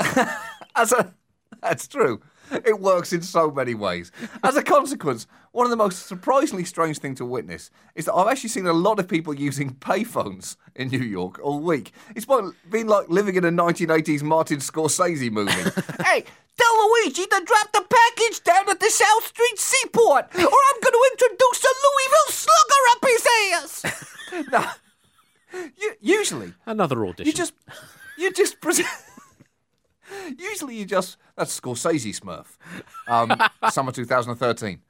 As 0.76 0.92
a, 0.92 1.14
that's 1.62 1.88
true. 1.88 2.20
It 2.64 2.80
works 2.80 3.12
in 3.12 3.22
so 3.22 3.50
many 3.50 3.74
ways. 3.74 4.10
As 4.42 4.56
a 4.56 4.62
consequence, 4.62 5.26
one 5.52 5.66
of 5.66 5.70
the 5.70 5.76
most 5.76 6.06
surprisingly 6.06 6.64
strange 6.64 6.98
things 6.98 7.18
to 7.18 7.24
witness 7.24 7.70
is 7.94 8.04
that 8.06 8.14
I've 8.14 8.28
actually 8.28 8.50
seen 8.50 8.66
a 8.66 8.72
lot 8.72 8.98
of 8.98 9.08
people 9.08 9.34
using 9.34 9.74
payphones 9.74 10.56
in 10.74 10.88
New 10.88 10.98
York 10.98 11.38
all 11.42 11.60
week. 11.60 11.92
It's 12.14 12.26
been 12.26 12.86
like 12.86 13.08
living 13.08 13.36
in 13.36 13.44
a 13.44 13.50
1980s 13.50 14.22
Martin 14.22 14.58
Scorsese 14.58 15.30
movie. 15.30 15.52
hey, 16.04 16.24
tell 16.58 16.88
Luigi 16.88 17.26
to 17.26 17.42
drop 17.44 17.72
the 17.72 17.84
package 17.88 18.42
down 18.44 18.68
at 18.68 18.80
the 18.80 18.90
South 18.90 19.26
Street 19.26 19.58
Seaport, 19.58 20.26
or 20.34 20.40
I'm 20.40 20.80
going 20.80 20.92
to 20.92 21.10
introduce 21.12 21.64
a 21.64 21.74
Louisville 21.86 22.30
slugger 22.30 22.82
up 22.90 23.04
his 23.06 23.26
ass. 23.54 23.84
no, 24.52 25.94
usually 26.00 26.52
Another 26.66 27.04
audition. 27.06 27.26
you 27.26 27.32
just, 27.32 27.52
you 28.18 28.32
just 28.32 28.60
present. 28.60 28.88
Usually, 30.38 30.76
you 30.76 30.84
just 30.84 31.16
that's 31.36 31.58
Scorsese 31.58 32.18
Smurf, 32.18 32.56
um, 33.08 33.32
summer 33.70 33.92
2013. 33.92 34.80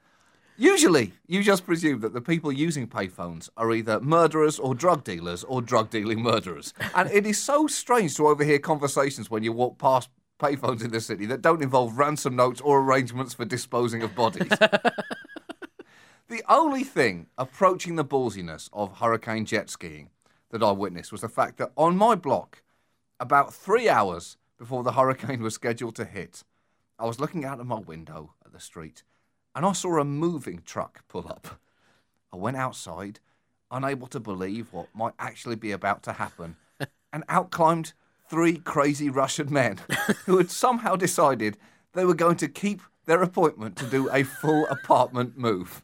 Usually, 0.57 1.13
you 1.27 1.41
just 1.41 1.65
presume 1.65 2.01
that 2.01 2.13
the 2.13 2.21
people 2.21 2.51
using 2.51 2.87
payphones 2.87 3.49
are 3.57 3.71
either 3.71 3.99
murderers 3.99 4.59
or 4.59 4.75
drug 4.75 5.03
dealers 5.03 5.43
or 5.43 5.61
drug 5.61 5.89
dealing 5.89 6.21
murderers, 6.21 6.73
and 6.95 7.09
it 7.09 7.25
is 7.25 7.41
so 7.41 7.67
strange 7.67 8.15
to 8.17 8.27
overhear 8.27 8.59
conversations 8.59 9.31
when 9.31 9.43
you 9.43 9.51
walk 9.51 9.77
past 9.77 10.09
payphones 10.39 10.83
in 10.83 10.91
the 10.91 11.01
city 11.01 11.25
that 11.27 11.41
don't 11.41 11.61
involve 11.61 11.97
ransom 11.97 12.35
notes 12.35 12.61
or 12.61 12.81
arrangements 12.81 13.33
for 13.33 13.45
disposing 13.45 14.01
of 14.01 14.15
bodies. 14.15 14.51
The 16.31 16.43
only 16.47 16.85
thing 16.85 17.27
approaching 17.37 17.97
the 17.97 18.05
ballsiness 18.05 18.69
of 18.71 18.99
hurricane 18.99 19.43
jet 19.45 19.69
skiing 19.69 20.11
that 20.51 20.63
I 20.63 20.71
witnessed 20.71 21.11
was 21.11 21.19
the 21.19 21.27
fact 21.27 21.57
that 21.57 21.73
on 21.75 21.97
my 21.97 22.15
block, 22.15 22.63
about 23.19 23.53
three 23.53 23.89
hours 23.89 24.37
before 24.61 24.83
the 24.83 24.91
hurricane 24.91 25.41
was 25.41 25.55
scheduled 25.55 25.95
to 25.95 26.05
hit, 26.05 26.43
I 26.99 27.07
was 27.07 27.19
looking 27.19 27.43
out 27.43 27.59
of 27.59 27.65
my 27.65 27.79
window 27.79 28.35
at 28.45 28.53
the 28.53 28.59
street 28.59 29.01
and 29.55 29.65
I 29.65 29.71
saw 29.71 29.97
a 29.97 30.05
moving 30.05 30.61
truck 30.63 31.01
pull 31.07 31.27
up. 31.27 31.59
I 32.31 32.35
went 32.35 32.57
outside, 32.57 33.19
unable 33.71 34.05
to 34.05 34.19
believe 34.19 34.71
what 34.71 34.89
might 34.93 35.15
actually 35.17 35.55
be 35.55 35.71
about 35.71 36.03
to 36.03 36.13
happen, 36.13 36.57
and 37.11 37.23
out 37.27 37.49
climbed 37.49 37.93
three 38.29 38.59
crazy 38.59 39.09
Russian 39.09 39.51
men 39.51 39.79
who 40.27 40.37
had 40.37 40.51
somehow 40.51 40.95
decided 40.95 41.57
they 41.93 42.05
were 42.05 42.13
going 42.13 42.37
to 42.37 42.47
keep 42.47 42.83
their 43.07 43.23
appointment 43.23 43.75
to 43.77 43.87
do 43.87 44.11
a 44.11 44.21
full 44.21 44.67
apartment 44.67 45.39
move. 45.39 45.81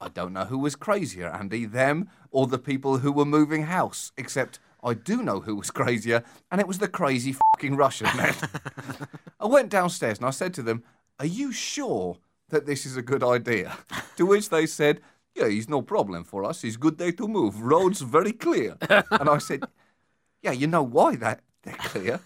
I 0.00 0.08
don't 0.08 0.32
know 0.32 0.46
who 0.46 0.58
was 0.58 0.74
crazier, 0.74 1.28
Andy, 1.28 1.66
them 1.66 2.08
or 2.32 2.48
the 2.48 2.58
people 2.58 2.98
who 2.98 3.12
were 3.12 3.24
moving 3.24 3.66
house, 3.66 4.10
except 4.16 4.58
I 4.82 4.94
do 4.94 5.22
know 5.22 5.40
who 5.40 5.56
was 5.56 5.70
crazier, 5.70 6.22
and 6.50 6.60
it 6.60 6.68
was 6.68 6.78
the 6.78 6.88
crazy 6.88 7.32
fucking 7.32 7.76
Russian 7.76 8.08
men. 8.16 8.34
I 9.40 9.46
went 9.46 9.70
downstairs 9.70 10.18
and 10.18 10.26
I 10.26 10.30
said 10.30 10.54
to 10.54 10.62
them, 10.62 10.84
Are 11.18 11.26
you 11.26 11.52
sure 11.52 12.18
that 12.50 12.66
this 12.66 12.86
is 12.86 12.96
a 12.96 13.02
good 13.02 13.22
idea? 13.22 13.76
To 14.16 14.26
which 14.26 14.50
they 14.50 14.66
said, 14.66 15.00
Yeah, 15.34 15.48
he's 15.48 15.68
no 15.68 15.82
problem 15.82 16.24
for 16.24 16.44
us. 16.44 16.62
He's 16.62 16.76
good 16.76 16.96
day 16.96 17.10
to 17.12 17.26
move. 17.26 17.60
Roads 17.60 18.00
very 18.00 18.32
clear. 18.32 18.76
And 18.88 19.28
I 19.28 19.38
said, 19.38 19.64
Yeah, 20.42 20.52
you 20.52 20.66
know 20.66 20.82
why 20.82 21.16
that 21.16 21.40
they're 21.62 21.74
clear. 21.74 22.20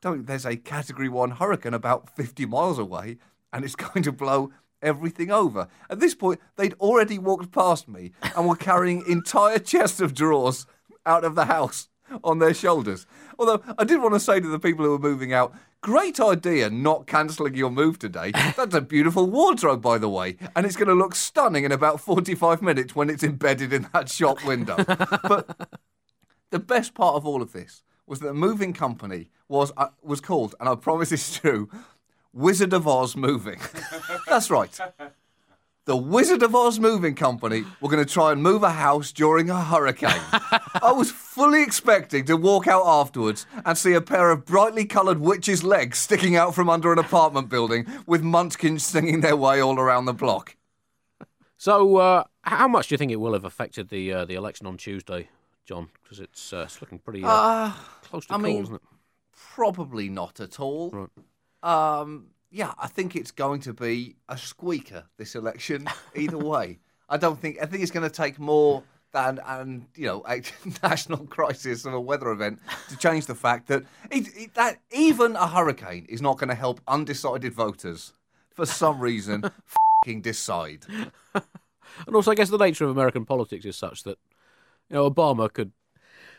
Don't, 0.00 0.26
there's 0.26 0.46
a 0.46 0.56
category 0.56 1.08
one 1.08 1.32
hurricane 1.32 1.74
about 1.74 2.14
50 2.14 2.46
miles 2.46 2.78
away, 2.78 3.18
and 3.52 3.64
it's 3.64 3.76
going 3.88 4.04
to 4.04 4.12
blow 4.12 4.52
everything 4.80 5.32
over. 5.32 5.66
At 5.90 5.98
this 5.98 6.14
point, 6.14 6.40
they'd 6.56 6.74
already 6.74 7.18
walked 7.18 7.50
past 7.50 7.88
me 7.88 8.12
and 8.36 8.46
were 8.46 8.56
carrying 8.56 9.04
entire 9.08 9.58
chests 9.58 10.00
of 10.00 10.14
drawers 10.14 10.66
out 11.04 11.24
of 11.24 11.34
the 11.34 11.46
house 11.46 11.88
on 12.24 12.38
their 12.38 12.54
shoulders. 12.54 13.06
Although 13.38 13.62
I 13.78 13.84
did 13.84 14.00
want 14.00 14.14
to 14.14 14.20
say 14.20 14.40
to 14.40 14.48
the 14.48 14.58
people 14.58 14.84
who 14.84 14.94
are 14.94 14.98
moving 14.98 15.32
out, 15.32 15.54
great 15.80 16.18
idea 16.20 16.70
not 16.70 17.06
cancelling 17.06 17.54
your 17.54 17.70
move 17.70 17.98
today. 17.98 18.30
That's 18.56 18.74
a 18.74 18.80
beautiful 18.80 19.26
wardrobe, 19.26 19.82
by 19.82 19.98
the 19.98 20.08
way, 20.08 20.36
and 20.54 20.66
it's 20.66 20.76
going 20.76 20.88
to 20.88 20.94
look 20.94 21.14
stunning 21.14 21.64
in 21.64 21.72
about 21.72 22.00
45 22.00 22.62
minutes 22.62 22.94
when 22.94 23.10
it's 23.10 23.22
embedded 23.22 23.72
in 23.72 23.88
that 23.92 24.08
shop 24.08 24.44
window. 24.44 24.76
But 24.76 25.70
the 26.50 26.58
best 26.58 26.94
part 26.94 27.16
of 27.16 27.26
all 27.26 27.42
of 27.42 27.52
this 27.52 27.82
was 28.06 28.20
that 28.20 28.28
the 28.28 28.34
moving 28.34 28.72
company 28.72 29.30
was 29.48 29.72
uh, 29.76 29.88
was 30.02 30.20
called, 30.20 30.54
and 30.60 30.68
I 30.68 30.74
promise 30.76 31.12
it's 31.12 31.38
true, 31.38 31.68
Wizard 32.32 32.72
of 32.72 32.86
Oz 32.86 33.16
Moving. 33.16 33.60
That's 34.28 34.50
right. 34.50 34.78
The 35.86 35.96
Wizard 35.96 36.42
of 36.42 36.52
Oz 36.52 36.80
Moving 36.80 37.14
Company 37.14 37.62
were 37.80 37.88
going 37.88 38.04
to 38.04 38.12
try 38.12 38.32
and 38.32 38.42
move 38.42 38.64
a 38.64 38.70
house 38.72 39.12
during 39.12 39.50
a 39.50 39.62
hurricane. 39.62 40.20
I 40.82 40.92
was 40.92 41.12
fully 41.12 41.62
expecting 41.62 42.24
to 42.24 42.36
walk 42.36 42.66
out 42.66 42.82
afterwards 42.84 43.46
and 43.64 43.78
see 43.78 43.92
a 43.92 44.00
pair 44.00 44.32
of 44.32 44.44
brightly 44.44 44.84
coloured 44.84 45.20
witches' 45.20 45.62
legs 45.62 45.98
sticking 45.98 46.34
out 46.34 46.56
from 46.56 46.68
under 46.68 46.92
an 46.92 46.98
apartment 46.98 47.48
building 47.48 47.86
with 48.04 48.20
munchkins 48.24 48.84
singing 48.84 49.20
their 49.20 49.36
way 49.36 49.60
all 49.60 49.78
around 49.78 50.06
the 50.06 50.12
block. 50.12 50.56
So, 51.56 51.98
uh, 51.98 52.24
how 52.42 52.66
much 52.66 52.88
do 52.88 52.94
you 52.94 52.98
think 52.98 53.12
it 53.12 53.20
will 53.20 53.34
have 53.34 53.44
affected 53.44 53.88
the 53.88 54.12
uh, 54.12 54.24
the 54.24 54.34
election 54.34 54.66
on 54.66 54.78
Tuesday, 54.78 55.28
John? 55.64 55.88
Because 56.02 56.18
it's, 56.18 56.52
uh, 56.52 56.64
it's 56.66 56.80
looking 56.80 56.98
pretty 56.98 57.22
uh, 57.24 57.70
close 58.02 58.26
to 58.26 58.32
I 58.32 58.36
call, 58.38 58.42
mean- 58.42 58.62
isn't 58.64 58.74
it? 58.74 58.82
Probably 59.54 60.08
not 60.08 60.40
at 60.40 60.58
all. 60.58 61.08
Um, 61.62 62.26
yeah, 62.50 62.72
I 62.78 62.86
think 62.86 63.16
it's 63.16 63.30
going 63.30 63.60
to 63.60 63.72
be 63.72 64.16
a 64.28 64.38
squeaker 64.38 65.04
this 65.16 65.34
election. 65.34 65.88
Either 66.14 66.38
way, 66.38 66.78
I 67.08 67.16
don't 67.16 67.38
think. 67.38 67.58
I 67.60 67.66
think 67.66 67.82
it's 67.82 67.92
going 67.92 68.08
to 68.08 68.14
take 68.14 68.38
more 68.38 68.82
than 69.12 69.40
and 69.46 69.86
you 69.94 70.06
know 70.06 70.24
a 70.28 70.42
national 70.82 71.26
crisis 71.26 71.84
of 71.84 71.94
a 71.94 72.00
weather 72.00 72.30
event 72.30 72.60
to 72.88 72.96
change 72.96 73.26
the 73.26 73.34
fact 73.34 73.68
that 73.68 73.84
it, 74.10 74.28
it, 74.36 74.54
that 74.54 74.78
even 74.90 75.36
a 75.36 75.46
hurricane 75.46 76.06
is 76.08 76.20
not 76.20 76.38
going 76.38 76.48
to 76.48 76.54
help 76.54 76.80
undecided 76.88 77.52
voters 77.52 78.12
for 78.50 78.66
some 78.66 79.00
reason 79.00 79.44
fing 80.04 80.20
decide. 80.20 80.84
And 82.06 82.14
also, 82.14 82.30
I 82.30 82.34
guess 82.34 82.50
the 82.50 82.58
nature 82.58 82.84
of 82.84 82.90
American 82.90 83.24
politics 83.24 83.64
is 83.64 83.76
such 83.76 84.02
that, 84.02 84.18
you 84.90 84.96
know, 84.96 85.10
Obama 85.10 85.52
could. 85.52 85.72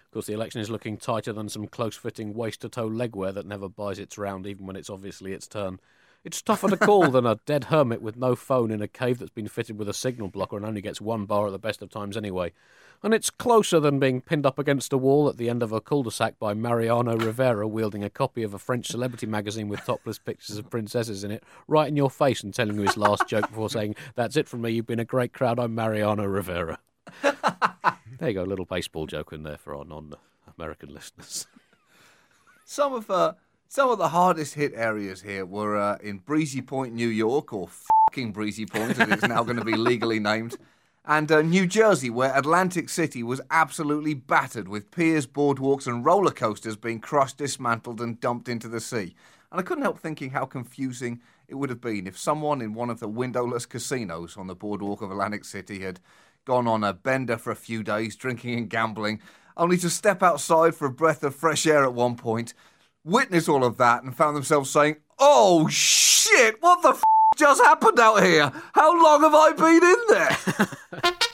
Of 0.05 0.11
course, 0.11 0.27
the 0.27 0.33
election 0.33 0.61
is 0.61 0.69
looking 0.69 0.97
tighter 0.97 1.33
than 1.33 1.49
some 1.49 1.67
close 1.67 1.97
fitting 1.97 2.33
waist 2.33 2.61
to 2.61 2.69
toe 2.69 2.89
legwear 2.89 3.33
that 3.33 3.45
never 3.45 3.67
buys 3.67 3.99
its 3.99 4.17
round, 4.17 4.47
even 4.47 4.65
when 4.65 4.77
it's 4.77 4.89
obviously 4.89 5.33
its 5.33 5.47
turn. 5.47 5.79
It's 6.23 6.41
tougher 6.41 6.69
to 6.69 6.77
call 6.77 7.09
than 7.09 7.25
a 7.25 7.39
dead 7.45 7.65
hermit 7.65 8.01
with 8.01 8.17
no 8.17 8.35
phone 8.35 8.71
in 8.71 8.81
a 8.81 8.87
cave 8.87 9.19
that's 9.19 9.31
been 9.31 9.47
fitted 9.47 9.77
with 9.77 9.87
a 9.87 9.93
signal 9.93 10.27
blocker 10.27 10.57
and 10.57 10.65
only 10.65 10.81
gets 10.81 10.99
one 10.99 11.25
bar 11.25 11.47
at 11.47 11.51
the 11.51 11.59
best 11.59 11.81
of 11.81 11.89
times 11.89 12.17
anyway. 12.17 12.51
And 13.03 13.13
it's 13.13 13.29
closer 13.29 13.79
than 13.79 13.99
being 13.99 14.21
pinned 14.21 14.45
up 14.45 14.57
against 14.57 14.91
a 14.91 14.97
wall 14.97 15.29
at 15.29 15.37
the 15.37 15.49
end 15.49 15.61
of 15.61 15.71
a 15.71 15.79
cul 15.79 16.03
de 16.03 16.11
sac 16.11 16.39
by 16.39 16.53
Mariano 16.53 17.15
Rivera 17.15 17.67
wielding 17.67 18.03
a 18.03 18.09
copy 18.09 18.41
of 18.41 18.53
a 18.53 18.59
French 18.59 18.87
celebrity 18.87 19.27
magazine 19.27 19.69
with 19.69 19.85
topless 19.85 20.17
pictures 20.17 20.57
of 20.57 20.69
princesses 20.69 21.23
in 21.23 21.29
it 21.29 21.43
right 21.67 21.87
in 21.87 21.95
your 21.95 22.09
face 22.09 22.41
and 22.41 22.53
telling 22.53 22.75
you 22.75 22.81
his 22.81 22.97
last 22.97 23.27
joke 23.27 23.47
before 23.49 23.69
saying, 23.69 23.95
That's 24.15 24.35
it 24.35 24.47
from 24.47 24.61
me, 24.61 24.71
you've 24.71 24.87
been 24.87 24.99
a 24.99 25.05
great 25.05 25.31
crowd, 25.31 25.59
I'm 25.59 25.75
Mariano 25.75 26.25
Rivera. 26.25 26.79
there 27.21 28.29
you 28.29 28.33
go, 28.33 28.43
a 28.43 28.45
little 28.45 28.65
baseball 28.65 29.05
joke 29.05 29.31
in 29.31 29.43
there 29.43 29.57
for 29.57 29.75
our 29.75 29.85
non 29.85 30.13
American 30.57 30.93
listeners. 30.93 31.45
Some 32.65 32.93
of 32.93 33.09
uh, 33.11 33.33
some 33.69 33.89
of 33.89 33.97
the 33.97 34.09
hardest 34.09 34.53
hit 34.53 34.73
areas 34.75 35.21
here 35.21 35.45
were 35.45 35.77
uh, 35.77 35.97
in 36.01 36.19
Breezy 36.19 36.61
Point, 36.61 36.93
New 36.93 37.07
York, 37.07 37.51
or 37.51 37.67
fucking 38.07 38.31
Breezy 38.31 38.65
Point, 38.65 38.99
as 38.99 39.09
it's 39.09 39.27
now 39.27 39.43
going 39.43 39.57
to 39.57 39.65
be 39.65 39.75
legally 39.77 40.19
named, 40.19 40.57
and 41.05 41.31
uh, 41.31 41.41
New 41.41 41.67
Jersey, 41.67 42.09
where 42.09 42.35
Atlantic 42.37 42.89
City 42.89 43.23
was 43.23 43.41
absolutely 43.51 44.13
battered 44.13 44.67
with 44.67 44.91
piers, 44.91 45.27
boardwalks, 45.27 45.87
and 45.87 46.05
roller 46.05 46.31
coasters 46.31 46.77
being 46.77 46.99
crushed, 46.99 47.37
dismantled, 47.37 47.99
and 47.99 48.19
dumped 48.19 48.47
into 48.47 48.67
the 48.67 48.79
sea. 48.79 49.15
And 49.51 49.59
I 49.59 49.63
couldn't 49.63 49.83
help 49.83 49.99
thinking 49.99 50.31
how 50.31 50.45
confusing 50.45 51.21
it 51.47 51.55
would 51.55 51.69
have 51.69 51.81
been 51.81 52.07
if 52.07 52.17
someone 52.17 52.61
in 52.61 52.73
one 52.73 52.89
of 52.89 52.99
the 52.99 53.07
windowless 53.07 53.65
casinos 53.65 54.37
on 54.37 54.47
the 54.47 54.55
boardwalk 54.55 55.01
of 55.01 55.11
Atlantic 55.11 55.45
City 55.45 55.79
had 55.79 55.99
gone 56.45 56.67
on 56.67 56.83
a 56.83 56.93
bender 56.93 57.37
for 57.37 57.51
a 57.51 57.55
few 57.55 57.83
days, 57.83 58.15
drinking 58.15 58.57
and 58.57 58.69
gambling, 58.69 59.21
only 59.55 59.77
to 59.77 59.89
step 59.89 60.23
outside 60.23 60.75
for 60.75 60.85
a 60.85 60.91
breath 60.91 61.23
of 61.23 61.35
fresh 61.35 61.65
air 61.65 61.83
at 61.83 61.93
one 61.93 62.15
point, 62.15 62.53
witness 63.07 63.47
all 63.49 63.63
of 63.63 63.77
that, 63.77 64.03
and 64.03 64.15
found 64.15 64.35
themselves 64.35 64.69
saying, 64.69 64.97
Oh 65.19 65.67
shit, 65.67 66.61
what 66.61 66.81
the 66.81 66.89
f 66.89 67.01
just 67.37 67.61
happened 67.61 67.99
out 67.99 68.23
here? 68.23 68.51
How 68.73 69.03
long 69.03 69.21
have 69.21 69.33
I 69.33 69.53
been 69.53 69.83
in 69.83 69.97
there? 70.09 71.13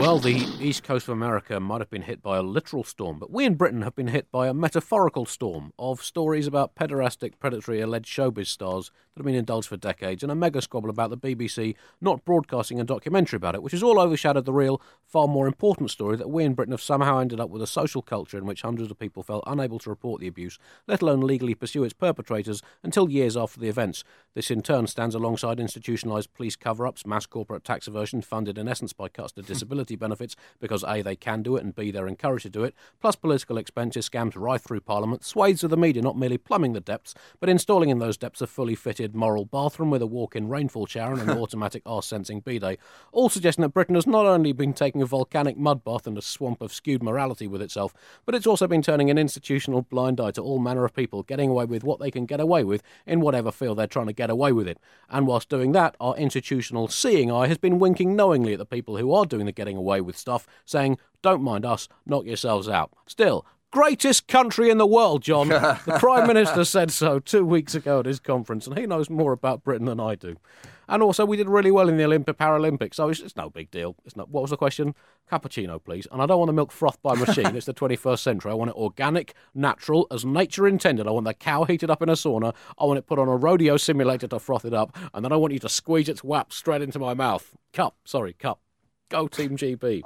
Well, 0.00 0.18
the 0.18 0.44
east 0.60 0.82
coast 0.82 1.06
of 1.06 1.12
America 1.12 1.60
might 1.60 1.80
have 1.80 1.88
been 1.88 2.02
hit 2.02 2.20
by 2.20 2.36
a 2.36 2.42
literal 2.42 2.82
storm, 2.82 3.20
but 3.20 3.30
we 3.30 3.44
in 3.44 3.54
Britain 3.54 3.82
have 3.82 3.94
been 3.94 4.08
hit 4.08 4.30
by 4.32 4.48
a 4.48 4.54
metaphorical 4.54 5.24
storm 5.24 5.72
of 5.78 6.02
stories 6.02 6.48
about 6.48 6.74
pederastic, 6.74 7.38
predatory, 7.38 7.80
alleged 7.80 8.12
showbiz 8.12 8.48
stars 8.48 8.90
that 9.14 9.20
have 9.20 9.26
been 9.26 9.36
indulged 9.36 9.68
for 9.68 9.76
decades, 9.76 10.24
and 10.24 10.32
a 10.32 10.34
mega 10.34 10.60
squabble 10.60 10.90
about 10.90 11.10
the 11.10 11.16
BBC 11.16 11.76
not 12.00 12.24
broadcasting 12.24 12.80
a 12.80 12.84
documentary 12.84 13.36
about 13.36 13.54
it, 13.54 13.62
which 13.62 13.70
has 13.70 13.84
all 13.84 14.00
overshadowed 14.00 14.44
the 14.44 14.52
real, 14.52 14.82
far 15.06 15.28
more 15.28 15.46
important 15.46 15.92
story 15.92 16.16
that 16.16 16.28
we 16.28 16.42
in 16.42 16.54
Britain 16.54 16.72
have 16.72 16.82
somehow 16.82 17.20
ended 17.20 17.38
up 17.38 17.48
with 17.48 17.62
a 17.62 17.66
social 17.66 18.02
culture 18.02 18.36
in 18.36 18.46
which 18.46 18.62
hundreds 18.62 18.90
of 18.90 18.98
people 18.98 19.22
felt 19.22 19.44
unable 19.46 19.78
to 19.78 19.90
report 19.90 20.20
the 20.20 20.26
abuse, 20.26 20.58
let 20.88 21.02
alone 21.02 21.20
legally 21.20 21.54
pursue 21.54 21.84
its 21.84 21.94
perpetrators 21.94 22.60
until 22.82 23.08
years 23.08 23.36
after 23.36 23.60
the 23.60 23.68
events. 23.68 24.02
This 24.34 24.50
in 24.50 24.60
turn 24.60 24.88
stands 24.88 25.14
alongside 25.14 25.58
institutionalised 25.58 26.32
police 26.34 26.56
cover 26.56 26.84
ups, 26.84 27.06
mass 27.06 27.26
corporate 27.26 27.62
tax 27.62 27.86
evasion, 27.86 28.22
funded 28.22 28.58
in 28.58 28.66
essence 28.66 28.92
by 28.92 29.08
cuts 29.08 29.32
to 29.32 29.42
disability 29.42 29.83
benefits 29.94 30.36
because 30.60 30.84
A, 30.84 31.02
they 31.02 31.16
can 31.16 31.42
do 31.42 31.56
it, 31.56 31.64
and 31.64 31.74
B, 31.74 31.90
they're 31.90 32.08
encouraged 32.08 32.44
to 32.44 32.50
do 32.50 32.64
it, 32.64 32.74
plus 33.00 33.16
political 33.16 33.58
expenditure 33.58 34.00
scams 34.00 34.32
right 34.34 34.60
through 34.60 34.80
Parliament, 34.80 35.24
swathes 35.24 35.62
of 35.62 35.70
the 35.70 35.76
media 35.76 36.02
not 36.02 36.18
merely 36.18 36.38
plumbing 36.38 36.72
the 36.72 36.80
depths, 36.80 37.14
but 37.40 37.48
installing 37.48 37.90
in 37.90 37.98
those 37.98 38.16
depths 38.16 38.40
a 38.40 38.46
fully 38.46 38.74
fitted 38.74 39.14
moral 39.14 39.44
bathroom 39.44 39.90
with 39.90 40.02
a 40.02 40.06
walk 40.06 40.34
in 40.34 40.48
rainfall 40.48 40.86
shower 40.86 41.12
and 41.12 41.30
an 41.30 41.38
automatic 41.38 41.82
arse 41.84 42.06
sensing 42.06 42.40
bidet, 42.40 42.80
all 43.12 43.28
suggesting 43.28 43.62
that 43.62 43.74
Britain 43.74 43.94
has 43.94 44.06
not 44.06 44.26
only 44.26 44.52
been 44.52 44.72
taking 44.72 45.02
a 45.02 45.06
volcanic 45.06 45.56
mud 45.56 45.84
bath 45.84 46.06
and 46.06 46.16
a 46.16 46.22
swamp 46.22 46.62
of 46.62 46.72
skewed 46.72 47.02
morality 47.02 47.46
with 47.46 47.62
itself, 47.62 47.92
but 48.24 48.34
it's 48.34 48.46
also 48.46 48.66
been 48.66 48.82
turning 48.82 49.10
an 49.10 49.18
institutional 49.18 49.82
blind 49.82 50.20
eye 50.20 50.30
to 50.30 50.42
all 50.42 50.58
manner 50.58 50.84
of 50.84 50.94
people 50.94 51.22
getting 51.22 51.50
away 51.50 51.64
with 51.64 51.84
what 51.84 52.00
they 52.00 52.10
can 52.10 52.26
get 52.26 52.40
away 52.40 52.64
with 52.64 52.82
in 53.06 53.20
whatever 53.20 53.52
field 53.52 53.78
they're 53.78 53.86
trying 53.86 54.06
to 54.06 54.12
get 54.12 54.30
away 54.30 54.52
with 54.52 54.68
it. 54.68 54.78
And 55.10 55.26
whilst 55.26 55.48
doing 55.48 55.72
that, 55.72 55.96
our 56.00 56.16
institutional 56.16 56.88
seeing 56.88 57.30
eye 57.30 57.46
has 57.46 57.58
been 57.58 57.78
winking 57.78 58.16
knowingly 58.16 58.52
at 58.52 58.58
the 58.58 58.66
people 58.66 58.96
who 58.96 59.12
are 59.12 59.26
doing 59.26 59.46
the 59.46 59.52
getting 59.52 59.73
away 59.76 60.00
with 60.00 60.16
stuff, 60.16 60.46
saying, 60.64 60.98
Don't 61.22 61.42
mind 61.42 61.64
us, 61.64 61.88
knock 62.06 62.24
yourselves 62.24 62.68
out. 62.68 62.92
Still, 63.06 63.46
greatest 63.74 64.28
country 64.28 64.70
in 64.70 64.78
the 64.78 64.86
world, 64.86 65.22
John. 65.22 65.48
the 65.48 65.96
Prime 65.98 66.28
Minister 66.28 66.64
said 66.64 66.92
so 66.92 67.18
two 67.18 67.44
weeks 67.44 67.74
ago 67.74 68.00
at 68.00 68.06
his 68.06 68.20
conference, 68.20 68.66
and 68.66 68.78
he 68.78 68.86
knows 68.86 69.10
more 69.10 69.32
about 69.32 69.64
Britain 69.64 69.86
than 69.86 69.98
I 69.98 70.14
do. 70.14 70.36
And 70.88 71.02
also, 71.02 71.24
we 71.24 71.36
did 71.36 71.48
really 71.48 71.70
well 71.70 71.88
in 71.88 71.96
the 71.96 72.04
Olympic 72.04 72.36
Paralympics, 72.36 72.94
so 72.94 73.08
it's, 73.08 73.20
it's 73.20 73.36
no 73.36 73.50
big 73.50 73.70
deal. 73.70 73.96
It's 74.04 74.16
not. 74.16 74.28
What 74.28 74.42
was 74.42 74.50
the 74.50 74.56
question? 74.56 74.94
Cappuccino, 75.30 75.82
please. 75.82 76.06
And 76.12 76.20
I 76.20 76.26
don't 76.26 76.38
want 76.38 76.48
the 76.48 76.52
milk 76.52 76.70
frothed 76.70 77.02
by 77.02 77.14
machine. 77.14 77.56
it's 77.56 77.66
the 77.66 77.74
21st 77.74 78.18
century. 78.18 78.52
I 78.52 78.54
want 78.54 78.70
it 78.70 78.76
organic, 78.76 79.34
natural, 79.54 80.06
as 80.10 80.24
nature 80.24 80.68
intended. 80.68 81.06
I 81.06 81.10
want 81.10 81.24
the 81.24 81.34
cow 81.34 81.64
heated 81.64 81.90
up 81.90 82.02
in 82.02 82.08
a 82.08 82.12
sauna. 82.12 82.54
I 82.78 82.84
want 82.84 82.98
it 82.98 83.06
put 83.06 83.18
on 83.18 83.28
a 83.28 83.36
rodeo 83.36 83.76
simulator 83.76 84.28
to 84.28 84.38
froth 84.38 84.64
it 84.64 84.74
up, 84.74 84.96
and 85.14 85.24
then 85.24 85.32
I 85.32 85.36
want 85.36 85.52
you 85.52 85.58
to 85.60 85.68
squeeze 85.68 86.08
its 86.08 86.22
wap 86.22 86.52
straight 86.52 86.82
into 86.82 86.98
my 86.98 87.14
mouth. 87.14 87.56
Cup, 87.72 87.96
sorry, 88.04 88.34
cup. 88.34 88.60
Go 89.14 89.28
Team 89.28 89.56
GB. 89.56 90.02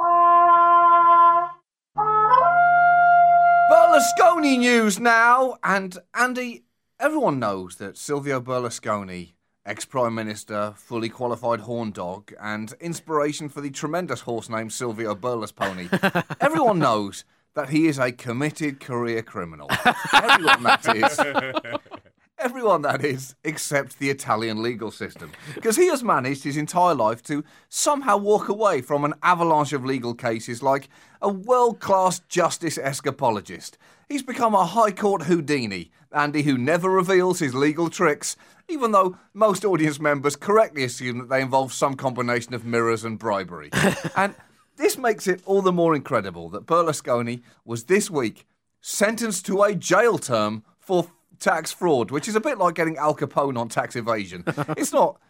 Berlusconi 3.72 4.58
news 4.58 5.00
now, 5.00 5.56
and 5.64 5.96
Andy, 6.12 6.64
everyone 7.00 7.38
knows 7.38 7.76
that 7.76 7.96
Silvio 7.96 8.38
Berlusconi, 8.38 9.32
ex 9.64 9.86
Prime 9.86 10.14
Minister, 10.14 10.74
fully 10.76 11.08
qualified 11.08 11.60
horn 11.60 11.90
dog, 11.90 12.34
and 12.38 12.74
inspiration 12.80 13.48
for 13.48 13.62
the 13.62 13.70
tremendous 13.70 14.20
horse 14.20 14.50
named 14.50 14.74
Silvio 14.74 15.14
Berlusconi, 15.14 15.88
everyone 16.42 16.78
knows 16.78 17.24
that 17.54 17.70
he 17.70 17.86
is 17.86 17.98
a 17.98 18.12
committed 18.12 18.78
career 18.78 19.22
criminal. 19.22 19.70
everyone 20.12 20.64
that 20.64 20.84
is. 20.94 21.88
Everyone, 22.40 22.82
that 22.82 23.04
is, 23.04 23.34
except 23.42 23.98
the 23.98 24.10
Italian 24.10 24.62
legal 24.62 24.92
system. 24.92 25.32
Because 25.56 25.74
he 25.76 25.88
has 25.88 26.04
managed 26.04 26.44
his 26.44 26.56
entire 26.56 26.94
life 26.94 27.20
to 27.24 27.42
somehow 27.68 28.16
walk 28.16 28.48
away 28.48 28.80
from 28.80 29.04
an 29.04 29.14
avalanche 29.24 29.72
of 29.72 29.84
legal 29.84 30.14
cases 30.14 30.62
like 30.62 30.88
a 31.20 31.28
world 31.28 31.80
class 31.80 32.20
justice 32.28 32.78
escapologist. 32.78 33.72
He's 34.08 34.22
become 34.22 34.54
a 34.54 34.66
High 34.66 34.92
Court 34.92 35.22
Houdini, 35.22 35.90
Andy 36.12 36.42
who 36.42 36.56
never 36.56 36.88
reveals 36.88 37.40
his 37.40 37.56
legal 37.56 37.90
tricks, 37.90 38.36
even 38.68 38.92
though 38.92 39.18
most 39.34 39.64
audience 39.64 39.98
members 39.98 40.36
correctly 40.36 40.84
assume 40.84 41.18
that 41.18 41.28
they 41.28 41.42
involve 41.42 41.72
some 41.72 41.94
combination 41.94 42.54
of 42.54 42.64
mirrors 42.64 43.04
and 43.04 43.18
bribery. 43.18 43.70
and 44.16 44.36
this 44.76 44.96
makes 44.96 45.26
it 45.26 45.42
all 45.44 45.60
the 45.60 45.72
more 45.72 45.96
incredible 45.96 46.48
that 46.50 46.66
Berlusconi 46.66 47.42
was 47.64 47.84
this 47.84 48.08
week 48.08 48.46
sentenced 48.80 49.44
to 49.46 49.62
a 49.62 49.74
jail 49.74 50.18
term 50.18 50.62
for 50.78 51.10
tax 51.38 51.72
fraud, 51.72 52.10
which 52.10 52.28
is 52.28 52.36
a 52.36 52.40
bit 52.40 52.58
like 52.58 52.74
getting 52.74 52.96
Al 52.96 53.14
Capone 53.14 53.58
on 53.58 53.68
tax 53.68 53.96
evasion. 53.96 54.44
it's 54.76 54.92
not. 54.92 55.20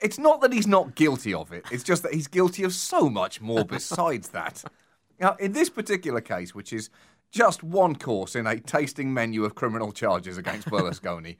It's 0.00 0.18
not 0.18 0.40
that 0.42 0.52
he's 0.52 0.68
not 0.68 0.94
guilty 0.94 1.34
of 1.34 1.52
it. 1.52 1.64
It's 1.72 1.82
just 1.82 2.04
that 2.04 2.14
he's 2.14 2.28
guilty 2.28 2.62
of 2.62 2.72
so 2.72 3.10
much 3.10 3.40
more 3.40 3.64
besides 3.64 4.28
that. 4.28 4.62
Now, 5.18 5.34
in 5.40 5.52
this 5.52 5.68
particular 5.68 6.20
case, 6.20 6.54
which 6.54 6.72
is 6.72 6.88
just 7.32 7.64
one 7.64 7.96
course 7.96 8.36
in 8.36 8.46
a 8.46 8.60
tasting 8.60 9.12
menu 9.12 9.44
of 9.44 9.56
criminal 9.56 9.90
charges 9.90 10.38
against 10.38 10.68
Berlusconi, 10.70 11.36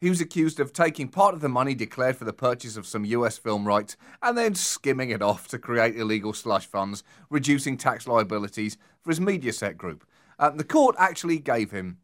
he 0.00 0.08
was 0.08 0.20
accused 0.20 0.60
of 0.60 0.72
taking 0.72 1.08
part 1.08 1.34
of 1.34 1.40
the 1.40 1.48
money 1.48 1.74
declared 1.74 2.16
for 2.16 2.24
the 2.24 2.32
purchase 2.32 2.76
of 2.76 2.86
some 2.86 3.04
US 3.04 3.36
film 3.36 3.66
rights 3.66 3.96
and 4.22 4.36
then 4.36 4.54
skimming 4.54 5.10
it 5.10 5.22
off 5.22 5.46
to 5.48 5.58
create 5.58 5.96
illegal 5.96 6.32
slush 6.32 6.66
funds, 6.66 7.04
reducing 7.28 7.76
tax 7.76 8.06
liabilities 8.06 8.78
for 9.02 9.10
his 9.10 9.20
Mediaset 9.20 9.76
group. 9.76 10.06
Uh, 10.38 10.50
the 10.50 10.64
court 10.64 10.96
actually 10.98 11.38
gave 11.38 11.70
him 11.70 11.98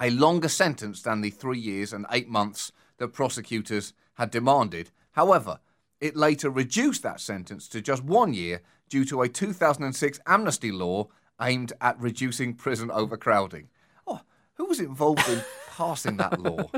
a 0.00 0.10
longer 0.10 0.48
sentence 0.48 1.02
than 1.02 1.20
the 1.20 1.30
three 1.30 1.58
years 1.58 1.92
and 1.92 2.06
eight 2.10 2.28
months 2.28 2.72
that 2.98 3.08
prosecutors 3.08 3.92
had 4.14 4.30
demanded. 4.30 4.90
However, 5.12 5.60
it 6.00 6.16
later 6.16 6.50
reduced 6.50 7.02
that 7.02 7.20
sentence 7.20 7.68
to 7.68 7.80
just 7.80 8.04
one 8.04 8.34
year 8.34 8.60
due 8.88 9.04
to 9.06 9.22
a 9.22 9.28
2006 9.28 10.20
amnesty 10.26 10.70
law 10.70 11.08
aimed 11.40 11.72
at 11.80 12.00
reducing 12.00 12.54
prison 12.54 12.90
overcrowding. 12.90 13.68
Oh, 14.06 14.20
who 14.54 14.66
was 14.66 14.80
involved 14.80 15.28
in 15.28 15.42
passing 15.70 16.16
that 16.18 16.40
law? 16.40 16.70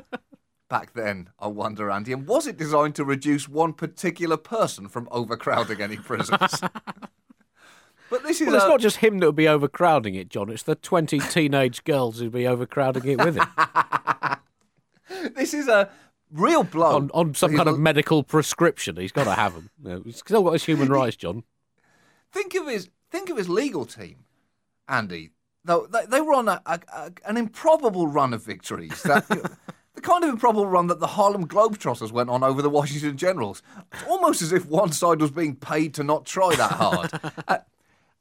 Back 0.68 0.92
then, 0.92 1.30
I 1.38 1.46
wonder, 1.46 1.90
Andy, 1.90 2.12
and 2.12 2.26
was 2.26 2.46
it 2.46 2.58
designed 2.58 2.94
to 2.96 3.04
reduce 3.04 3.48
one 3.48 3.72
particular 3.72 4.36
person 4.36 4.88
from 4.88 5.08
overcrowding 5.10 5.80
any 5.80 5.96
prisons? 5.96 6.60
But 8.10 8.22
this 8.22 8.40
is 8.40 8.46
Well, 8.46 8.56
it's 8.56 8.66
not 8.66 8.80
just 8.80 8.98
him 8.98 9.18
that 9.18 9.26
would 9.26 9.36
be 9.36 9.48
overcrowding 9.48 10.14
it, 10.14 10.28
John. 10.28 10.50
It's 10.50 10.62
the 10.62 10.74
20 10.74 11.18
teenage 11.18 11.84
girls 11.84 12.18
who'd 12.18 12.32
be 12.32 12.46
overcrowding 12.46 13.04
it 13.04 13.18
with 13.18 13.36
him. 13.36 13.46
this 15.34 15.52
is 15.52 15.68
a 15.68 15.90
real 16.32 16.64
blow 16.64 16.96
on, 16.96 17.10
on 17.12 17.34
some 17.34 17.54
kind 17.54 17.68
of 17.68 17.78
medical 17.78 18.22
prescription. 18.22 18.96
He's 18.96 19.12
got 19.12 19.24
to 19.24 19.34
have 19.34 19.54
them. 19.54 19.70
Know, 19.82 20.02
he's 20.04 20.18
still 20.18 20.42
got 20.42 20.52
his 20.52 20.64
human 20.64 20.88
rights, 20.88 21.16
John. 21.16 21.44
Think 22.32 22.54
of 22.54 22.66
his 22.66 22.90
think 23.10 23.30
of 23.30 23.38
his 23.38 23.48
legal 23.48 23.86
team, 23.86 24.24
Andy. 24.86 25.30
Though 25.64 25.86
they, 25.86 26.04
they 26.04 26.20
were 26.20 26.34
on 26.34 26.46
a, 26.46 26.60
a, 26.66 26.80
a, 26.92 27.12
an 27.26 27.38
improbable 27.38 28.06
run 28.06 28.34
of 28.34 28.44
victories. 28.44 29.02
That, 29.02 29.26
the 29.94 30.00
kind 30.02 30.24
of 30.24 30.30
improbable 30.30 30.66
run 30.66 30.88
that 30.88 31.00
the 31.00 31.06
Harlem 31.06 31.48
Globetrotters 31.48 32.12
went 32.12 32.28
on 32.28 32.42
over 32.42 32.60
the 32.60 32.68
Washington 32.68 33.16
Generals. 33.16 33.62
It's 33.92 34.04
almost 34.04 34.42
as 34.42 34.52
if 34.52 34.66
one 34.66 34.92
side 34.92 35.22
was 35.22 35.30
being 35.30 35.56
paid 35.56 35.94
to 35.94 36.04
not 36.04 36.26
try 36.26 36.54
that 36.54 36.72
hard. 36.72 37.10
Uh, 37.48 37.58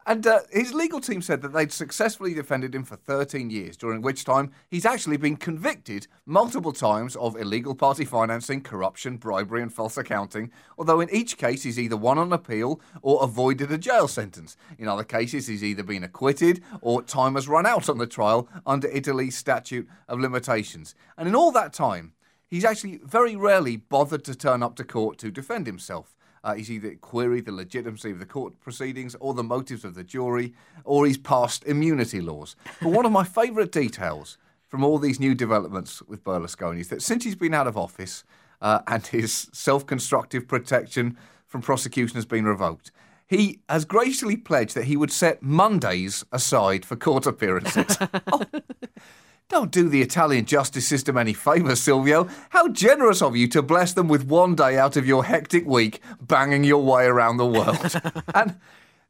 and 0.07 0.25
uh, 0.25 0.39
his 0.49 0.73
legal 0.73 1.01
team 1.01 1.21
said 1.21 1.41
that 1.41 1.51
they'd 1.51 1.73
successfully 1.73 2.33
defended 2.33 2.73
him 2.73 2.85
for 2.85 2.95
13 2.95 3.49
years, 3.49 3.75
during 3.75 4.01
which 4.01 4.23
time 4.23 4.51
he's 4.69 4.85
actually 4.85 5.17
been 5.17 5.35
convicted 5.35 6.07
multiple 6.25 6.71
times 6.71 7.17
of 7.17 7.35
illegal 7.35 7.75
party 7.75 8.05
financing, 8.05 8.61
corruption, 8.61 9.17
bribery, 9.17 9.61
and 9.61 9.73
false 9.73 9.97
accounting. 9.97 10.49
Although 10.77 11.01
in 11.01 11.13
each 11.13 11.37
case 11.37 11.63
he's 11.63 11.77
either 11.77 11.97
won 11.97 12.17
on 12.17 12.31
appeal 12.31 12.79
or 13.01 13.21
avoided 13.21 13.69
a 13.69 13.77
jail 13.77 14.07
sentence. 14.07 14.55
In 14.79 14.87
other 14.87 15.03
cases, 15.03 15.47
he's 15.47 15.63
either 15.63 15.83
been 15.83 16.05
acquitted 16.05 16.63
or 16.79 17.03
time 17.03 17.35
has 17.35 17.49
run 17.49 17.65
out 17.65 17.89
on 17.89 17.97
the 17.97 18.07
trial 18.07 18.47
under 18.65 18.87
Italy's 18.87 19.35
statute 19.35 19.89
of 20.07 20.21
limitations. 20.21 20.95
And 21.17 21.27
in 21.27 21.35
all 21.35 21.51
that 21.51 21.73
time, 21.73 22.13
he's 22.47 22.63
actually 22.63 23.01
very 23.03 23.35
rarely 23.35 23.75
bothered 23.75 24.23
to 24.23 24.35
turn 24.35 24.63
up 24.63 24.77
to 24.77 24.85
court 24.85 25.17
to 25.17 25.31
defend 25.31 25.67
himself. 25.67 26.15
Uh, 26.47 26.53
he's 26.53 26.71
either 26.71 26.95
queried 27.01 27.43
the 27.43 27.51
legitimacy 27.51 28.09
of 28.09 28.19
the 28.19 28.25
court 28.25 28.57
proceedings 28.61 29.17
or 29.19 29.33
the 29.33 29.43
motives 29.43 29.83
of 29.83 29.95
the 29.95 30.03
jury, 30.03 30.53
or 30.85 31.05
he's 31.05 31.17
passed 31.17 31.65
immunity 31.65 32.21
laws. 32.21 32.55
But 32.81 32.93
one 32.93 33.05
of 33.05 33.11
my 33.11 33.25
favourite 33.25 33.69
details 33.69 34.37
from 34.69 34.81
all 34.81 34.97
these 34.97 35.19
new 35.19 35.35
developments 35.35 36.01
with 36.03 36.23
Berlusconi 36.23 36.79
is 36.79 36.87
that 36.87 37.01
since 37.01 37.25
he's 37.25 37.35
been 37.35 37.53
out 37.53 37.67
of 37.67 37.75
office 37.75 38.23
uh, 38.61 38.79
and 38.87 39.05
his 39.05 39.49
self 39.51 39.85
constructive 39.85 40.47
protection 40.47 41.17
from 41.47 41.61
prosecution 41.61 42.15
has 42.15 42.25
been 42.25 42.45
revoked, 42.45 42.91
he 43.27 43.59
has 43.67 43.83
graciously 43.83 44.37
pledged 44.37 44.73
that 44.75 44.85
he 44.85 44.95
would 44.95 45.11
set 45.11 45.43
Mondays 45.43 46.23
aside 46.31 46.85
for 46.85 46.95
court 46.95 47.25
appearances. 47.25 47.97
Oh, 48.31 48.45
don't 49.49 49.71
do 49.71 49.87
the 49.87 50.01
Italian 50.01 50.45
justice 50.45 50.85
system 50.85 51.17
any 51.17 51.33
favours, 51.33 51.81
Silvio. 51.81 52.27
How 52.49 52.67
generous 52.67 53.21
of 53.21 53.35
you 53.35 53.47
to 53.49 53.61
bless 53.61 53.93
them 53.93 54.09
with 54.09 54.27
one 54.27 54.55
day 54.55 54.77
out 54.77 54.97
of 54.97 55.07
your 55.07 55.23
hectic 55.23 55.65
week 55.65 56.01
banging 56.21 56.65
your 56.65 56.83
way 56.83 57.05
around 57.05 57.37
the 57.37 57.45
world. 57.45 58.01
and 58.35 58.59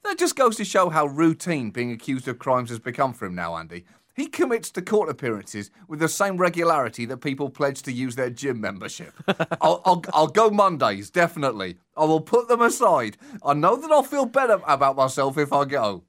that 0.04 0.20
just 0.20 0.36
goes 0.36 0.56
to 0.58 0.66
show 0.66 0.90
how 0.90 1.08
routine 1.08 1.72
being 1.72 1.92
accused 1.92 2.28
of 2.28 2.38
crimes 2.38 2.70
has 2.70 2.80
become 2.80 3.14
for 3.14 3.26
him 3.26 3.36
now, 3.36 3.58
Andy. 3.58 3.86
He 4.16 4.28
commits 4.28 4.72
to 4.72 4.82
court 4.82 5.10
appearances 5.10 5.70
with 5.88 6.00
the 6.00 6.10
same 6.10 6.38
regularity 6.38 7.06
that 7.06 7.18
people 7.18 7.50
pledge 7.50 7.82
to 7.84 7.92
use 7.92 8.16
their 8.16 8.32
gym 8.32 8.62
membership. 8.62 9.14
I'll, 9.62 9.82
I'll, 9.86 10.04
I'll 10.14 10.28
go 10.28 10.50
Mondays, 10.50 11.10
definitely. 11.10 11.78
I 11.96 12.06
will 12.06 12.22
put 12.22 12.48
them 12.48 12.62
aside. 12.62 13.18
I 13.44 13.54
know 13.54 13.76
that 13.76 13.92
I'll 13.92 14.04
feel 14.04 14.26
better 14.26 14.60
about 14.68 14.96
myself 14.96 15.38
if 15.38 15.52
I 15.54 15.66
go. 15.66 16.04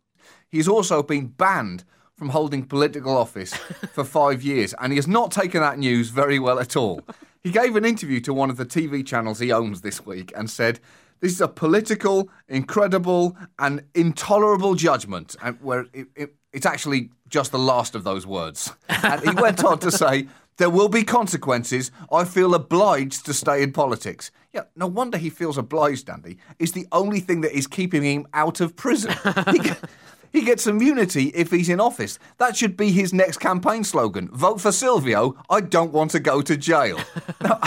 He's 0.49 0.69
also 0.69 1.03
been 1.03 1.27
banned 1.27 1.85
from 2.19 2.31
holding 2.31 2.65
political 2.65 3.17
office 3.17 3.55
for 3.93 4.05
five 4.05 4.43
years, 4.43 4.75
and 4.81 4.93
he 4.93 4.97
has 4.97 5.07
not 5.07 5.31
taken 5.31 5.61
that 5.61 5.79
news 5.79 6.11
very 6.11 6.39
well 6.39 6.59
at 6.59 6.77
all. 6.77 7.01
He 7.45 7.51
gave 7.51 7.77
an 7.77 7.85
interview 7.85 8.21
to 8.21 8.35
one 8.35 8.51
of 8.51 8.57
the 8.57 8.67
TV 8.67 9.07
channels 9.07 9.39
he 9.39 9.53
owns 9.53 9.81
this 9.81 10.05
week 10.05 10.33
and 10.37 10.51
said, 10.51 10.81
This 11.21 11.33
is 11.33 11.41
a 11.41 11.47
political, 11.47 12.29
incredible, 12.49 13.37
and 13.61 13.85
intolerable 13.95 14.75
judgment, 14.75 15.37
and 15.41 15.57
where 15.63 15.87
it, 15.93 16.09
it, 16.17 16.35
it's 16.53 16.67
actually 16.67 17.11
just 17.29 17.53
the 17.53 17.59
last 17.59 17.95
of 17.95 18.03
those 18.03 18.27
words. 18.27 18.73
And 18.89 19.21
he 19.23 19.31
went 19.31 19.65
on 19.65 19.79
to 19.79 19.93
say, 19.93 20.27
there 20.59 20.71
will 20.71 20.89
be 20.89 21.05
consequences. 21.05 21.93
I 22.13 22.25
feel 22.25 22.53
obliged 22.55 23.25
to 23.27 23.33
stay 23.33 23.63
in 23.63 23.73
politics. 23.73 24.33
Yeah, 24.53 24.63
no 24.75 24.89
wonder 24.89 25.17
he 25.17 25.31
feels 25.31 25.57
obliged, 25.57 26.11
Andy. 26.11 26.39
It's 26.59 26.73
the 26.73 26.87
only 26.91 27.21
thing 27.21 27.43
that 27.43 27.57
is 27.57 27.69
keeping 27.69 28.03
him 28.03 28.27
out 28.35 28.61
of 28.61 28.75
prison. 28.75 29.15
He, 29.53 29.71
he 30.33 30.43
gets 30.43 30.67
immunity 30.67 31.27
if 31.35 31.51
he's 31.51 31.69
in 31.69 31.81
office. 31.81 32.19
That 32.39 32.57
should 32.57 32.77
be 32.77 32.91
his 32.93 33.13
next 33.13 33.39
campaign 33.39 33.85
slogan. 33.85 34.29
Vote 34.29 34.61
for 34.61 34.73
Silvio. 34.73 35.37
I 35.49 35.61
don't 35.61 35.93
want 35.93 36.11
to 36.13 36.21
go 36.21 36.43
to 36.43 36.57
jail. 36.57 37.01
now, 37.41 37.61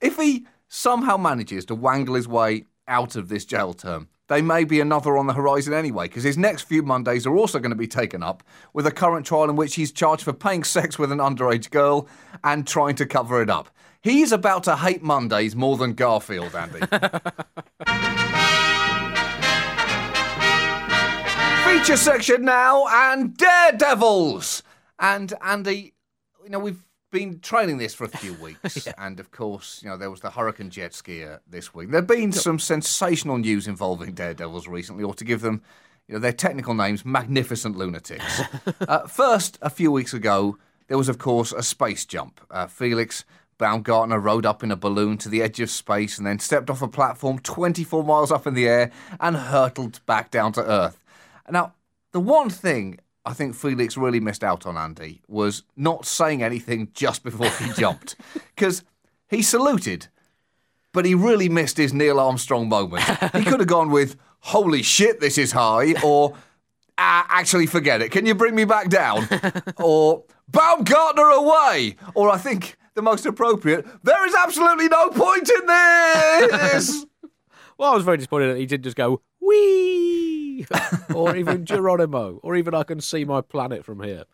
if 0.00 0.16
he 0.16 0.46
somehow 0.68 1.16
manages 1.16 1.64
to 1.66 1.74
wangle 1.74 2.14
his 2.14 2.28
way 2.28 2.64
out 2.86 3.16
of 3.16 3.28
this 3.28 3.44
jail 3.44 3.72
term, 3.72 4.08
there 4.28 4.42
may 4.42 4.64
be 4.64 4.80
another 4.80 5.16
on 5.16 5.26
the 5.26 5.32
horizon 5.32 5.72
anyway, 5.72 6.06
because 6.06 6.22
his 6.22 6.36
next 6.36 6.62
few 6.62 6.82
Mondays 6.82 7.26
are 7.26 7.34
also 7.34 7.58
going 7.58 7.70
to 7.70 7.76
be 7.76 7.88
taken 7.88 8.22
up 8.22 8.42
with 8.74 8.86
a 8.86 8.90
current 8.90 9.24
trial 9.24 9.48
in 9.48 9.56
which 9.56 9.74
he's 9.74 9.90
charged 9.90 10.22
for 10.22 10.34
paying 10.34 10.64
sex 10.64 10.98
with 10.98 11.10
an 11.10 11.18
underage 11.18 11.70
girl 11.70 12.06
and 12.44 12.66
trying 12.66 12.94
to 12.96 13.06
cover 13.06 13.40
it 13.42 13.48
up. 13.48 13.70
He's 14.02 14.30
about 14.30 14.64
to 14.64 14.76
hate 14.76 15.02
Mondays 15.02 15.56
more 15.56 15.76
than 15.76 15.94
Garfield, 15.94 16.54
Andy. 16.54 16.80
Feature 21.78 21.96
section 21.96 22.44
now 22.44 22.88
and 22.88 23.36
Daredevils. 23.36 24.64
And 24.98 25.32
Andy, 25.40 25.94
you 26.42 26.50
know, 26.50 26.58
we've 26.58 26.82
been 27.12 27.38
training 27.38 27.78
this 27.78 27.94
for 27.94 28.02
a 28.02 28.08
few 28.08 28.34
weeks, 28.34 28.88
and 28.98 29.20
of 29.20 29.30
course, 29.30 29.80
you 29.80 29.88
know, 29.88 29.96
there 29.96 30.10
was 30.10 30.20
the 30.20 30.30
Hurricane 30.30 30.70
jet 30.70 30.90
skier 30.90 31.38
this 31.46 31.72
week. 31.72 31.90
There've 31.90 32.04
been 32.04 32.32
some 32.32 32.58
sensational 32.58 33.38
news 33.38 33.68
involving 33.68 34.12
Daredevils 34.12 34.66
recently, 34.66 35.04
or 35.04 35.14
to 35.14 35.24
give 35.24 35.40
them, 35.40 35.62
you 36.08 36.14
know, 36.14 36.18
their 36.18 36.32
technical 36.32 36.74
names, 36.74 37.04
magnificent 37.04 37.78
lunatics. 37.78 38.42
uh, 38.88 39.06
first, 39.06 39.56
a 39.62 39.70
few 39.70 39.92
weeks 39.92 40.12
ago, 40.12 40.58
there 40.88 40.98
was, 40.98 41.08
of 41.08 41.18
course, 41.18 41.52
a 41.52 41.62
space 41.62 42.04
jump. 42.04 42.40
Uh, 42.50 42.66
Felix 42.66 43.24
Baumgartner 43.56 44.18
rode 44.18 44.44
up 44.44 44.64
in 44.64 44.72
a 44.72 44.76
balloon 44.76 45.16
to 45.18 45.28
the 45.28 45.42
edge 45.42 45.60
of 45.60 45.70
space 45.70 46.18
and 46.18 46.26
then 46.26 46.40
stepped 46.40 46.70
off 46.70 46.82
a 46.82 46.88
platform 46.88 47.38
24 47.38 48.02
miles 48.02 48.32
up 48.32 48.48
in 48.48 48.54
the 48.54 48.66
air 48.66 48.90
and 49.20 49.36
hurtled 49.36 50.04
back 50.06 50.32
down 50.32 50.52
to 50.54 50.68
Earth. 50.68 51.04
Now, 51.50 51.74
the 52.12 52.20
one 52.20 52.50
thing 52.50 52.98
I 53.24 53.32
think 53.34 53.54
Felix 53.54 53.96
really 53.96 54.20
missed 54.20 54.42
out 54.42 54.66
on, 54.66 54.76
Andy, 54.76 55.20
was 55.28 55.62
not 55.76 56.06
saying 56.06 56.42
anything 56.42 56.88
just 56.94 57.22
before 57.22 57.50
he 57.50 57.72
jumped. 57.76 58.16
Because 58.54 58.84
he 59.28 59.42
saluted, 59.42 60.08
but 60.92 61.04
he 61.04 61.14
really 61.14 61.48
missed 61.48 61.76
his 61.76 61.92
Neil 61.92 62.18
Armstrong 62.18 62.68
moment. 62.68 63.04
He 63.34 63.44
could 63.44 63.60
have 63.60 63.66
gone 63.68 63.90
with, 63.90 64.16
holy 64.40 64.82
shit, 64.82 65.20
this 65.20 65.36
is 65.36 65.52
high, 65.52 65.94
or 66.02 66.34
ah, 66.96 67.26
actually 67.28 67.66
forget 67.66 68.00
it. 68.00 68.10
Can 68.10 68.26
you 68.26 68.34
bring 68.34 68.54
me 68.54 68.64
back 68.64 68.88
down? 68.88 69.28
or 69.76 70.24
Baumgartner 70.48 71.28
away. 71.28 71.96
Or 72.14 72.30
I 72.30 72.38
think 72.38 72.76
the 72.94 73.02
most 73.02 73.26
appropriate, 73.26 73.86
there 74.02 74.26
is 74.26 74.34
absolutely 74.34 74.88
no 74.88 75.10
point 75.10 75.50
in 75.50 75.66
this. 75.66 77.04
Well, 77.76 77.92
I 77.92 77.94
was 77.94 78.04
very 78.04 78.16
disappointed 78.16 78.54
that 78.54 78.58
he 78.58 78.66
did 78.66 78.82
just 78.82 78.96
go 78.96 79.20
wee, 79.40 79.97
or 81.14 81.36
even 81.36 81.64
Geronimo, 81.64 82.40
or 82.42 82.56
even 82.56 82.74
I 82.74 82.82
can 82.82 83.00
see 83.00 83.24
my 83.24 83.40
planet 83.40 83.84
from 83.84 84.02
here. 84.02 84.24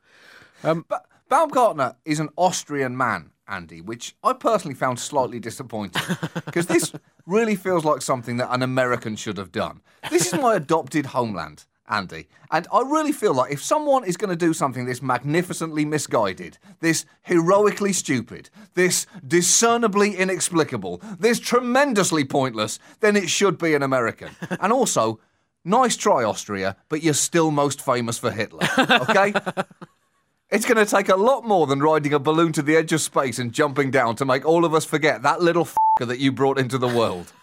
Um, 0.62 0.84
but 0.88 1.06
Baumgartner 1.28 1.96
is 2.04 2.20
an 2.20 2.28
Austrian 2.37 2.96
man, 2.96 3.30
Andy, 3.48 3.80
which 3.80 4.14
I 4.22 4.32
personally 4.32 4.74
found 4.74 4.98
slightly 4.98 5.40
disappointing 5.40 6.02
because 6.44 6.66
this 6.66 6.92
really 7.26 7.56
feels 7.56 7.84
like 7.84 8.02
something 8.02 8.37
that 8.38 8.52
an 8.52 8.62
American 8.62 9.16
should 9.16 9.38
have 9.38 9.52
done. 9.52 9.80
This 10.10 10.26
is 10.26 10.40
my 10.40 10.54
adopted 10.54 11.06
homeland, 11.06 11.64
Andy, 11.88 12.28
and 12.50 12.66
I 12.72 12.80
really 12.80 13.12
feel 13.12 13.34
like 13.34 13.52
if 13.52 13.62
someone 13.62 14.04
is 14.04 14.16
going 14.16 14.30
to 14.30 14.37
do 14.37 14.54
something 14.54 14.87
this 14.87 15.02
magnificently 15.02 15.84
misguided, 15.84 16.58
this 16.80 17.04
heroically 17.22 17.92
stupid, 17.92 18.48
this 18.74 19.06
discernibly 19.26 20.16
inexplicable, 20.16 21.02
this 21.18 21.40
tremendously 21.40 22.24
pointless, 22.24 22.78
then 23.00 23.16
it 23.16 23.28
should 23.28 23.58
be 23.58 23.74
an 23.74 23.82
American. 23.82 24.30
And 24.60 24.72
also, 24.72 25.20
nice 25.64 25.96
try, 25.96 26.24
Austria, 26.24 26.77
but 26.88 27.03
you're 27.03 27.14
still 27.14 27.50
most 27.50 27.81
famous 27.81 28.18
for 28.18 28.31
Hitler, 28.31 28.68
okay? 28.79 29.33
It's 30.50 30.66
going 30.66 30.77
to 30.77 30.87
take 30.87 31.09
a 31.09 31.16
lot 31.16 31.44
more 31.44 31.66
than 31.66 31.81
riding 31.81 32.12
a 32.12 32.20
balloon 32.20 32.53
to 32.53 32.62
the 32.62 32.77
edge 32.77 32.92
of 32.92 33.00
space 33.00 33.40
and 33.40 33.53
jumping 33.53 33.90
down 33.90 34.14
to 34.16 34.24
make 34.24 34.44
all 34.44 34.64
of 34.64 34.72
us 34.72 34.85
forget 34.85 35.22
that 35.22 35.40
little 35.40 35.62
f***er 35.64 36.05
that 36.05 36.20
you 36.20 36.31
brought 36.31 36.61
into 36.61 36.79
the 36.79 36.87
world. 36.87 37.32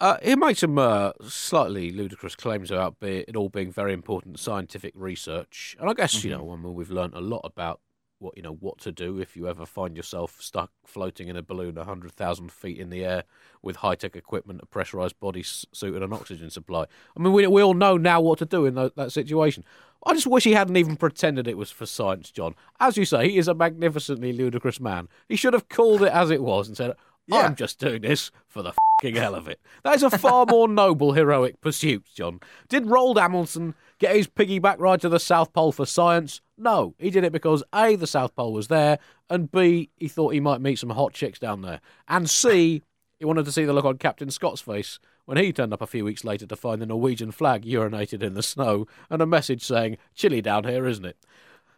Uh, 0.00 0.16
he 0.22 0.34
makes 0.34 0.60
some 0.60 0.78
uh, 0.78 1.12
slightly 1.28 1.90
ludicrous 1.90 2.34
claims 2.34 2.70
about 2.70 2.98
be, 3.00 3.22
it 3.28 3.36
all 3.36 3.50
being 3.50 3.70
very 3.70 3.92
important 3.92 4.38
scientific 4.38 4.94
research, 4.96 5.76
and 5.78 5.90
I 5.90 5.92
guess 5.92 6.24
you 6.24 6.30
know, 6.30 6.50
I 6.52 6.56
mean, 6.56 6.72
we've 6.72 6.90
learnt 6.90 7.12
a 7.14 7.20
lot 7.20 7.42
about 7.44 7.80
what 8.20 8.36
you 8.36 8.42
know 8.42 8.54
what 8.54 8.78
to 8.78 8.92
do 8.92 9.18
if 9.18 9.36
you 9.36 9.48
ever 9.48 9.64
find 9.66 9.96
yourself 9.96 10.36
stuck 10.40 10.70
floating 10.84 11.28
in 11.28 11.36
a 11.36 11.42
balloon 11.42 11.76
a 11.78 11.84
hundred 11.84 12.12
thousand 12.12 12.52
feet 12.52 12.78
in 12.78 12.90
the 12.90 13.04
air 13.04 13.24
with 13.62 13.76
high 13.76 13.94
tech 13.94 14.14
equipment, 14.14 14.60
a 14.62 14.66
pressurized 14.66 15.18
body 15.20 15.42
suit, 15.42 15.94
and 15.94 16.04
an 16.04 16.12
oxygen 16.12 16.50
supply. 16.50 16.84
I 17.16 17.20
mean, 17.20 17.32
we 17.32 17.46
we 17.46 17.62
all 17.62 17.74
know 17.74 17.96
now 17.96 18.20
what 18.20 18.38
to 18.38 18.46
do 18.46 18.66
in 18.66 18.74
tho- 18.74 18.90
that 18.96 19.12
situation. 19.12 19.64
I 20.06 20.14
just 20.14 20.26
wish 20.26 20.44
he 20.44 20.52
hadn't 20.52 20.76
even 20.76 20.96
pretended 20.96 21.46
it 21.46 21.58
was 21.58 21.70
for 21.70 21.84
science, 21.86 22.30
John. 22.30 22.54
As 22.78 22.96
you 22.96 23.04
say, 23.04 23.28
he 23.28 23.38
is 23.38 23.48
a 23.48 23.54
magnificently 23.54 24.32
ludicrous 24.32 24.80
man. 24.80 25.08
He 25.28 25.36
should 25.36 25.52
have 25.52 25.68
called 25.68 26.02
it 26.02 26.12
as 26.12 26.30
it 26.30 26.42
was 26.42 26.68
and 26.68 26.76
said, 26.76 26.94
Yeah. 27.26 27.40
"I'm 27.40 27.54
just 27.54 27.78
doing 27.78 28.02
this 28.02 28.30
for 28.48 28.62
the 28.62 28.72
fucking 29.02 29.16
hell 29.16 29.34
of 29.34 29.46
it." 29.48 29.60
That 29.82 29.96
is 29.96 30.02
a 30.02 30.10
far 30.10 30.46
more 30.46 30.68
noble, 30.82 31.12
heroic 31.12 31.60
pursuit, 31.60 32.04
John. 32.14 32.40
Did 32.68 32.84
Roald 32.84 33.16
Amundsen 33.18 33.74
get 33.98 34.16
his 34.16 34.26
piggyback 34.26 34.76
ride 34.78 35.00
to 35.02 35.08
the 35.10 35.20
South 35.20 35.52
Pole 35.52 35.72
for 35.72 35.84
science? 35.86 36.40
No, 36.60 36.94
he 36.98 37.10
did 37.10 37.24
it 37.24 37.32
because 37.32 37.62
A, 37.74 37.96
the 37.96 38.06
South 38.06 38.36
Pole 38.36 38.52
was 38.52 38.68
there, 38.68 38.98
and 39.30 39.50
B, 39.50 39.88
he 39.96 40.08
thought 40.08 40.34
he 40.34 40.40
might 40.40 40.60
meet 40.60 40.78
some 40.78 40.90
hot 40.90 41.14
chicks 41.14 41.38
down 41.38 41.62
there, 41.62 41.80
and 42.06 42.28
C, 42.28 42.82
he 43.18 43.24
wanted 43.24 43.46
to 43.46 43.52
see 43.52 43.64
the 43.64 43.72
look 43.72 43.86
on 43.86 43.96
Captain 43.96 44.30
Scott's 44.30 44.60
face 44.60 44.98
when 45.24 45.38
he 45.38 45.52
turned 45.52 45.72
up 45.72 45.80
a 45.80 45.86
few 45.86 46.04
weeks 46.04 46.22
later 46.22 46.46
to 46.46 46.56
find 46.56 46.82
the 46.82 46.86
Norwegian 46.86 47.30
flag 47.30 47.64
urinated 47.64 48.22
in 48.22 48.34
the 48.34 48.42
snow 48.42 48.86
and 49.08 49.22
a 49.22 49.26
message 49.26 49.64
saying, 49.64 49.96
Chilly 50.14 50.42
down 50.42 50.64
here, 50.64 50.86
isn't 50.86 51.04
it? 51.04 51.16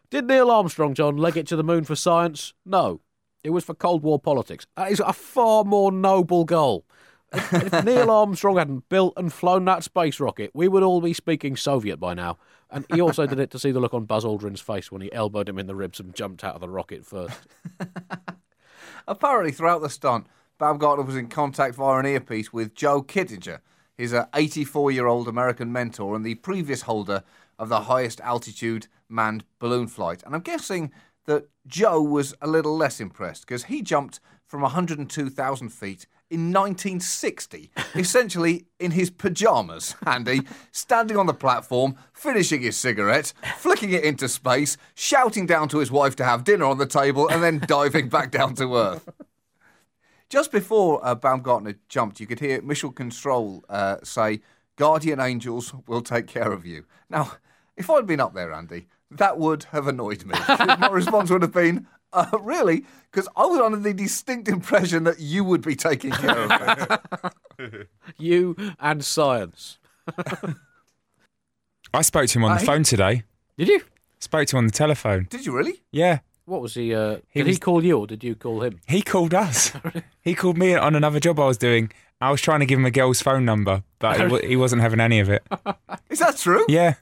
Did 0.09 0.27
Neil 0.27 0.51
Armstrong, 0.51 0.93
John, 0.93 1.17
leg 1.17 1.37
it 1.37 1.47
to 1.47 1.55
the 1.55 1.63
moon 1.63 1.85
for 1.85 1.95
science? 1.95 2.53
No. 2.65 3.01
It 3.43 3.51
was 3.51 3.63
for 3.63 3.73
Cold 3.73 4.03
War 4.03 4.19
politics. 4.19 4.67
That 4.75 4.91
is 4.91 4.99
a 4.99 5.13
far 5.13 5.63
more 5.63 5.91
noble 5.91 6.45
goal. 6.45 6.85
If, 7.33 7.83
Neil 7.83 8.11
Armstrong 8.11 8.57
hadn't 8.57 8.89
built 8.89 9.13
and 9.17 9.33
flown 9.33 9.65
that 9.65 9.83
space 9.83 10.19
rocket, 10.19 10.51
we 10.53 10.67
would 10.67 10.83
all 10.83 11.01
be 11.01 11.13
speaking 11.13 11.55
Soviet 11.55 11.97
by 11.97 12.13
now. 12.13 12.37
And 12.69 12.85
he 12.93 13.01
also 13.01 13.25
did 13.25 13.39
it 13.39 13.51
to 13.51 13.59
see 13.59 13.71
the 13.71 13.79
look 13.79 13.93
on 13.93 14.05
Buzz 14.05 14.23
Aldrin's 14.23 14.61
face 14.61 14.91
when 14.91 15.01
he 15.01 15.11
elbowed 15.11 15.49
him 15.49 15.59
in 15.59 15.67
the 15.67 15.75
ribs 15.75 15.99
and 15.99 16.15
jumped 16.15 16.43
out 16.43 16.55
of 16.55 16.61
the 16.61 16.69
rocket 16.69 17.05
first. 17.05 17.39
Apparently, 19.07 19.51
throughout 19.51 19.81
the 19.81 19.89
stunt, 19.89 20.27
Baumgartner 20.57 21.03
was 21.03 21.15
in 21.15 21.27
contact 21.27 21.75
via 21.75 21.99
an 21.99 22.05
earpiece 22.05 22.53
with 22.53 22.73
Joe 22.73 23.03
Kittinger, 23.03 23.59
his 23.97 24.15
84 24.33 24.91
year 24.91 25.07
old 25.07 25.27
American 25.27 25.71
mentor 25.71 26.15
and 26.15 26.25
the 26.25 26.35
previous 26.35 26.83
holder 26.83 27.23
of 27.59 27.69
the 27.69 27.81
highest 27.81 28.21
altitude 28.21 28.87
manned 29.09 29.43
balloon 29.59 29.87
flight. 29.87 30.23
And 30.23 30.33
I'm 30.33 30.41
guessing 30.41 30.91
that 31.25 31.49
Joe 31.67 32.01
was 32.01 32.33
a 32.41 32.47
little 32.47 32.75
less 32.75 32.99
impressed 32.99 33.45
because 33.47 33.65
he 33.65 33.81
jumped 33.81 34.19
from 34.45 34.61
102,000 34.61 35.69
feet 35.69 36.07
in 36.33 36.51
1960, 36.51 37.69
essentially 37.95 38.65
in 38.79 38.91
his 38.91 39.11
pajamas, 39.11 39.95
Andy, 40.05 40.41
standing 40.71 41.15
on 41.15 41.27
the 41.27 41.33
platform, 41.33 41.95
finishing 42.11 42.61
his 42.61 42.75
cigarette, 42.75 43.33
flicking 43.57 43.91
it 43.91 44.03
into 44.03 44.27
space, 44.27 44.75
shouting 44.95 45.45
down 45.45 45.69
to 45.69 45.77
his 45.77 45.91
wife 45.91 46.15
to 46.15 46.25
have 46.25 46.43
dinner 46.43 46.65
on 46.65 46.79
the 46.79 46.87
table, 46.87 47.29
and 47.29 47.43
then 47.43 47.59
diving 47.67 48.09
back 48.09 48.31
down 48.31 48.55
to 48.55 48.75
earth. 48.75 49.07
Just 50.27 50.51
before 50.51 50.99
uh, 51.05 51.13
Baumgartner 51.13 51.75
jumped, 51.87 52.19
you 52.19 52.25
could 52.25 52.39
hear 52.39 52.59
Mission 52.63 52.91
Control 52.91 53.63
uh, 53.69 53.97
say, 54.03 54.41
Guardian 54.75 55.19
angels 55.19 55.71
will 55.85 56.01
take 56.01 56.25
care 56.25 56.51
of 56.51 56.65
you. 56.65 56.85
Now, 57.11 57.33
if 57.77 57.91
I'd 57.91 58.07
been 58.07 58.19
up 58.19 58.33
there, 58.33 58.51
Andy, 58.51 58.87
that 59.17 59.37
would 59.37 59.65
have 59.71 59.87
annoyed 59.87 60.25
me. 60.25 60.33
My 60.47 60.89
response 60.91 61.29
would 61.29 61.41
have 61.41 61.53
been, 61.53 61.87
uh, 62.11 62.37
really? 62.41 62.85
Because 63.11 63.27
I 63.35 63.45
was 63.45 63.59
under 63.59 63.77
the 63.77 63.93
distinct 63.93 64.47
impression 64.47 65.03
that 65.05 65.19
you 65.19 65.43
would 65.43 65.61
be 65.61 65.75
taking 65.75 66.11
care 66.11 66.37
of 66.51 66.99
it. 67.59 67.87
you 68.17 68.55
and 68.79 69.03
science. 69.03 69.77
I 71.93 72.01
spoke 72.01 72.27
to 72.27 72.39
him 72.39 72.45
on 72.45 72.57
the 72.57 72.65
phone 72.65 72.83
today. 72.83 73.23
Did 73.57 73.67
you? 73.67 73.81
Spoke 74.19 74.47
to 74.47 74.55
him 74.55 74.59
on 74.59 74.65
the 74.67 74.71
telephone. 74.73 75.27
Did 75.29 75.45
you 75.45 75.55
really? 75.55 75.81
Yeah. 75.91 76.19
What 76.45 76.61
was 76.61 76.73
he? 76.73 76.93
Uh, 76.93 77.17
He 77.29 77.43
did 77.43 77.53
he 77.53 77.57
call 77.57 77.83
you 77.85 77.99
or 77.99 78.07
did 78.07 78.23
you 78.23 78.35
call 78.35 78.63
him? 78.63 78.79
He 78.87 79.01
called 79.01 79.33
us. 79.33 79.71
he 80.21 80.33
called 80.33 80.57
me 80.57 80.75
on 80.75 80.95
another 80.95 81.19
job 81.19 81.39
I 81.39 81.45
was 81.45 81.57
doing. 81.57 81.91
I 82.19 82.31
was 82.31 82.41
trying 82.41 82.61
to 82.61 82.65
give 82.65 82.79
him 82.79 82.85
a 82.85 82.91
girl's 82.91 83.21
phone 83.21 83.45
number, 83.45 83.83
but 83.99 84.19
he, 84.19 84.25
wa- 84.27 84.39
he 84.39 84.55
wasn't 84.55 84.81
having 84.81 84.99
any 84.99 85.19
of 85.19 85.29
it. 85.29 85.43
Is 86.09 86.19
that 86.19 86.37
true? 86.37 86.65
Yeah. 86.69 86.95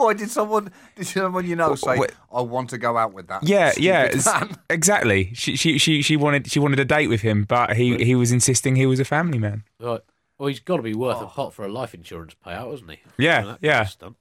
Why 0.00 0.14
did 0.14 0.30
someone 0.30 0.70
did 0.96 1.06
someone 1.06 1.46
you 1.46 1.56
know 1.56 1.74
say, 1.74 1.98
Wait. 1.98 2.12
I 2.32 2.40
want 2.40 2.70
to 2.70 2.78
go 2.78 2.96
out 2.96 3.12
with 3.12 3.28
that? 3.28 3.42
Yeah, 3.46 3.72
yeah, 3.76 4.10
man"? 4.26 4.56
exactly. 4.68 5.30
She, 5.34 5.56
she, 5.56 5.78
she, 5.78 6.02
she 6.02 6.16
wanted, 6.16 6.50
she 6.50 6.58
wanted 6.58 6.78
a 6.80 6.84
date 6.84 7.08
with 7.08 7.20
him, 7.20 7.44
but 7.44 7.76
he, 7.76 7.96
he 8.04 8.14
was 8.14 8.32
insisting 8.32 8.76
he 8.76 8.86
was 8.86 8.98
a 9.00 9.04
family 9.04 9.38
man. 9.38 9.64
Right. 9.78 10.00
Well, 10.38 10.48
he's 10.48 10.60
got 10.60 10.76
to 10.78 10.82
be 10.82 10.94
worth 10.94 11.20
a 11.20 11.26
pot 11.26 11.52
for 11.52 11.64
a 11.64 11.68
life 11.68 11.92
insurance 11.94 12.34
payout, 12.44 12.70
hasn't 12.70 12.90
he? 12.90 12.98
Yeah, 13.18 13.42
For 13.42 13.46
that 13.48 13.58
yeah. 13.60 13.72
kind 13.74 13.82
of 13.86 13.90
stunt. 13.90 14.16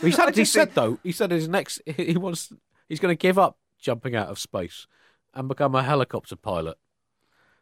Well, 0.00 0.06
he 0.06 0.12
said, 0.12 0.22
I 0.26 0.30
he 0.30 0.32
just 0.36 0.52
said 0.52 0.64
think- 0.66 0.74
though, 0.74 0.98
he 1.02 1.12
said 1.12 1.30
his 1.32 1.48
next, 1.48 1.80
he 1.86 2.16
wants, 2.16 2.52
he's 2.88 3.00
going 3.00 3.12
to 3.12 3.18
give 3.20 3.38
up 3.38 3.58
jumping 3.80 4.14
out 4.14 4.28
of 4.28 4.38
space 4.38 4.86
and 5.34 5.48
become 5.48 5.74
a 5.74 5.82
helicopter 5.82 6.36
pilot, 6.36 6.78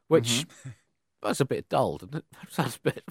which 0.09 0.45
Mm-hmm. 0.65 0.71
that's 1.23 1.41
a 1.41 1.45
bit 1.47 1.69
dull, 1.69 1.97
doesn't 1.99 2.17
it? 2.17 2.25
Sounds 2.51 2.77
a 2.77 2.81
bit. 2.91 3.05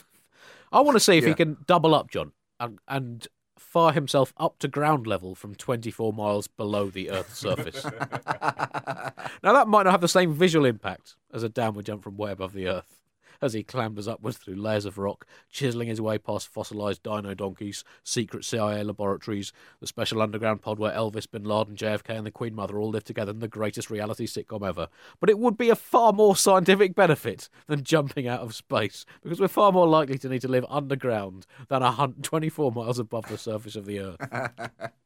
I 0.72 0.82
want 0.82 0.96
to 0.96 1.00
see 1.00 1.18
if 1.18 1.24
he 1.24 1.32
Yeah. 1.32 1.36
can 1.36 1.58
double 1.66 1.96
up, 1.96 2.12
John, 2.12 2.32
and, 2.60 2.78
and 2.88 3.28
fire 3.70 3.94
himself 3.94 4.34
up 4.38 4.58
to 4.58 4.68
ground 4.68 5.06
level 5.06 5.36
from 5.36 5.54
24 5.54 6.12
miles 6.12 6.48
below 6.48 6.90
the 6.90 7.12
Earth's 7.12 7.38
surface. 7.38 7.84
now, 9.44 9.54
that 9.54 9.68
might 9.68 9.84
not 9.84 9.92
have 9.92 10.02
the 10.02 10.08
same 10.08 10.34
visual 10.34 10.66
impact 10.66 11.16
as 11.32 11.44
a 11.44 11.50
downward 11.50 11.86
jump 11.86 12.04
from 12.04 12.18
way 12.18 12.32
above 12.32 12.54
the 12.54 12.68
Earth. 12.68 12.99
As 13.42 13.54
he 13.54 13.64
clambers 13.64 14.08
upwards 14.08 14.38
through 14.38 14.56
layers 14.56 14.86
of 14.86 14.98
rock, 14.98 15.26
chiseling 15.50 15.88
his 15.88 16.02
way 16.02 16.18
past 16.18 16.54
fossilised 16.54 17.04
dino 17.04 17.34
donkeys, 17.34 17.86
secret 18.04 18.44
CIA 18.44 18.84
laboratories, 18.84 19.54
the 19.80 19.88
special 19.88 20.22
underground 20.22 20.62
pod 20.62 20.78
where 20.78 20.92
Elvis, 20.92 21.30
Bin 21.30 21.46
Laden, 21.46 21.76
JFK, 21.76 22.10
and 22.10 22.26
the 22.26 22.32
Queen 22.32 22.54
Mother 22.54 22.78
all 22.78 22.90
live 22.90 23.06
together 23.06 23.32
in 23.32 23.40
the 23.40 23.48
greatest 23.48 23.90
reality 23.90 24.28
sitcom 24.28 24.68
ever. 24.68 24.90
But 25.22 25.30
it 25.30 25.40
would 25.40 25.58
be 25.58 25.70
a 25.70 25.76
far 25.76 26.12
more 26.12 26.36
scientific 26.36 26.96
benefit 26.96 27.48
than 27.68 27.84
jumping 27.84 28.28
out 28.28 28.42
of 28.42 28.56
space, 28.56 29.06
because 29.24 29.40
we're 29.40 29.48
far 29.48 29.72
more 29.72 29.88
likely 29.88 30.18
to 30.18 30.30
need 30.30 30.42
to 30.42 30.50
live 30.50 30.66
underground 30.70 31.46
than 31.70 31.82
a 31.82 31.92
hun- 31.92 32.16
24 32.22 32.74
miles 32.74 33.00
above 33.00 33.30
the 33.30 33.38
surface 33.38 33.78
of 33.78 33.86
the 33.86 34.00
Earth. 34.00 34.92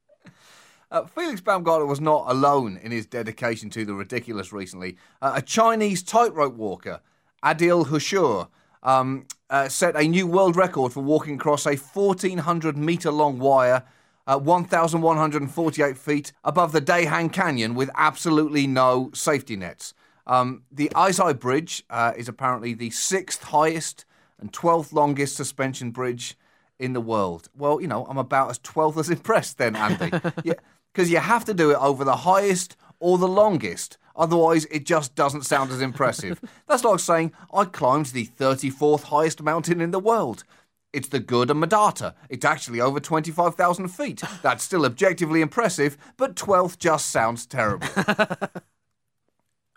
Uh, 0.91 1.07
Felix 1.07 1.41
Baumgartner 1.41 1.87
was 1.87 1.99
not 1.99 2.25
alone 2.27 2.77
in 2.77 2.91
his 2.91 3.07
dedication 3.07 3.71
to 3.71 3.83
the 3.83 3.95
ridiculous 3.95 4.53
recently. 4.53 4.95
Uh, 5.23 5.33
a 5.37 5.41
Chinese 5.41 6.03
tightrope 6.03 6.53
walker, 6.53 7.01
Adil 7.43 7.87
Hushur, 7.87 8.47
um, 8.83 9.25
uh, 9.49 9.69
set 9.69 9.95
a 9.95 10.03
new 10.03 10.25
world 10.25 10.55
record 10.55 10.93
for 10.93 11.03
walking 11.03 11.35
across 11.35 11.65
a 11.65 11.75
1,400 11.75 12.77
metre 12.77 13.11
long 13.11 13.39
wire, 13.39 13.83
uh, 14.25 14.39
1,148 14.39 15.97
feet 15.97 16.31
above 16.43 16.71
the 16.71 16.81
Dehang 16.81 17.31
Canyon 17.31 17.75
with 17.75 17.89
absolutely 17.95 18.65
no 18.67 19.11
safety 19.13 19.55
nets. 19.55 19.93
Um, 20.25 20.63
the 20.71 20.89
Aizhai 20.95 21.37
Bridge 21.37 21.83
uh, 21.89 22.13
is 22.15 22.29
apparently 22.29 22.73
the 22.73 22.89
sixth 22.91 23.43
highest 23.43 24.05
and 24.39 24.51
12th 24.51 24.93
longest 24.93 25.35
suspension 25.35 25.91
bridge 25.91 26.37
in 26.79 26.93
the 26.93 27.01
world. 27.01 27.49
Well, 27.55 27.81
you 27.81 27.87
know, 27.87 28.05
I'm 28.05 28.17
about 28.17 28.49
as 28.49 28.59
12th 28.59 28.97
as 28.97 29.09
impressed 29.17 29.57
then, 29.57 29.75
Andy. 29.75 30.11
yeah, 30.43 30.53
because 30.93 31.11
you 31.11 31.17
have 31.17 31.45
to 31.45 31.53
do 31.53 31.71
it 31.71 31.77
over 31.77 32.03
the 32.03 32.17
highest 32.17 32.77
or 32.99 33.17
the 33.17 33.27
longest. 33.27 33.97
Otherwise, 34.15 34.65
it 34.65 34.85
just 34.85 35.15
doesn't 35.15 35.45
sound 35.45 35.71
as 35.71 35.81
impressive. 35.81 36.39
That's 36.67 36.83
like 36.83 36.99
saying 36.99 37.33
I 37.53 37.65
climbed 37.65 38.07
the 38.07 38.25
34th 38.25 39.03
highest 39.03 39.41
mountain 39.41 39.81
in 39.81 39.91
the 39.91 39.99
world. 39.99 40.43
It's 40.91 41.07
the 41.07 41.19
Gurla 41.19 41.51
Mandhata. 41.51 42.13
It's 42.29 42.45
actually 42.45 42.79
over 42.79 42.99
25,000 42.99 43.87
feet. 43.87 44.21
That's 44.43 44.63
still 44.63 44.85
objectively 44.85 45.41
impressive, 45.41 45.97
but 46.17 46.35
12th 46.35 46.77
just 46.77 47.07
sounds 47.07 47.47
terrible. 47.47 47.87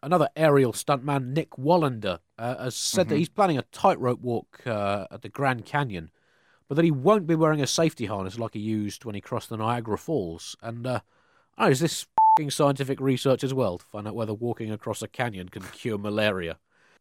another 0.02 0.28
aerial 0.36 0.72
stuntman, 0.72 1.32
Nik 1.32 1.50
Wallenda, 1.52 2.20
uh, 2.38 2.64
has 2.64 2.76
said 2.76 3.08
that 3.08 3.16
he's 3.16 3.28
planning 3.28 3.58
a 3.58 3.62
tightrope 3.62 4.20
walk 4.20 4.62
uh, 4.66 5.06
at 5.10 5.22
the 5.22 5.28
Grand 5.28 5.64
Canyon, 5.64 6.10
but 6.68 6.76
that 6.76 6.84
he 6.84 6.90
won't 6.90 7.26
be 7.26 7.34
wearing 7.34 7.60
a 7.60 7.66
safety 7.66 8.06
harness 8.06 8.38
like 8.38 8.54
he 8.54 8.60
used 8.60 9.04
when 9.04 9.14
he 9.14 9.20
crossed 9.20 9.48
the 9.48 9.56
Niagara 9.56 9.98
Falls. 9.98 10.56
And 10.62 10.86
uh, 10.86 11.00
oh, 11.58 11.68
is 11.68 11.80
this 11.80 12.06
scientific 12.50 13.00
research 13.00 13.42
as 13.42 13.54
well 13.54 13.78
to 13.78 13.84
find 13.86 14.06
out 14.06 14.14
whether 14.14 14.34
walking 14.34 14.70
across 14.70 15.02
a 15.02 15.08
canyon 15.08 15.48
can 15.48 15.62
cure 15.62 15.98
malaria? 15.98 16.58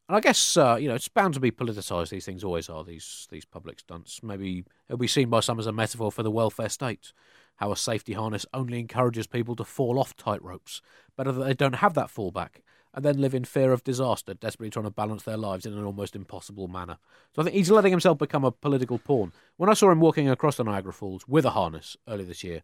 And 0.07 0.15
I 0.15 0.19
guess 0.21 0.55
uh, 0.55 0.77
you 0.79 0.87
know 0.87 0.95
it's 0.95 1.07
bound 1.07 1.33
to 1.33 1.39
be 1.39 1.51
politicised. 1.51 2.09
These 2.09 2.25
things 2.25 2.43
always 2.43 2.69
are. 2.69 2.83
These 2.83 3.27
these 3.31 3.45
public 3.45 3.79
stunts. 3.79 4.21
Maybe 4.23 4.63
it'll 4.87 4.97
be 4.97 5.07
seen 5.07 5.29
by 5.29 5.41
some 5.41 5.59
as 5.59 5.67
a 5.67 5.73
metaphor 5.73 6.11
for 6.11 6.23
the 6.23 6.31
welfare 6.31 6.69
state. 6.69 7.11
How 7.57 7.71
a 7.71 7.77
safety 7.77 8.13
harness 8.13 8.45
only 8.53 8.79
encourages 8.79 9.27
people 9.27 9.55
to 9.57 9.63
fall 9.63 9.99
off 9.99 10.15
tightropes. 10.15 10.81
Better 11.17 11.31
that 11.31 11.43
they 11.43 11.53
don't 11.53 11.75
have 11.75 11.93
that 11.95 12.07
fallback 12.07 12.61
and 12.93 13.03
then 13.03 13.19
live 13.19 13.33
in 13.33 13.43
fear 13.43 13.73
of 13.73 13.83
disaster, 13.83 14.33
desperately 14.33 14.69
trying 14.69 14.85
to 14.85 14.91
balance 14.91 15.23
their 15.23 15.37
lives 15.37 15.65
in 15.65 15.73
an 15.73 15.83
almost 15.83 16.15
impossible 16.15 16.69
manner. 16.69 16.97
So 17.35 17.41
I 17.41 17.45
think 17.45 17.55
he's 17.55 17.69
letting 17.69 17.91
himself 17.91 18.17
become 18.17 18.45
a 18.45 18.51
political 18.51 18.99
pawn. 18.99 19.33
When 19.57 19.69
I 19.69 19.73
saw 19.73 19.91
him 19.91 19.99
walking 19.99 20.29
across 20.29 20.55
the 20.55 20.63
Niagara 20.63 20.93
Falls 20.93 21.27
with 21.27 21.45
a 21.45 21.49
harness 21.49 21.97
earlier 22.07 22.25
this 22.25 22.43
year, 22.43 22.63